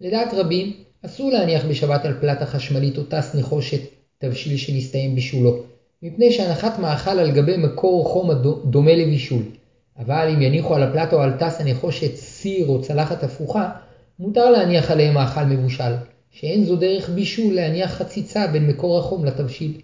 לדעת 0.00 0.34
רבים, 0.34 0.72
אסור 1.06 1.30
להניח 1.30 1.64
בשבת 1.64 2.04
על 2.04 2.14
פלטה 2.20 2.46
חשמלית 2.46 2.98
או 2.98 3.02
תס 3.08 3.34
נחושת 3.34 3.80
תבשיל 4.18 4.56
שנסתיים 4.56 5.14
בישולו, 5.14 5.62
מפני 6.02 6.32
שהנחת 6.32 6.78
מאכל 6.78 7.10
על 7.10 7.30
גבי 7.30 7.56
מקור 7.56 8.08
חום 8.08 8.30
דומה 8.64 8.94
לבישול. 8.94 9.42
אבל 9.98 10.28
אם 10.34 10.42
יניחו 10.42 10.74
על 10.74 10.82
הפלטה 10.82 11.16
או 11.16 11.20
על 11.20 11.32
תס 11.38 11.60
הנחושת 11.60 12.14
סיר 12.14 12.66
או 12.66 12.82
צלחת 12.82 13.22
הפוכה, 13.22 13.70
מותר 14.18 14.50
להניח 14.50 14.90
עליהם 14.90 15.14
מאכל 15.14 15.44
מבושל, 15.44 15.92
שאין 16.30 16.64
זו 16.64 16.76
דרך 16.76 17.08
בישול 17.10 17.54
להניח 17.54 17.90
חציצה 17.90 18.46
בין 18.46 18.66
מקור 18.66 18.98
החום 18.98 19.24
לתבשיל. 19.24 19.80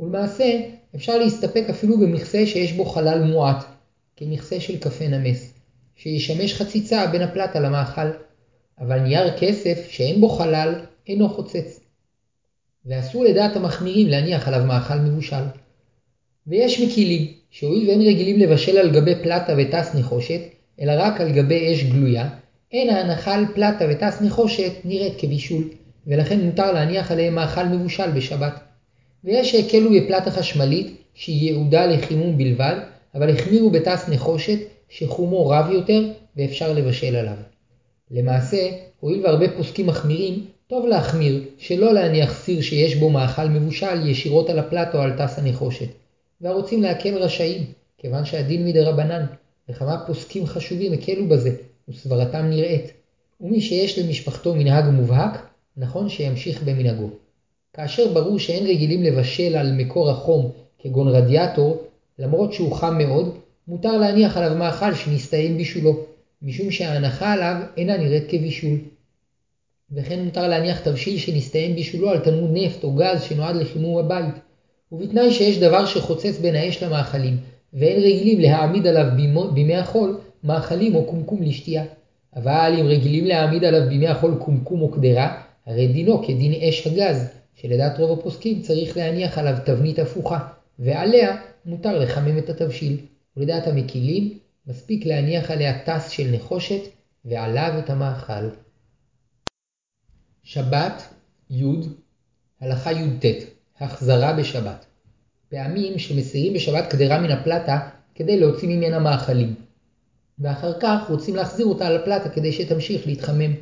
ולמעשה, 0.00 0.60
אפשר 0.94 1.18
להסתפק 1.18 1.64
אפילו 1.70 1.98
במכסה 2.00 2.46
שיש 2.46 2.72
בו 2.72 2.84
חלל 2.84 3.22
מועט, 3.22 3.64
כמכסה 4.16 4.60
של 4.60 4.78
קפה 4.78 5.08
נמס, 5.08 5.54
שישמש 5.96 6.54
חציצה 6.54 7.06
בין 7.06 7.22
הפלטה 7.22 7.60
למאכל, 7.60 8.10
אבל 8.80 8.98
נייר 8.98 9.38
כסף 9.38 9.86
שאין 9.90 10.20
בו 10.20 10.28
חלל 10.28 10.74
אינו 11.08 11.28
חוצץ. 11.28 11.80
ואסור 12.86 13.24
לדעת 13.24 13.56
המחמירים 13.56 14.08
להניח 14.08 14.48
עליו 14.48 14.64
מאכל 14.66 14.98
מבושל. 14.98 15.42
ויש 16.46 16.80
מקילים, 16.80 17.32
שהואיל 17.50 17.88
ואין 17.88 18.00
רגילים 18.00 18.40
לבשל 18.40 18.78
על 18.78 18.90
גבי 18.90 19.14
פלטה 19.22 19.54
ותס 19.58 19.94
נחושת, 19.94 20.40
אלא 20.80 20.92
רק 20.96 21.20
על 21.20 21.32
גבי 21.32 21.74
אש 21.74 21.84
גלויה, 21.84 22.28
אין 22.72 22.90
ההנחה 22.90 23.34
על 23.34 23.44
פלטה 23.54 23.84
ותס 23.90 24.20
נחושת 24.20 24.72
נראית 24.84 25.12
כבישול, 25.18 25.64
ולכן 26.06 26.40
מותר 26.40 26.72
להניח 26.72 27.10
עליהם 27.10 27.34
מאכל 27.34 27.64
מבושל 27.64 28.10
בשבת. 28.10 28.60
ויש 29.24 29.52
שהקלו 29.52 29.90
בפלטה 29.90 30.30
חשמלית, 30.30 30.96
שהיא 31.14 31.50
יעודה 31.50 31.86
לחימום 31.86 32.38
בלבד, 32.38 32.76
אבל 33.14 33.30
החמירו 33.30 33.70
בתס 33.70 34.08
נחושת, 34.08 34.58
שחומו 34.88 35.48
רב 35.48 35.70
יותר, 35.70 36.04
ואפשר 36.36 36.72
לבשל 36.72 37.16
עליו. 37.16 37.36
למעשה, 38.10 38.70
הואיל 39.00 39.26
והרבה 39.26 39.56
פוסקים 39.56 39.86
מחמירים, 39.86 40.46
טוב 40.66 40.86
להחמיר, 40.86 41.42
שלא 41.58 41.94
להניח 41.94 42.34
סיר 42.34 42.62
שיש 42.62 42.94
בו 42.94 43.10
מאכל 43.10 43.48
מבושל 43.48 44.08
ישירות 44.08 44.50
על 44.50 44.58
הפלטה 44.58 44.98
או 44.98 45.02
על 45.02 45.12
תס 45.18 45.38
הנחושת. 45.38 45.88
והרוצים 46.40 46.82
להקל 46.82 47.14
רשאים, 47.14 47.64
כיוון 47.98 48.24
שהדין 48.24 48.66
מדי 48.66 48.80
רבנן, 48.80 49.26
וכמה 49.68 50.06
פוסקים 50.06 50.46
חשובים 50.46 50.92
הקלו 50.92 51.28
בזה, 51.28 51.56
וסברתם 51.88 52.46
נראית. 52.50 52.92
ומי 53.40 53.60
שיש 53.60 53.98
למשפחתו 53.98 54.54
מנהג 54.54 54.84
מובהק, 54.84 55.46
נכון 55.76 56.08
שימשיך 56.08 56.62
במנהגו. 56.62 57.08
כאשר 57.72 58.12
ברור 58.12 58.38
שאין 58.38 58.66
רגילים 58.66 59.02
לבשל 59.02 59.56
על 59.56 59.72
מקור 59.72 60.10
החום 60.10 60.50
כגון 60.78 61.08
רדיאטור, 61.08 61.82
למרות 62.22 62.52
שהוא 62.52 62.72
חם 62.72 62.98
מאוד, 62.98 63.38
מותר 63.68 63.98
להניח 63.98 64.36
עליו 64.36 64.56
מאכל 64.56 64.94
שנסתיים 64.94 65.56
בישולו, 65.56 65.96
משום 66.42 66.70
שההנחה 66.70 67.32
עליו 67.32 67.56
אינה 67.76 67.96
נראית 67.96 68.24
כבישול. 68.28 68.78
וכן 69.92 70.24
מותר 70.24 70.48
להניח 70.48 70.80
תבשיל 70.80 71.18
שנסתיים 71.18 71.74
בישולו 71.74 72.10
על 72.10 72.18
תלמוד 72.18 72.50
נפט 72.52 72.84
או 72.84 72.92
גז 72.92 73.22
שנועד 73.22 73.56
לחימום 73.56 73.98
הבית, 73.98 74.34
ובתנאי 74.92 75.32
שיש 75.32 75.58
דבר 75.58 75.86
שחוצץ 75.86 76.38
בין 76.40 76.54
האש 76.54 76.82
למאכלים, 76.82 77.36
ואין 77.74 77.98
רגילים 77.98 78.40
להעמיד 78.40 78.86
עליו 78.86 79.06
בימי 79.54 79.76
החול 79.76 80.20
מאכלים 80.44 80.94
או 80.94 81.04
קומקום 81.04 81.42
לשתייה. 81.42 81.84
אבל 82.36 82.74
אם 82.80 82.86
רגילים 82.86 83.24
להעמיד 83.24 83.64
עליו 83.64 83.88
בימי 83.88 84.08
החול 84.08 84.34
קומקום 84.38 84.82
או 84.82 84.90
קדרה, 84.90 85.42
הרי 85.66 85.88
דינו 85.88 86.22
כדין 86.22 86.52
אש 86.68 86.86
הגז, 86.86 87.28
שלדעת 87.54 87.98
רוב 87.98 88.18
הפוסקים 88.18 88.60
צריך 88.60 88.96
להניח 88.96 89.38
עליו 89.38 89.54
תבנית 89.64 89.98
הפוכה, 89.98 90.38
ועליה 90.84 91.36
מותר 91.64 91.98
לחמם 91.98 92.38
את 92.38 92.50
התבשיל. 92.50 93.06
ולדעת 93.36 93.66
המקילים, 93.66 94.38
מספיק 94.66 95.06
להניח 95.06 95.50
עליה 95.50 95.84
טס 95.84 96.10
של 96.10 96.30
נחושת, 96.32 96.80
ועליו 97.24 97.72
את 97.78 97.90
המאכל. 97.90 98.48
שבת, 100.42 101.02
י', 101.50 101.64
הלכה 102.60 102.92
י"ט, 102.92 103.24
החזרה 103.80 104.32
בשבת. 104.32 104.86
פעמים 105.48 105.98
שמסירים 105.98 106.54
בשבת 106.54 106.90
קדרה 106.90 107.20
מן 107.20 107.30
הפלטה 107.30 107.88
כדי 108.14 108.40
להוציא 108.40 108.68
ממנה 108.68 108.98
מאכלים. 108.98 109.54
ואחר 110.38 110.80
כך 110.80 111.10
רוצים 111.10 111.36
להחזיר 111.36 111.66
אותה 111.66 111.86
על 111.86 111.96
הפלטה 111.96 112.28
כדי 112.28 112.52
שתמשיך 112.52 113.06
להתחמם. 113.06 113.52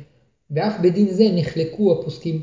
ואף 0.51 0.73
בדין 0.81 1.07
זה 1.07 1.23
נחלקו 1.35 1.99
הפוסקים. 1.99 2.41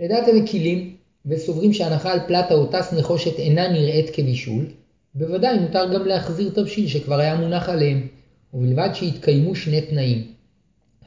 לדעת 0.00 0.28
המקילים, 0.28 0.96
וסוברים 1.26 1.72
שהנחה 1.72 2.12
על 2.12 2.20
פלטה 2.26 2.54
או 2.54 2.66
טס 2.66 2.92
נחושת 2.92 3.38
אינה 3.38 3.68
נראית 3.68 4.10
כבישול, 4.10 4.66
בוודאי 5.14 5.58
מותר 5.58 5.94
גם 5.94 6.06
להחזיר 6.06 6.50
תבשיל 6.54 6.88
שכבר 6.88 7.18
היה 7.18 7.36
מונח 7.36 7.68
עליהם, 7.68 8.06
ובלבד 8.54 8.90
שיתקיימו 8.94 9.54
שני 9.54 9.80
תנאים. 9.80 10.26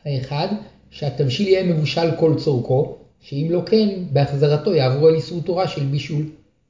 האחד, 0.05 0.47
שהתבשיל 0.91 1.47
יהיה 1.47 1.63
מבושל 1.63 2.15
כל 2.19 2.35
צורכו, 2.37 2.97
שאם 3.21 3.47
לא 3.49 3.61
כן, 3.65 3.89
בהחזרתו 4.11 4.75
יעברו 4.75 5.07
על 5.07 5.15
איסור 5.15 5.41
תורה 5.41 5.67
של 5.67 5.83
בישול. 5.83 6.25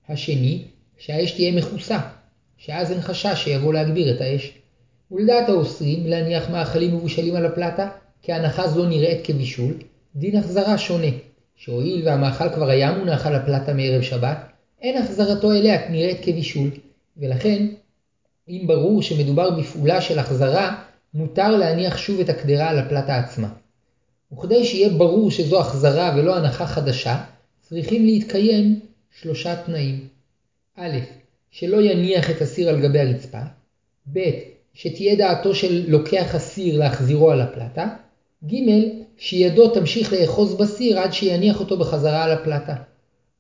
השני, 0.10 0.62
שהאש 0.98 1.32
תהיה 1.32 1.52
מכוסה, 1.52 2.00
שאז 2.58 2.92
אין 2.92 3.02
חשש 3.02 3.44
שיבוא 3.44 3.74
להגביר 3.74 4.16
את 4.16 4.22
האש. 4.22 4.52
ולדעת 5.12 5.50
האוסרים 5.50 6.08
להניח 6.08 6.50
מאכלים 6.50 6.96
מבושלים 6.96 7.36
על 7.36 7.46
הפלטה, 7.46 7.90
כי 8.22 8.34
הנחה 8.34 8.68
זו 8.68 8.86
נראית 8.86 9.20
כבישול, 9.24 9.74
דין 10.16 10.38
החזרה 10.38 10.78
שונה, 10.78 11.08
שהואיל 11.56 12.08
והמאכל 12.08 12.50
כבר 12.50 12.70
היה 12.70 12.98
מונח 12.98 13.26
על 13.26 13.36
הפלטה 13.36 13.74
מערב 13.74 14.02
שבת, 14.02 14.38
אין 14.82 14.98
החזרתו 14.98 15.52
אליה 15.52 15.90
נראית 15.90 16.18
כבישול, 16.22 16.70
ולכן, 17.18 17.68
אם 18.50 18.64
ברור 18.68 19.02
שמדובר 19.02 19.50
בפעולה 19.60 20.02
של 20.02 20.20
החזרה, 20.20 20.84
מותר 21.14 21.58
להניח 21.58 21.98
שוב 21.98 22.20
את 22.20 22.30
הקדרה 22.30 22.70
על 22.70 22.80
הפלטה 22.80 23.18
עצמה. 23.18 23.50
וכדי 24.34 24.66
שיהיה 24.66 24.90
ברור 24.90 25.32
שזו 25.32 25.60
החזרה 25.60 26.16
ולא 26.18 26.38
הנחה 26.38 26.68
חדשה, 26.68 27.24
צריכים 27.62 28.06
להתקיים 28.06 28.80
שלושה 29.22 29.56
תנאים. 29.56 30.08
א', 30.78 30.98
שלא 31.52 31.82
יניח 31.82 32.30
את 32.30 32.42
הסיר 32.42 32.70
על 32.70 32.82
גבי 32.82 33.00
הרצפה, 33.00 33.42
ב', 34.14 34.20
שתהיה 34.74 35.16
דעתו 35.16 35.56
של 35.56 35.86
לוקח 35.88 36.36
הסיר 36.36 36.80
להחזירו 36.80 37.32
על 37.32 37.42
הפלטה, 37.42 37.88
ג', 38.46 38.56
שידו 39.18 39.68
תמשיך 39.68 40.14
לאחוז 40.14 40.54
בסיר 40.54 41.00
עד 41.00 41.14
שיניח 41.14 41.60
אותו 41.60 41.78
בחזרה 41.78 42.24
על 42.24 42.32
הפלטה. 42.32 42.76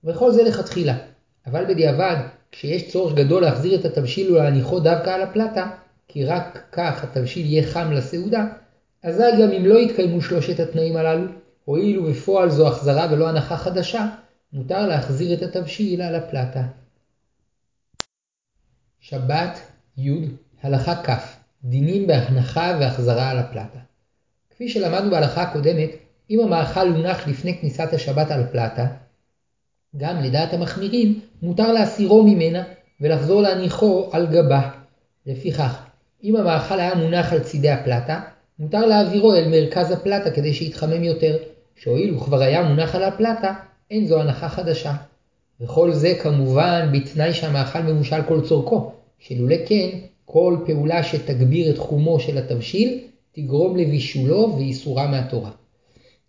וכל 0.03 0.32
זה 0.32 0.43
לכתחילה, 0.43 0.97
אבל 1.45 1.65
בדיעבד, 1.65 2.15
כשיש 2.51 2.91
צורך 2.91 3.13
גדול 3.13 3.41
להחזיר 3.41 3.80
את 3.80 3.86
התבשיל 3.86 4.32
ולהניחו 4.32 4.80
דווקא 4.80 5.09
על 5.09 5.21
הפלטה, 5.21 5.69
כי 6.07 6.26
רק 6.26 6.63
כך 6.71 7.03
התבשיל 7.03 7.45
יהיה 7.45 7.67
חם 7.67 7.91
לסעודה, 7.91 8.45
אזי 9.03 9.24
גם 9.41 9.51
אם 9.51 9.65
לא 9.65 9.80
יתקיימו 9.80 10.21
שלושת 10.21 10.59
התנאים 10.59 10.97
הללו, 10.97 11.28
הואיל 11.65 11.99
ובפועל 11.99 12.49
זו 12.49 12.67
החזרה 12.67 13.07
ולא 13.11 13.30
הנחה 13.30 13.57
חדשה, 13.57 14.07
מותר 14.53 14.88
להחזיר 14.88 15.34
את 15.34 15.41
התבשיל 15.41 16.01
על 16.01 16.15
הפלטה. 16.15 16.63
שבת, 18.99 19.59
י', 19.97 20.28
הלכה 20.63 21.03
כ', 21.03 21.09
דינים 21.63 22.07
בהנחה 22.07 22.78
והחזרה 22.80 23.30
על 23.30 23.39
הפלטה. 23.39 23.80
כפי 24.56 24.70
שלמדנו 24.70 25.12
בהלכה 25.12 25.41
הקודמת, 25.41 25.89
אם 26.30 26.39
המאכל 26.39 26.88
הונח 26.88 27.28
לפני 27.28 27.58
כניסת 27.58 27.93
השבת 27.93 28.32
על 28.32 28.43
פלטה, 28.51 28.88
גם 29.97 30.22
לדעת 30.22 30.54
המחמירים 30.54 31.20
מותר 31.41 31.72
להסירו 31.72 32.24
ממנה 32.24 32.64
ולחזור 33.01 33.41
להניחו 33.41 34.10
על 34.12 34.28
גבה. 34.28 34.70
לפיכך, 35.26 35.84
אם 36.24 36.36
המאכל 36.36 36.80
היה 36.80 36.95
מונח 36.95 37.34
על 37.34 37.39
צידי 37.39 37.70
הפלטה, 37.70 38.22
מותר 38.60 38.86
להעבירו 38.86 39.36
אל 39.36 39.47
מרכז 39.47 39.91
הפלטה 39.91 40.32
כדי 40.32 40.54
שיתחמם 40.54 41.04
יותר, 41.04 41.38
שהואיל 41.76 42.16
וכבר 42.16 42.41
היה 42.41 42.64
מונח 42.64 42.95
על 42.95 43.04
הפלטה, 43.04 43.54
אין 43.91 44.06
זו 44.06 44.22
הנחה 44.22 44.49
חדשה. 44.49 44.93
וכל 45.62 45.91
זה 45.91 46.14
כמובן 46.22 46.89
בתנאי 46.93 47.34
שהמאכל 47.34 47.80
מבושל 47.80 48.22
כל 48.28 48.41
צורכו, 48.41 48.91
שלולא 49.20 49.56
כן, 49.66 49.89
כל 50.26 50.58
פעולה 50.66 51.04
שתגביר 51.04 51.74
את 51.74 51.78
חומו 51.78 52.20
של 52.20 52.38
התבשיל, 52.38 52.99
תגרום 53.34 53.77
לבישולו 53.77 54.55
ואיסורה 54.57 55.07
מהתורה. 55.07 55.51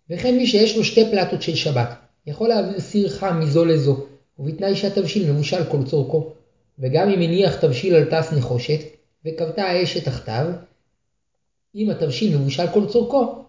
וכן 0.09 0.35
מי 0.35 0.47
שיש 0.47 0.77
לו 0.77 0.83
שתי 0.83 1.05
פלטות 1.11 1.41
של 1.41 1.55
שבת, 1.55 1.95
יכול 2.27 2.49
להעביר 2.49 2.79
סיר 2.79 3.09
חם 3.09 3.39
מזו 3.39 3.65
לזו, 3.65 4.05
ובתנאי 4.39 4.75
שהתבשיל 4.75 5.31
מבושל 5.31 5.63
כל 5.63 5.83
צורכו. 5.85 6.33
וגם 6.79 7.09
אם 7.09 7.21
הניח 7.21 7.55
תבשיל 7.55 7.95
על 7.95 8.05
טס 8.05 8.33
נחושת, 8.33 8.79
וכבתה 9.25 9.63
האש 9.63 9.97
שתחתיו, 9.97 10.45
אם 11.75 11.89
התבשיל 11.89 12.37
מבושל 12.37 12.67
כל 12.73 12.87
צורכו, 12.87 13.45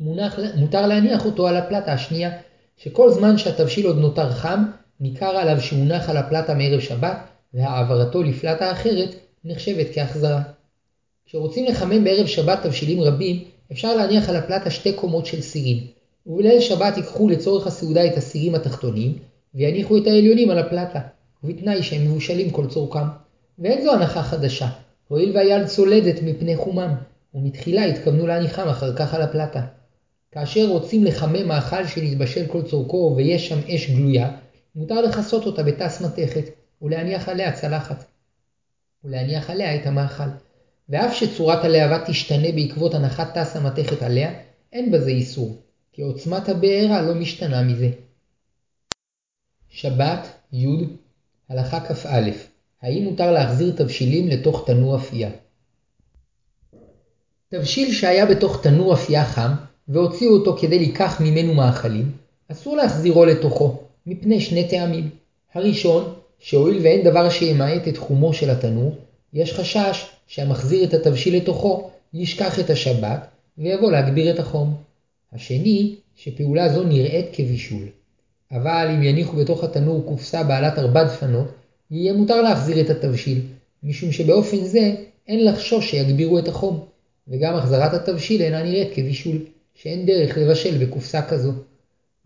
מונח, 0.00 0.38
מותר 0.56 0.86
להניח 0.86 1.26
אותו 1.26 1.48
על 1.48 1.56
הפלטה 1.56 1.92
השנייה, 1.92 2.30
שכל 2.76 3.10
זמן 3.10 3.38
שהתבשיל 3.38 3.86
עוד 3.86 3.98
נותר 3.98 4.30
חם, 4.30 4.64
ניכר 5.00 5.36
עליו 5.36 5.60
שהונח 5.60 6.10
על 6.10 6.16
הפלטה 6.16 6.54
מערב 6.54 6.80
שבת, 6.80 7.16
והעברתו 7.54 8.22
לפלטה 8.22 8.72
אחרת 8.72 9.14
נחשבת 9.44 9.86
כהחזרה. 9.94 10.42
כשרוצים 11.26 11.64
לחמם 11.64 12.04
בערב 12.04 12.26
שבת 12.26 12.62
תבשילים 12.62 13.00
רבים, 13.00 13.44
אפשר 13.72 13.96
להניח 13.96 14.28
על 14.28 14.36
הפלטה 14.36 14.70
שתי 14.70 14.92
קומות 14.92 15.26
של 15.26 15.40
סירים, 15.40 15.86
ובליל 16.26 16.60
שבת 16.60 16.96
ייקחו 16.96 17.28
לצורך 17.28 17.66
הסעודה 17.66 18.06
את 18.06 18.16
הסירים 18.16 18.54
התחתונים, 18.54 19.18
ויניחו 19.54 19.96
את 19.96 20.06
העליונים 20.06 20.50
על 20.50 20.58
הפלטה, 20.58 21.00
ובתנאי 21.44 21.82
שהם 21.82 22.04
מבושלים 22.04 22.50
כל 22.50 22.66
צורכם. 22.66 23.06
ואין 23.58 23.84
זו 23.84 23.92
הנחה 23.92 24.22
חדשה, 24.22 24.68
הואיל 25.08 25.36
והיד 25.36 25.66
צולדת 25.66 26.22
מפני 26.22 26.56
חומם, 26.56 26.94
ומתחילה 27.34 27.84
התכוונו 27.84 28.26
להניחם 28.26 28.68
אחר 28.68 28.96
כך 28.96 29.14
על 29.14 29.22
הפלטה. 29.22 29.62
כאשר 30.32 30.66
רוצים 30.66 31.04
לחמם 31.04 31.48
מאכל 31.48 31.86
שנתבשל 31.86 32.46
כל 32.46 32.62
צורכו 32.62 33.14
ויש 33.16 33.48
שם 33.48 33.58
אש 33.74 33.90
גלויה, 33.90 34.30
מותר 34.74 35.00
לכסות 35.00 35.46
אותה 35.46 35.62
בתס 35.62 36.00
מתכת, 36.00 36.44
ולהניח 36.82 37.28
עליה 37.28 37.52
צלחת. 37.52 38.04
ולהניח 39.04 39.50
עליה 39.50 39.74
את 39.74 39.86
המאכל. 39.86 40.43
ואף 40.88 41.14
שצורת 41.14 41.64
הלהבה 41.64 42.04
תשתנה 42.06 42.52
בעקבות 42.52 42.94
הנחת 42.94 43.38
תס 43.38 43.56
המתכת 43.56 44.02
עליה, 44.02 44.32
אין 44.72 44.92
בזה 44.92 45.10
איסור, 45.10 45.56
כי 45.92 46.02
עוצמת 46.02 46.48
הבעירה 46.48 47.02
לא 47.02 47.14
משתנה 47.14 47.62
מזה. 47.62 47.88
שבת, 49.70 50.28
י', 50.52 50.66
הלכה 51.48 51.80
כ"א 51.80 52.30
האם 52.82 53.04
מותר 53.04 53.32
להחזיר 53.32 53.74
תבשילים 53.76 54.28
לתוך 54.28 54.64
תנור 54.66 54.96
אפייה? 54.96 55.30
תבשיל 57.48 57.92
שהיה 57.92 58.26
בתוך 58.26 58.62
תנור 58.62 58.94
אפייה 58.94 59.24
חם, 59.24 59.52
והוציאו 59.88 60.32
אותו 60.32 60.56
כדי 60.56 60.88
לקח 60.88 61.20
ממנו 61.20 61.54
מאכלים, 61.54 62.12
אסור 62.52 62.76
להחזירו 62.76 63.24
לתוכו, 63.24 63.82
מפני 64.06 64.40
שני 64.40 64.68
טעמים. 64.68 65.10
הראשון, 65.54 66.14
שהואיל 66.38 66.78
ואין 66.82 67.04
דבר 67.04 67.30
שימעט 67.30 67.88
את 67.88 67.96
חומו 67.96 68.34
של 68.34 68.50
התנור, 68.50 68.96
יש 69.32 69.52
חשש 69.52 70.13
שהמחזיר 70.26 70.84
את 70.84 70.94
התבשיל 70.94 71.36
לתוכו 71.36 71.90
ישכח 72.14 72.60
את 72.60 72.70
השבת 72.70 73.26
ויבוא 73.58 73.92
להגביר 73.92 74.34
את 74.34 74.38
החום. 74.38 74.74
השני, 75.32 75.94
שפעולה 76.16 76.68
זו 76.68 76.84
נראית 76.84 77.26
כבישול. 77.32 77.88
אבל 78.52 78.90
אם 78.94 79.02
יניחו 79.02 79.36
בתוך 79.36 79.64
התנור 79.64 80.04
קופסה 80.06 80.42
בעלת 80.42 80.78
ארבע 80.78 81.04
דפנות, 81.04 81.46
יהיה 81.90 82.12
מותר 82.12 82.42
להחזיר 82.42 82.80
את 82.80 82.90
התבשיל, 82.90 83.40
משום 83.82 84.12
שבאופן 84.12 84.64
זה 84.64 84.94
אין 85.28 85.44
לחשוש 85.44 85.90
שיגבירו 85.90 86.38
את 86.38 86.48
החום, 86.48 86.84
וגם 87.28 87.54
החזרת 87.54 87.94
התבשיל 87.94 88.42
אינה 88.42 88.62
נראית 88.62 88.88
כבישול, 88.94 89.38
שאין 89.74 90.06
דרך 90.06 90.38
לבשל 90.38 90.84
בקופסה 90.84 91.22
כזו. 91.22 91.52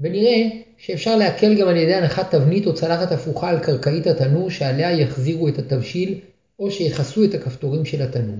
ונראה 0.01 0.49
שאפשר 0.79 1.17
להקל 1.17 1.55
גם 1.61 1.69
על 1.69 1.77
ידי 1.77 1.95
הנחת 1.95 2.31
תבנית 2.35 2.67
או 2.67 2.75
צלחת 2.75 3.13
הפוכה 3.13 3.51
על 3.51 3.59
קרקעית 3.59 4.07
התנור 4.07 4.51
שעליה 4.51 4.93
יחזירו 4.93 5.49
את 5.49 5.59
התבשיל 5.59 6.21
או 6.59 6.71
שיכסו 6.71 7.25
את 7.25 7.35
הכפתורים 7.35 7.85
של 7.85 8.03
התנור. 8.03 8.37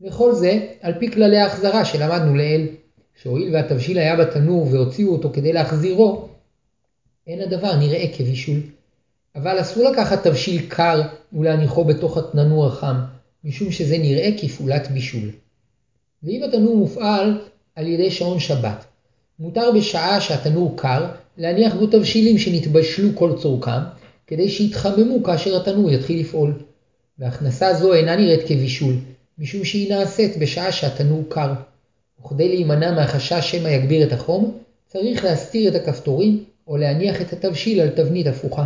וכל 0.00 0.34
זה 0.34 0.66
על 0.80 0.94
פי 0.98 1.10
כללי 1.10 1.38
ההחזרה 1.38 1.84
שלמדנו 1.84 2.34
לעיל, 2.34 2.68
שהואיל 3.22 3.54
והתבשיל 3.54 3.98
היה 3.98 4.16
בתנור 4.16 4.68
והוציאו 4.72 5.12
אותו 5.12 5.30
כדי 5.32 5.52
להחזירו, 5.52 6.28
אין 7.26 7.40
הדבר 7.40 7.76
נראה 7.76 8.04
כבישול. 8.16 8.60
אבל 9.36 9.60
אסור 9.60 9.90
לקחת 9.90 10.26
תבשיל 10.26 10.66
קר 10.68 11.02
ולהניחו 11.32 11.84
בתוך 11.84 12.16
התנור 12.16 12.66
החם, 12.66 12.96
משום 13.44 13.72
שזה 13.72 13.98
נראה 13.98 14.30
כפעולת 14.40 14.90
בישול. 14.90 15.30
ואם 16.22 16.42
התנור 16.42 16.76
מופעל 16.76 17.38
על 17.74 17.86
ידי 17.86 18.10
שעון 18.10 18.40
שבת, 18.40 18.84
מותר 19.38 19.70
בשעה 19.76 20.20
שהתנור 20.20 20.74
קר 20.76 21.06
להניח 21.36 21.74
בו 21.74 21.86
תבשילים 21.86 22.38
שנתבשלו 22.38 23.08
כל 23.14 23.32
צורכם, 23.38 23.80
כדי 24.26 24.48
שיתחממו 24.48 25.22
כאשר 25.22 25.56
התנור 25.56 25.90
יתחיל 25.90 26.20
לפעול. 26.20 26.54
והכנסה 27.18 27.74
זו 27.74 27.94
אינה 27.94 28.16
נראית 28.16 28.40
כבישול, 28.46 28.94
משום 29.38 29.64
שהיא 29.64 29.94
נעשית 29.94 30.36
בשעה 30.36 30.72
שהתנור 30.72 31.24
קר. 31.28 31.52
וכדי 32.20 32.48
להימנע 32.48 32.92
מהחשש 32.92 33.50
שמא 33.50 33.68
יגביר 33.68 34.06
את 34.06 34.12
החום, 34.12 34.58
צריך 34.86 35.24
להסתיר 35.24 35.68
את 35.68 35.74
הכפתורים 35.74 36.44
או 36.66 36.76
להניח 36.76 37.20
את 37.20 37.32
התבשיל 37.32 37.80
על 37.80 37.88
תבנית 37.88 38.26
הפוכה. 38.26 38.64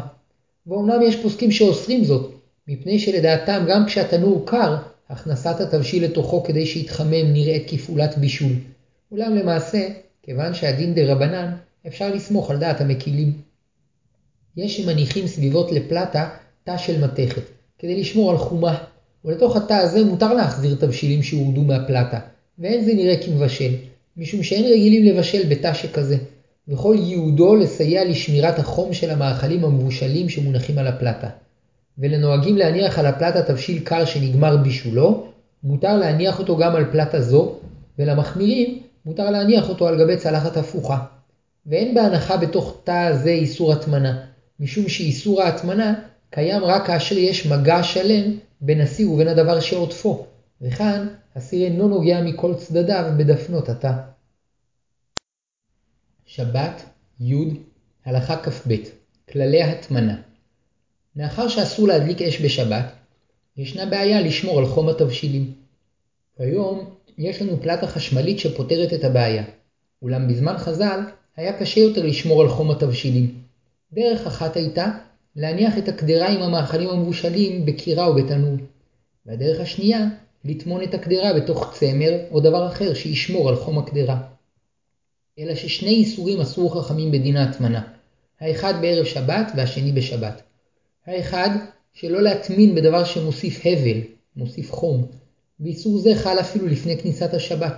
ואומנם 0.66 1.02
יש 1.02 1.16
פוסקים 1.16 1.50
שאוסרים 1.50 2.04
זאת, 2.04 2.30
מפני 2.68 2.98
שלדעתם 2.98 3.64
גם 3.68 3.86
כשהתנור 3.86 4.42
קר, 4.46 4.76
הכנסת 5.08 5.60
התבשיל 5.60 6.04
לתוכו 6.04 6.42
כדי 6.42 6.66
שיתחמם 6.66 7.32
נראית 7.32 7.70
כפעולת 7.70 8.18
בישול. 8.18 8.52
אולם 9.12 9.36
למעשה, 9.36 9.88
כיוון 10.22 10.54
שהדין 10.54 10.94
דה 10.94 11.12
רבנן, 11.12 11.54
אפשר 11.86 12.14
לסמוך 12.14 12.50
על 12.50 12.58
דעת 12.58 12.80
המקילים. 12.80 13.32
יש 14.56 14.76
שמניחים 14.76 15.26
סביבות 15.26 15.72
לפלטה 15.72 16.28
תא 16.64 16.76
של 16.76 17.04
מתכת, 17.04 17.42
כדי 17.80 18.00
לשמור 18.00 18.30
על 18.30 18.36
חומה, 18.36 18.78
ולתוך 19.24 19.56
התא 19.56 19.74
הזה 19.74 20.04
מותר 20.04 20.34
להחזיר 20.34 20.76
תבשילים 20.80 21.22
שהורדו 21.22 21.62
מהפלטה, 21.62 22.18
ואין 22.58 22.84
זה 22.84 22.94
נראה 22.94 23.16
כמבשל, 23.24 23.74
משום 24.16 24.42
שאין 24.42 24.64
רגילים 24.64 25.04
לבשל 25.04 25.48
בתא 25.48 25.72
שכזה, 25.74 26.16
וכל 26.68 26.96
ייעודו 26.98 27.54
לסייע 27.56 28.04
לשמירת 28.04 28.58
החום 28.58 28.92
של 28.92 29.10
המאכלים 29.10 29.64
המבושלים 29.64 30.28
שמונחים 30.28 30.78
על 30.78 30.86
הפלטה. 30.86 31.28
ולנוהגים 31.98 32.56
להניח 32.56 32.98
על 32.98 33.06
הפלטה 33.06 33.42
תבשיל 33.42 33.82
קר 33.84 34.04
שנגמר 34.04 34.56
בישולו, 34.56 35.26
מותר 35.64 35.96
להניח 35.96 36.38
אותו 36.38 36.56
גם 36.56 36.76
על 36.76 36.84
פלטה 36.92 37.20
זו, 37.20 37.54
ולמחמירים 37.98 38.78
מותר 39.06 39.30
להניח 39.30 39.68
אותו 39.68 39.88
על 39.88 39.98
גבי 39.98 40.16
צלחת 40.16 40.56
הפוכה. 40.56 40.98
ואין 41.66 41.94
בהנחה 41.94 42.36
בתוך 42.36 42.80
תא 42.84 43.12
זה 43.12 43.30
איסור 43.30 43.72
הטמנה, 43.72 44.18
משום 44.60 44.88
שאיסור 44.88 45.42
ההטמנה 45.42 45.94
קיים 46.30 46.64
רק 46.64 46.86
כאשר 46.86 47.18
יש 47.18 47.46
מגע 47.46 47.82
שלם 47.82 48.38
בין 48.60 48.80
הסיר 48.80 49.10
ובין 49.10 49.28
הדבר 49.28 49.60
שעוטפו, 49.60 50.26
וכאן 50.60 51.08
הסיר 51.34 51.64
אינו 51.64 51.88
נוגע 51.88 52.20
מכל 52.22 52.54
צדדיו 52.54 53.12
בדפנות 53.16 53.68
התא. 53.68 53.92
שבת, 56.26 56.82
י', 57.20 57.34
הלכה 58.04 58.36
כ"ב, 58.36 58.74
כללי 59.32 59.62
ההטמנה. 59.62 60.16
מאחר 61.16 61.48
שאסור 61.48 61.88
להדליק 61.88 62.22
אש 62.22 62.42
בשבת, 62.42 62.92
ישנה 63.56 63.86
בעיה 63.86 64.20
לשמור 64.20 64.58
על 64.58 64.66
חום 64.66 64.88
התבשילים. 64.88 65.52
כיום 66.36 66.94
יש 67.18 67.42
לנו 67.42 67.62
פלטה 67.62 67.86
חשמלית 67.86 68.38
שפותרת 68.38 68.92
את 68.92 69.04
הבעיה, 69.04 69.44
אולם 70.02 70.28
בזמן 70.28 70.58
חז"ל 70.58 71.00
היה 71.36 71.58
קשה 71.58 71.80
יותר 71.80 72.06
לשמור 72.06 72.42
על 72.42 72.48
חום 72.48 72.70
התבשילים. 72.70 73.42
דרך 73.92 74.26
אחת 74.26 74.56
הייתה 74.56 74.90
להניח 75.36 75.78
את 75.78 75.88
הקדרה 75.88 76.28
עם 76.28 76.42
המאכלים 76.42 76.90
המבושלים 76.90 77.66
בקירה 77.66 78.06
או 78.06 78.14
בתנור, 78.14 78.56
והדרך 79.26 79.60
השנייה 79.60 80.06
לטמון 80.44 80.82
את 80.82 80.94
הקדרה 80.94 81.32
בתוך 81.32 81.74
צמר 81.74 82.18
או 82.30 82.40
דבר 82.40 82.66
אחר 82.66 82.94
שישמור 82.94 83.48
על 83.48 83.56
חום 83.56 83.78
הקדרה. 83.78 84.20
אלא 85.38 85.54
ששני 85.54 85.90
איסורים 85.90 86.40
אסרו 86.40 86.68
חכמים 86.68 87.10
בדין 87.10 87.36
ההטמנה, 87.36 87.82
האחד 88.40 88.74
בערב 88.80 89.04
שבת 89.04 89.52
והשני 89.56 89.92
בשבת. 89.92 90.42
האחד, 91.06 91.50
שלא 91.92 92.22
להטמין 92.22 92.74
בדבר 92.74 93.04
שמוסיף 93.04 93.60
הבל, 93.64 94.00
מוסיף 94.36 94.72
חום, 94.72 95.06
ואיסור 95.60 95.98
זה 95.98 96.14
חל 96.14 96.40
אפילו 96.40 96.66
לפני 96.66 96.98
כניסת 96.98 97.34
השבת. 97.34 97.74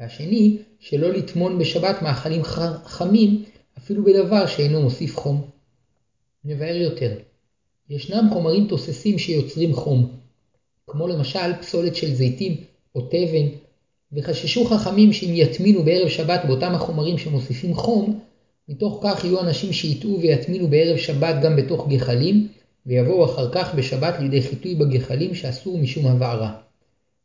והשני, 0.00 0.58
שלא 0.78 1.12
לטמון 1.12 1.58
בשבת 1.58 2.02
מאכלים 2.02 2.42
חמים 2.84 3.44
אפילו 3.78 4.04
בדבר 4.04 4.46
שאינו 4.46 4.82
מוסיף 4.82 5.16
חום. 5.16 5.50
נבהר 6.44 6.76
יותר. 6.76 7.12
ישנם 7.90 8.28
חומרים 8.32 8.66
תוססים 8.68 9.18
שיוצרים 9.18 9.74
חום, 9.74 10.12
כמו 10.86 11.08
למשל 11.08 11.56
פסולת 11.60 11.96
של 11.96 12.14
זיתים 12.14 12.56
או 12.94 13.00
תבן, 13.00 13.46
וחששו 14.12 14.64
חכמים 14.64 15.12
שאם 15.12 15.32
יטמינו 15.34 15.82
בערב 15.82 16.08
שבת 16.08 16.40
באותם 16.46 16.74
החומרים 16.74 17.18
שמוסיפים 17.18 17.74
חום, 17.74 18.20
מתוך 18.68 19.00
כך 19.02 19.24
יהיו 19.24 19.40
אנשים 19.40 19.72
שיטעו 19.72 20.20
ויטמינו 20.20 20.68
בערב 20.68 20.96
שבת 20.96 21.42
גם 21.42 21.56
בתוך 21.56 21.88
גחלים, 21.88 22.48
ויבואו 22.86 23.24
אחר 23.24 23.52
כך 23.52 23.74
בשבת 23.74 24.14
לידי 24.20 24.42
חיטוי 24.42 24.74
בגחלים 24.74 25.34
שאסור 25.34 25.78
משום 25.78 26.06
הבערה. 26.06 26.52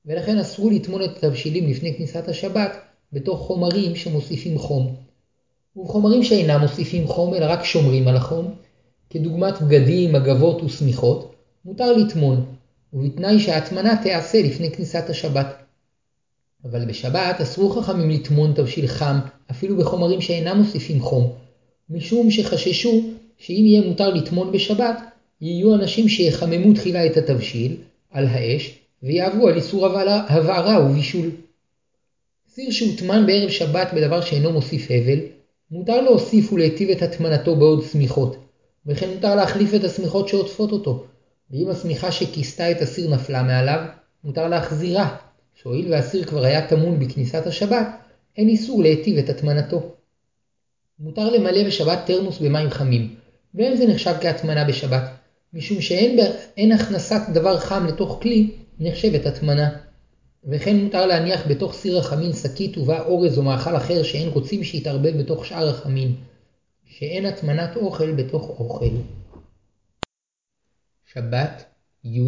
ולכן 0.05 0.37
אסרו 0.37 0.69
לטמון 0.69 1.03
את 1.03 1.09
התבשילים 1.17 1.69
לפני 1.69 1.95
כניסת 1.97 2.27
השבת 2.27 2.71
בתוך 3.13 3.39
חומרים 3.39 3.95
שמוסיפים 3.95 4.57
חום. 4.57 4.95
ובחומרים 5.75 6.23
שאינם 6.23 6.61
מוסיפים 6.61 7.07
חום 7.07 7.33
אלא 7.33 7.45
רק 7.45 7.63
שומרים 7.63 8.07
על 8.07 8.15
החום, 8.15 8.55
כדוגמת 9.09 9.61
בגדים, 9.61 10.13
מגבות 10.13 10.63
ושמיכות, 10.63 11.35
מותר 11.65 11.93
לטמון, 11.93 12.45
ובתנאי 12.93 13.39
שההטמנה 13.39 14.01
תיעשה 14.03 14.41
לפני 14.41 14.71
כניסת 14.71 15.09
השבת. 15.09 15.65
אבל 16.65 16.85
בשבת 16.85 17.41
אסרו 17.41 17.69
חכמים 17.69 18.09
לטמון 18.09 18.53
תבשיל 18.55 18.87
חם 18.87 19.19
אפילו 19.51 19.77
בחומרים 19.77 20.21
שאינם 20.21 20.57
מוסיפים 20.57 21.01
חום, 21.01 21.33
משום 21.89 22.31
שחששו 22.31 23.03
שאם 23.37 23.63
יהיה 23.67 23.87
מותר 23.87 24.09
לטמון 24.13 24.51
בשבת, 24.51 25.01
יהיו 25.41 25.75
אנשים 25.75 26.09
שיחממו 26.09 26.73
תחילה 26.73 27.05
את 27.05 27.17
התבשיל 27.17 27.75
על 28.11 28.27
האש 28.27 28.79
ויעברו 29.03 29.47
על 29.47 29.55
איסור 29.55 29.85
הבערה 30.27 30.85
ובישול. 30.85 31.31
סיר 32.49 32.71
שהוטמן 32.71 33.25
בערב 33.25 33.49
שבת 33.49 33.93
בדבר 33.95 34.21
שאינו 34.21 34.51
מוסיף 34.51 34.87
הבל, 34.91 35.19
מותר 35.71 36.01
להוסיף 36.01 36.53
ולהיטיב 36.53 36.89
את 36.89 37.01
הטמנתו 37.01 37.55
בעוד 37.55 37.83
שמיכות, 37.91 38.37
וכן 38.87 39.09
מותר 39.09 39.35
להחליף 39.35 39.73
את 39.73 39.83
השמיכות 39.83 40.27
שעוטפות 40.27 40.71
אותו, 40.71 41.05
ואם 41.51 41.69
השמיכה 41.69 42.11
שכיסתה 42.11 42.71
את 42.71 42.81
הסיר 42.81 43.09
נפלה 43.09 43.43
מעליו, 43.43 43.85
מותר 44.23 44.47
להחזירה, 44.47 45.15
שהואיל 45.53 45.91
והסיר 45.91 46.23
כבר 46.25 46.43
היה 46.43 46.67
טמון 46.67 46.99
בכניסת 46.99 47.47
השבת, 47.47 47.87
אין 48.37 48.49
איסור 48.49 48.81
להיטיב 48.83 49.17
את 49.17 49.29
הטמנתו. 49.29 49.91
מותר 50.99 51.29
למלא 51.29 51.63
בשבת 51.67 51.99
תרמוס 52.05 52.39
במים 52.39 52.69
חמים, 52.69 53.15
ואין 53.55 53.77
זה 53.77 53.87
נחשב 53.87 54.13
כהטמנה 54.21 54.65
בשבת, 54.65 55.03
משום 55.53 55.81
שאין 55.81 56.71
הכנסת 56.71 57.21
דבר 57.33 57.57
חם 57.57 57.85
לתוך 57.87 58.19
כלי 58.21 58.51
נחשבת 58.79 59.25
הטמנה. 59.25 59.69
וכן 60.49 60.75
מותר 60.75 61.05
להניח 61.05 61.47
בתוך 61.47 61.73
סיר 61.73 61.97
החמין 61.99 62.33
שקית 62.33 62.77
ובה 62.77 63.01
אורז 63.01 63.37
או 63.37 63.43
מאכל 63.43 63.77
אחר 63.77 64.03
שאין 64.03 64.29
רוצים 64.29 64.63
שיתערבב 64.63 65.17
בתוך 65.17 65.45
שאר 65.45 65.69
החמין, 65.69 66.15
שאין 66.97 67.25
הטמנת 67.25 67.75
אוכל 67.75 68.11
בתוך 68.11 68.49
אוכל. 68.49 68.95
שבת, 71.13 71.65
י', 72.03 72.19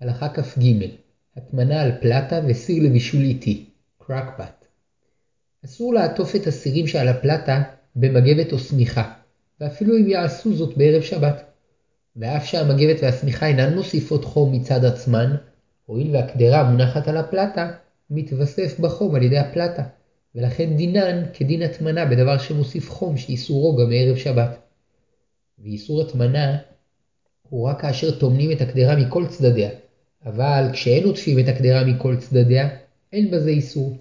הלכה 0.00 0.28
כ"ג, 0.28 0.86
הטמנה 1.36 1.82
על 1.82 1.92
פלטה 2.00 2.40
וסיר 2.48 2.82
לבישול 2.82 3.22
איטי, 3.22 3.70
קרקבט. 3.98 4.66
אסור 5.64 5.94
לעטוף 5.94 6.36
את 6.36 6.46
הסירים 6.46 6.86
שעל 6.86 7.08
הפלטה 7.08 7.62
במגבת 7.96 8.52
או 8.52 8.58
שמיכה, 8.58 9.14
ואפילו 9.60 9.96
אם 9.96 10.08
יעשו 10.08 10.56
זאת 10.56 10.76
בערב 10.76 11.02
שבת. 11.02 11.44
ואף 12.16 12.46
שהמגבת 12.46 13.02
והשמיכה 13.02 13.46
אינן 13.46 13.74
מוסיפות 13.74 14.24
חום 14.24 14.52
מצד 14.52 14.84
עצמן, 14.84 15.36
הואיל 15.86 16.16
והקדרה 16.16 16.70
מונחת 16.70 17.08
על 17.08 17.16
הפלטה, 17.16 17.72
מתווסף 18.10 18.80
בחום 18.80 19.14
על 19.14 19.22
ידי 19.22 19.38
הפלטה, 19.38 19.82
ולכן 20.38 20.76
דינן 20.76 21.22
כדין 21.34 21.62
הטמנה 21.62 22.04
בדבר 22.04 22.38
שמוסיף 22.38 22.90
חום 22.90 23.16
שאיסורו 23.16 23.76
גם 23.76 23.90
מערב 23.90 24.16
שבת. 24.16 24.58
ואיסור 25.58 26.02
הטמנה 26.02 26.56
הוא 27.48 27.68
רק 27.68 27.80
כאשר 27.80 28.18
טומנים 28.18 28.52
את 28.52 28.60
הקדרה 28.60 28.96
מכל 28.96 29.26
צדדיה, 29.26 29.70
אבל 30.26 30.64
כשאין 30.72 31.04
עוטפים 31.04 31.38
את 31.38 31.48
הקדרה 31.48 31.84
מכל 31.84 32.16
צדדיה, 32.16 32.68
אין 33.12 33.30
בזה 33.30 33.50
איסור. 33.50 33.96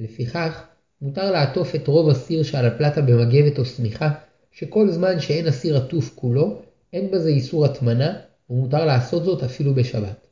לפיכך, 0.00 0.64
מותר 1.02 1.30
לעטוף 1.30 1.74
את 1.74 1.88
רוב 1.88 2.10
הסיר 2.10 2.42
שעל 2.42 2.66
הפלטה 2.66 3.00
במגבת 3.00 3.58
או 3.58 3.64
שמיכה, 3.64 4.10
שכל 4.52 4.90
זמן 4.90 5.20
שאין 5.20 5.46
הסיר 5.46 5.76
עטוף 5.76 6.12
כולו, 6.14 6.62
אין 6.92 7.10
בזה 7.10 7.28
איסור 7.28 7.64
הטמנה, 7.64 8.18
ומותר 8.50 8.84
לעשות 8.84 9.24
זאת 9.24 9.42
אפילו 9.42 9.74
בשבת. 9.74 10.26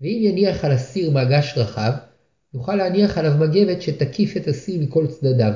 ואם 0.00 0.20
יניח 0.22 0.64
על 0.64 0.72
הסיר 0.72 1.10
מגש 1.10 1.54
רחב, 1.56 1.92
יוכל 2.54 2.74
להניח 2.74 3.18
עליו 3.18 3.32
מגבת 3.38 3.82
שתקיף 3.82 4.36
את 4.36 4.48
הסיר 4.48 4.80
מכל 4.80 5.06
צדדיו, 5.06 5.52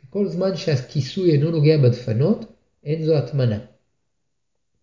שכל 0.00 0.28
זמן 0.28 0.56
שהכיסוי 0.56 1.32
אינו 1.32 1.50
נוגע 1.50 1.76
בדפנות, 1.78 2.52
אין 2.84 3.04
זו 3.04 3.16
הטמנה. 3.16 3.58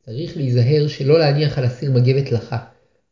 צריך 0.05 0.37
להיזהר 0.37 0.87
שלא 0.87 1.19
להניח 1.19 1.57
על 1.57 1.63
הסיר 1.63 1.91
מגבת 1.91 2.31
לחה, 2.31 2.57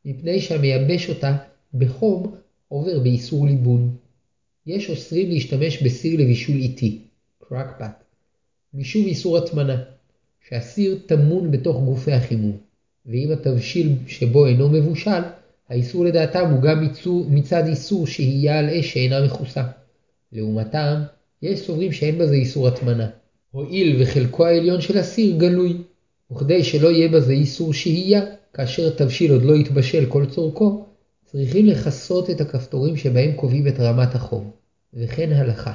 מפני 0.06 0.40
שהמייבש 0.40 1.10
אותה 1.10 1.38
בחום 1.74 2.36
עובר 2.68 3.00
באיסור 3.00 3.48
ליבון. 3.48 3.96
יש 4.66 4.90
אוסרים 4.90 5.30
להשתמש 5.30 5.84
בסיר 5.84 6.22
לבישול 6.22 6.56
איטי, 6.56 7.02
קרקפט, 7.50 8.04
משום 8.74 9.06
איסור 9.06 9.38
הטמנה, 9.38 9.84
שהסיר 10.50 11.00
טמון 11.06 11.52
בתוך 11.52 11.84
גופי 11.84 12.12
החימום, 12.12 12.58
ואם 13.06 13.32
התבשיל 13.32 13.96
שבו 14.08 14.46
אינו 14.46 14.70
מבושל, 14.70 15.22
האיסור 15.70 16.05
לדעתם 16.05 16.51
הוא 16.51 16.61
גם 16.61 16.88
מצד 17.30 17.65
איסור 17.67 18.07
שהייה 18.07 18.59
על 18.59 18.70
אש 18.70 18.93
שאינה 18.93 19.26
מכוסה. 19.26 19.63
לעומתם, 20.32 21.01
יש 21.41 21.59
סוברים 21.59 21.91
שאין 21.91 22.17
בזה 22.17 22.34
איסור 22.36 22.67
הטמנה. 22.67 23.09
הואיל 23.51 24.01
וחלקו 24.01 24.45
העליון 24.45 24.82
של 24.82 24.97
הסיר 24.97 25.38
גלוי, 25.38 25.78
וכדי 26.32 26.63
שלא 26.63 26.88
יהיה 26.88 27.09
בזה 27.09 27.34
איסור 27.34 27.74
שהייה, 27.74 28.22
כאשר 28.53 28.88
התבשיל 28.88 29.32
עוד 29.32 29.43
לא 29.43 29.55
התבשל 29.55 30.05
כל 30.05 30.26
צורכו, 30.26 30.86
צריכים 31.26 31.65
לכסות 31.65 32.30
את 32.30 32.41
הכפתורים 32.41 32.97
שבהם 32.97 33.32
קובעים 33.36 33.67
את 33.67 33.80
רמת 33.80 34.15
החום, 34.15 34.51
וכן 34.93 35.34
הלכה. 35.34 35.74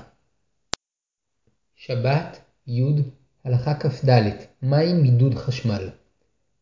שבת, 1.75 2.41
י', 2.67 2.83
הלכה 3.45 3.75
כ"ד, 3.75 4.23
מים 4.63 5.03
מדוד 5.03 5.35
חשמל. 5.35 5.89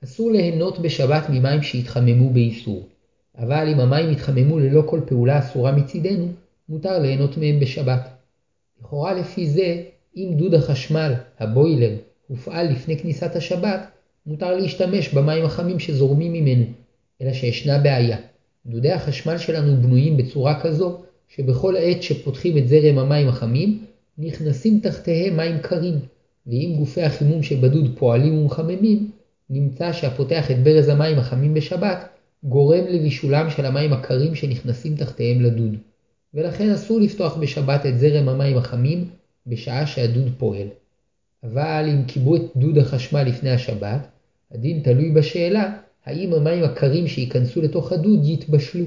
אסור 0.04 0.30
ליהנות 0.30 0.78
בשבת 0.78 1.22
ממים 1.28 1.62
שהתחממו 1.62 2.30
באיסור, 2.30 2.88
אבל 3.38 3.68
אם 3.68 3.80
המים 3.80 4.10
התחממו 4.10 4.58
ללא 4.58 4.82
כל 4.86 5.00
פעולה 5.06 5.38
אסורה 5.38 5.72
מצידנו, 5.72 6.28
מותר 6.68 6.98
ליהנות 6.98 7.36
מהם 7.38 7.60
בשבת. 7.60 8.08
לכאורה 8.80 9.14
לפי 9.14 9.46
זה, 9.46 9.82
אם 10.16 10.32
דוד 10.36 10.54
החשמל, 10.54 11.12
הבוילר, 11.38 11.92
הופעל 12.28 12.70
לפני 12.70 12.98
כניסת 12.98 13.36
השבת, 13.36 13.86
מותר 14.26 14.56
להשתמש 14.56 15.14
במים 15.14 15.44
החמים 15.44 15.78
שזורמים 15.78 16.32
ממנו, 16.32 16.64
אלא 17.22 17.32
שישנה 17.32 17.78
בעיה. 17.78 18.16
דודי 18.66 18.92
החשמל 18.92 19.38
שלנו 19.38 19.82
בנויים 19.82 20.16
בצורה 20.16 20.60
כזו, 20.60 20.98
שבכל 21.28 21.74
עת 21.78 22.02
שפותחים 22.02 22.58
את 22.58 22.68
זרם 22.68 22.98
המים 22.98 23.28
החמים, 23.28 23.84
נכנסים 24.18 24.80
תחתיהם 24.82 25.36
מים 25.36 25.58
קרים, 25.58 25.94
ואם 26.46 26.74
גופי 26.78 27.02
החימום 27.02 27.42
שבדוד 27.42 27.90
פועלים 27.98 28.38
ומחממים, 28.38 29.10
נמצא 29.50 29.92
שהפותח 29.92 30.50
את 30.50 30.62
ברז 30.62 30.88
המים 30.88 31.18
החמים 31.18 31.54
בשבת, 31.54 32.08
גורם 32.44 32.84
לבישולם 32.88 33.50
של 33.50 33.66
המים 33.66 33.92
הקרים 33.92 34.34
שנכנסים 34.34 34.96
תחתיהם 34.96 35.40
לדוד. 35.40 35.76
ולכן 36.34 36.70
אסור 36.70 37.00
לפתוח 37.00 37.36
בשבת 37.36 37.86
את 37.86 37.98
זרם 37.98 38.28
המים 38.28 38.56
החמים 38.56 39.08
בשעה 39.46 39.86
שהדוד 39.86 40.32
פועל. 40.38 40.66
אבל 41.44 41.88
אם 41.88 42.04
קיבו 42.04 42.36
את 42.36 42.42
דוד 42.56 42.78
החשמל 42.78 43.22
לפני 43.22 43.50
השבת, 43.50 44.06
הדין 44.52 44.80
תלוי 44.80 45.10
בשאלה 45.10 45.72
האם 46.04 46.32
המים 46.32 46.64
הקרים 46.64 47.08
שייכנסו 47.08 47.62
לתוך 47.62 47.92
הדוד 47.92 48.20
יתבשלו. 48.24 48.84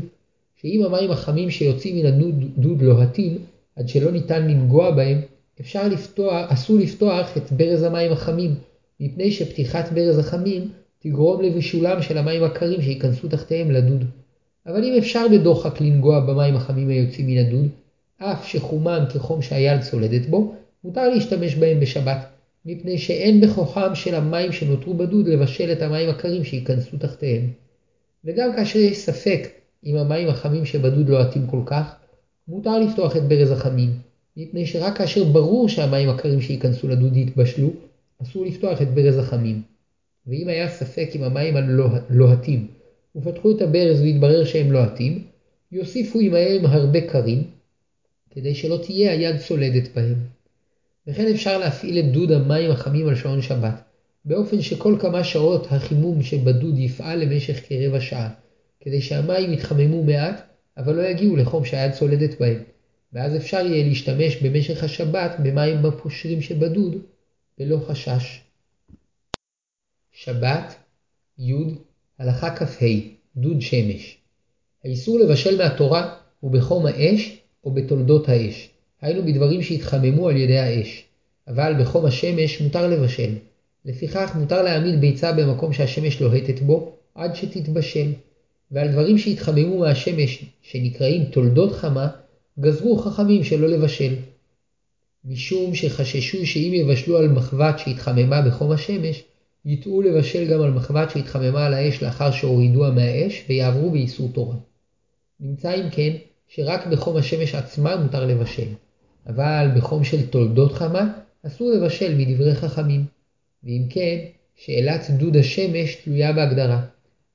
שאם 0.61 0.83
המים 0.85 1.11
החמים 1.11 1.49
שיוצאים 1.49 1.95
מן 1.95 2.05
הדוד 2.05 2.81
לוהטים 2.81 3.37
עד 3.75 3.89
שלא 3.89 4.11
ניתן 4.11 4.47
לנגוע 4.47 4.91
בהם, 4.91 5.21
אפשר 5.61 5.87
לפתוח, 5.87 6.51
אסור 6.51 6.79
לפתוח 6.79 7.37
את 7.37 7.51
ברז 7.51 7.83
המים 7.83 8.11
החמים, 8.11 8.55
מפני 8.99 9.31
שפתיחת 9.31 9.91
ברז 9.91 10.19
החמים 10.19 10.69
תגרום 11.07 11.41
לבישולם 11.41 12.01
של 12.01 12.17
המים 12.17 12.43
הקרים 12.43 12.81
שייכנסו 12.81 13.27
תחתיהם 13.27 13.71
לדוד. 13.71 14.05
אבל 14.65 14.83
אם 14.83 14.93
אפשר 14.97 15.25
בדוחק 15.31 15.81
לנגוע 15.81 16.19
במים 16.19 16.55
החמים 16.55 16.89
היוצאים 16.89 17.27
מן 17.27 17.37
הדוד, 17.37 17.67
אף 18.17 18.47
שחומם 18.47 19.05
כחום 19.13 19.41
שהיד 19.41 19.81
צולדת 19.81 20.25
בו, 20.25 20.53
מותר 20.83 21.09
להשתמש 21.09 21.55
בהם 21.55 21.79
בשבת, 21.79 22.25
מפני 22.65 22.97
שאין 22.97 23.41
בכוחם 23.41 23.95
של 23.95 24.15
המים 24.15 24.51
שנותרו 24.51 24.93
בדוד 24.93 25.27
לבשל 25.27 25.71
את 25.71 25.81
המים 25.81 26.09
הקרים 26.09 26.43
שייכנסו 26.43 26.97
תחתיהם. 26.97 27.47
וגם 28.25 28.55
כאשר 28.55 28.79
יש 28.79 28.97
ספק 28.97 29.49
אם 29.85 29.95
המים 29.95 30.27
החמים 30.27 30.65
שבדוד 30.65 31.09
לא 31.09 31.21
עטים 31.21 31.47
כל 31.47 31.61
כך, 31.65 31.95
מותר 32.47 32.79
לפתוח 32.79 33.15
את 33.15 33.23
ברז 33.23 33.51
החמים, 33.51 33.89
מפני 34.37 34.65
שרק 34.65 34.97
כאשר 34.97 35.23
ברור 35.23 35.69
שהמים 35.69 36.09
הקרים 36.09 36.41
שייכנסו 36.41 36.87
לדוד 36.87 37.17
יתבשלו, 37.17 37.69
אסור 38.23 38.45
לפתוח 38.45 38.81
את 38.81 38.93
ברז 38.93 39.17
החמים. 39.17 39.74
ואם 40.27 40.47
היה 40.47 40.69
ספק 40.69 41.09
אם 41.15 41.23
המים 41.23 41.55
הלוהטים 41.55 42.67
ופתחו 43.15 43.51
את 43.51 43.61
הברז 43.61 44.01
והתברר 44.01 44.45
שהם 44.45 44.71
לוהטים, 44.71 45.23
יוסיפו 45.71 46.19
עמהם 46.19 46.65
הרבה 46.65 47.01
קרים, 47.01 47.43
כדי 48.29 48.55
שלא 48.55 48.79
תהיה 48.83 49.11
היד 49.11 49.37
צולדת 49.37 49.95
בהם. 49.95 50.15
וכן 51.07 51.27
אפשר 51.27 51.57
להפעיל 51.57 51.99
את 51.99 52.11
דוד 52.11 52.31
המים 52.31 52.71
החמים 52.71 53.07
על 53.07 53.15
שעון 53.15 53.41
שבת, 53.41 53.83
באופן 54.25 54.61
שכל 54.61 54.95
כמה 54.99 55.23
שעות 55.23 55.67
החימום 55.69 56.21
שבדוד 56.23 56.79
יפעל 56.79 57.23
למשך 57.23 57.59
כרבע 57.67 57.99
שעה, 57.99 58.29
כדי 58.79 59.01
שהמים 59.01 59.53
יתחממו 59.53 60.03
מעט, 60.03 60.41
אבל 60.77 60.95
לא 60.95 61.01
יגיעו 61.01 61.35
לחום 61.35 61.65
שהיד 61.65 61.91
צולדת 61.91 62.39
בהם, 62.39 62.63
ואז 63.13 63.35
אפשר 63.35 63.65
יהיה 63.65 63.87
להשתמש 63.87 64.37
במשך 64.37 64.83
השבת 64.83 65.35
במים 65.43 65.85
הפושרים 65.85 66.41
שבדוד, 66.41 66.95
ללא 67.59 67.77
חשש. 67.87 68.44
שבת, 70.17 70.75
י', 71.39 71.53
הלכה 72.19 72.55
כ"ה, 72.55 72.85
דוד 73.37 73.61
שמש. 73.61 74.17
האיסור 74.85 75.19
לבשל 75.19 75.57
מהתורה 75.57 76.15
הוא 76.39 76.51
בחום 76.51 76.85
האש 76.85 77.37
או 77.63 77.71
בתולדות 77.71 78.29
האש, 78.29 78.69
היינו 79.01 79.25
בדברים 79.25 79.61
שהתחממו 79.61 80.29
על 80.29 80.37
ידי 80.37 80.57
האש, 80.57 81.03
אבל 81.47 81.73
בחום 81.79 82.05
השמש 82.05 82.61
מותר 82.61 82.87
לבשל. 82.87 83.33
לפיכך 83.85 84.35
מותר 84.35 84.61
להעמיד 84.61 85.01
ביצה 85.01 85.31
במקום 85.31 85.73
שהשמש 85.73 86.21
לוהטת 86.21 86.59
בו 86.59 86.95
עד 87.15 87.35
שתתבשל, 87.35 88.11
ועל 88.71 88.91
דברים 88.91 89.17
שהתחממו 89.17 89.79
מהשמש, 89.79 90.45
שנקראים 90.61 91.25
תולדות 91.25 91.71
חמה, 91.73 92.07
גזרו 92.59 92.97
חכמים 92.97 93.43
שלא 93.43 93.67
לבשל. 93.67 94.15
משום 95.25 95.75
שחששו 95.75 96.45
שאם 96.45 96.71
יבשלו 96.73 97.17
על 97.17 97.27
מחבת 97.27 97.79
שהתחממה 97.79 98.41
בחום 98.41 98.71
השמש, 98.71 99.23
יטעו 99.65 100.01
לבשל 100.01 100.47
גם 100.51 100.61
על 100.61 100.71
מחבת 100.71 101.09
שהתחממה 101.09 101.65
על 101.65 101.73
האש 101.73 102.03
לאחר 102.03 102.31
שהורידוה 102.31 102.91
מהאש 102.91 103.45
ויעברו 103.49 103.91
באיסור 103.91 104.29
תורה. 104.33 104.55
נמצא 105.39 105.75
אם 105.75 105.89
כן 105.91 106.11
שרק 106.47 106.87
בחום 106.87 107.17
השמש 107.17 107.55
עצמה 107.55 107.95
מותר 107.95 108.25
לבשל, 108.25 108.67
אבל 109.27 109.67
בחום 109.75 110.03
של 110.03 110.27
תולדות 110.27 110.71
חמה 110.71 111.13
אסור 111.47 111.71
לבשל 111.71 112.15
מדברי 112.17 112.55
חכמים. 112.55 113.05
ואם 113.63 113.83
כן, 113.89 114.17
שאלת 114.55 115.09
דוד 115.09 115.37
השמש 115.37 115.95
תלויה 115.95 116.33
בהגדרה, 116.33 116.81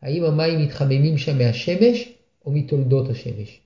האם 0.03 0.25
המים 0.25 0.63
מתחממים 0.63 1.19
שם 1.19 1.39
מהשמש 1.39 2.13
או 2.47 2.53
מתולדות 2.53 3.11
השמש. 3.11 3.61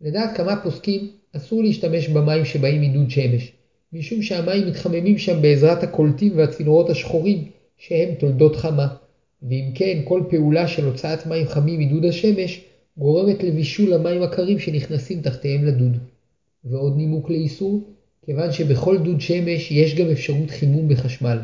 לדעת 0.00 0.36
כמה 0.36 0.56
פוסקים 0.56 1.10
אסור 1.36 1.62
להשתמש 1.62 2.08
במים 2.08 2.44
שבאים 2.44 2.80
מדוד 2.80 3.10
שמש, 3.10 3.52
משום 3.92 4.22
שהמים 4.22 4.66
מתחממים 4.66 5.18
שם 5.18 5.42
בעזרת 5.42 5.82
הקולטים 5.82 6.38
והצינורות 6.38 6.90
השחורים 6.90 7.44
שהם 7.78 8.14
תולדות 8.14 8.56
חמה, 8.56 8.88
ואם 9.42 9.70
כן 9.74 10.00
כל 10.04 10.22
פעולה 10.30 10.68
של 10.68 10.84
הוצאת 10.84 11.26
מים 11.26 11.46
חמים 11.46 11.80
מדוד 11.80 12.04
השמש 12.04 12.60
גורמת 12.96 13.42
לבישול 13.42 13.92
המים 13.92 14.22
הקרים 14.22 14.58
שנכנסים 14.58 15.20
תחתיהם 15.20 15.64
לדוד. 15.64 15.98
ועוד 16.64 16.96
נימוק 16.96 17.30
לאיסור, 17.30 17.80
כיוון 18.24 18.52
שבכל 18.52 18.98
דוד 18.98 19.20
שמש 19.20 19.70
יש 19.70 19.94
גם 19.94 20.10
אפשרות 20.10 20.50
חימום 20.50 20.88
בחשמל. 20.88 21.38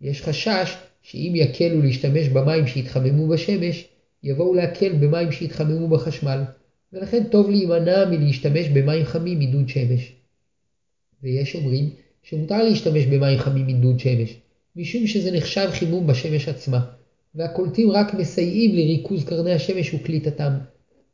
יש 0.00 0.22
חשש 0.22 0.76
שאם 1.02 1.32
יקלו 1.34 1.82
להשתמש 1.82 2.28
במים 2.28 2.66
שהתחממו 2.66 3.28
בשמש, 3.28 3.88
יבואו 4.22 4.54
להקל 4.54 4.92
במים 4.92 5.32
שהתחממו 5.32 5.88
בחשמל, 5.88 6.42
ולכן 6.92 7.24
טוב 7.30 7.50
להימנע 7.50 8.04
מלהשתמש 8.10 8.68
במים 8.68 9.04
חמים 9.04 9.38
מדוד 9.38 9.68
שמש. 9.68 10.12
ויש 11.22 11.54
אומרים 11.54 11.90
שמותר 12.22 12.62
להשתמש 12.62 13.06
במים 13.06 13.38
חמים 13.38 13.66
מדוד 13.66 14.00
שמש, 14.00 14.36
משום 14.76 15.06
שזה 15.06 15.30
נחשב 15.30 15.68
חימום 15.70 16.06
בשמש 16.06 16.48
עצמה, 16.48 16.80
והקולטים 17.34 17.90
רק 17.90 18.14
מסייעים 18.14 18.74
לריכוז 18.74 19.24
קרני 19.24 19.52
השמש 19.52 19.94
וקליטתם, 19.94 20.52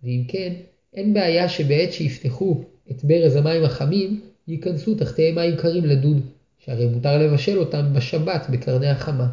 ואם 0.03 0.23
כן, 0.29 0.53
אין 0.95 1.15
בעיה 1.15 1.49
שבעת 1.49 1.93
שיפתחו 1.93 2.65
את 2.91 3.05
ברז 3.05 3.37
המים 3.37 3.65
החמים, 3.65 4.21
ייכנסו 4.49 4.95
תחתיהם 4.95 5.35
מים 5.35 5.57
קרים 5.57 5.85
לדוד, 5.85 6.21
שהרי 6.59 6.87
מותר 6.87 7.19
לבשל 7.19 7.59
אותם 7.59 7.87
בשבת 7.93 8.47
בקרני 8.51 8.89
החמה. 8.89 9.29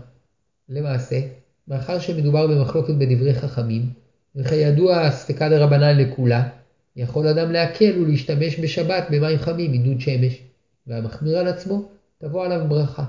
למעשה, 0.70 1.20
מאחר 1.68 2.00
שמדובר 2.00 2.48
במחלוקת 2.48 2.94
בדברי 2.94 3.34
חכמים, 3.34 3.90
וכידוע 4.36 5.12
ספקא 5.12 5.50
דרבנן 5.50 5.98
לכולה, 5.98 6.50
יכול 6.96 7.28
אדם 7.28 7.52
להקל 7.52 8.02
ולהשתמש 8.02 8.60
בשבת 8.60 9.08
במים 9.12 9.38
חמים 9.38 9.72
מדוד 9.72 10.02
שמש, 10.02 10.40
והמחמיר 10.88 11.38
על 11.38 11.48
עצמו 11.48 11.90
תבוא 12.18 12.46
עליו 12.46 12.66
ברכה, 12.70 13.04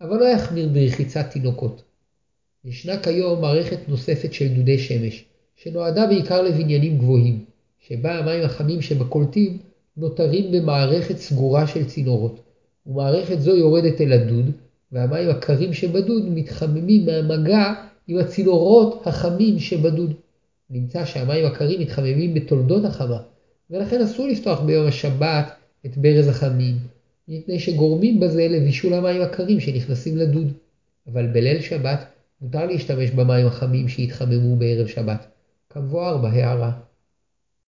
אבל 0.00 0.18
לא 0.18 0.24
יחמיר 0.24 0.68
ברחיצת 0.68 1.26
תינוקות. 1.30 1.82
ישנה 2.64 3.02
כיום 3.02 3.40
מערכת 3.40 3.88
נוספת 3.88 4.32
של 4.32 4.48
דודי 4.48 4.78
שמש, 4.78 5.24
שנועדה 5.56 6.06
בעיקר 6.06 6.42
לבניינים 6.42 6.98
גבוהים, 6.98 7.44
שבה 7.88 8.18
המים 8.18 8.44
החמים 8.44 8.82
שבקולטים 8.82 9.58
נותרים 9.96 10.52
במערכת 10.52 11.16
סגורה 11.16 11.66
של 11.66 11.84
צינורות, 11.84 12.40
ומערכת 12.86 13.40
זו 13.40 13.56
יורדת 13.56 14.00
אל 14.00 14.12
הדוד, 14.12 14.50
והמים 14.92 15.30
הקרים 15.30 15.72
שבדוד 15.72 16.28
מתחממים 16.28 17.06
מהמגע 17.06 17.74
עם 18.08 18.18
הצינורות 18.18 19.02
החמים 19.06 19.58
שבדוד. 19.58 20.14
נמצא 20.70 21.04
שהמים 21.04 21.46
הקרים 21.46 21.80
מתחממים 21.80 22.34
בתולדות 22.34 22.84
החמה, 22.84 23.22
ולכן 23.70 24.00
אסור 24.00 24.28
לפתוח 24.28 24.60
ביום 24.60 24.86
השבת 24.86 25.52
את 25.86 25.96
ברז 25.96 26.28
החמים, 26.28 26.76
מפני 27.30 27.58
שגורמים 27.58 28.20
בזה 28.20 28.48
לבישול 28.48 28.94
המים 28.94 29.22
הקרים 29.22 29.60
שנכנסים 29.60 30.16
לדוד. 30.16 30.52
אבל 31.06 31.26
בליל 31.26 31.60
שבת 31.60 32.04
מותר 32.40 32.66
להשתמש 32.66 33.10
במים 33.10 33.46
החמים 33.46 33.88
שהתחממו 33.88 34.56
בערב 34.56 34.86
שבת, 34.86 35.26
כמבואר 35.70 36.18
בהערה. 36.18 36.72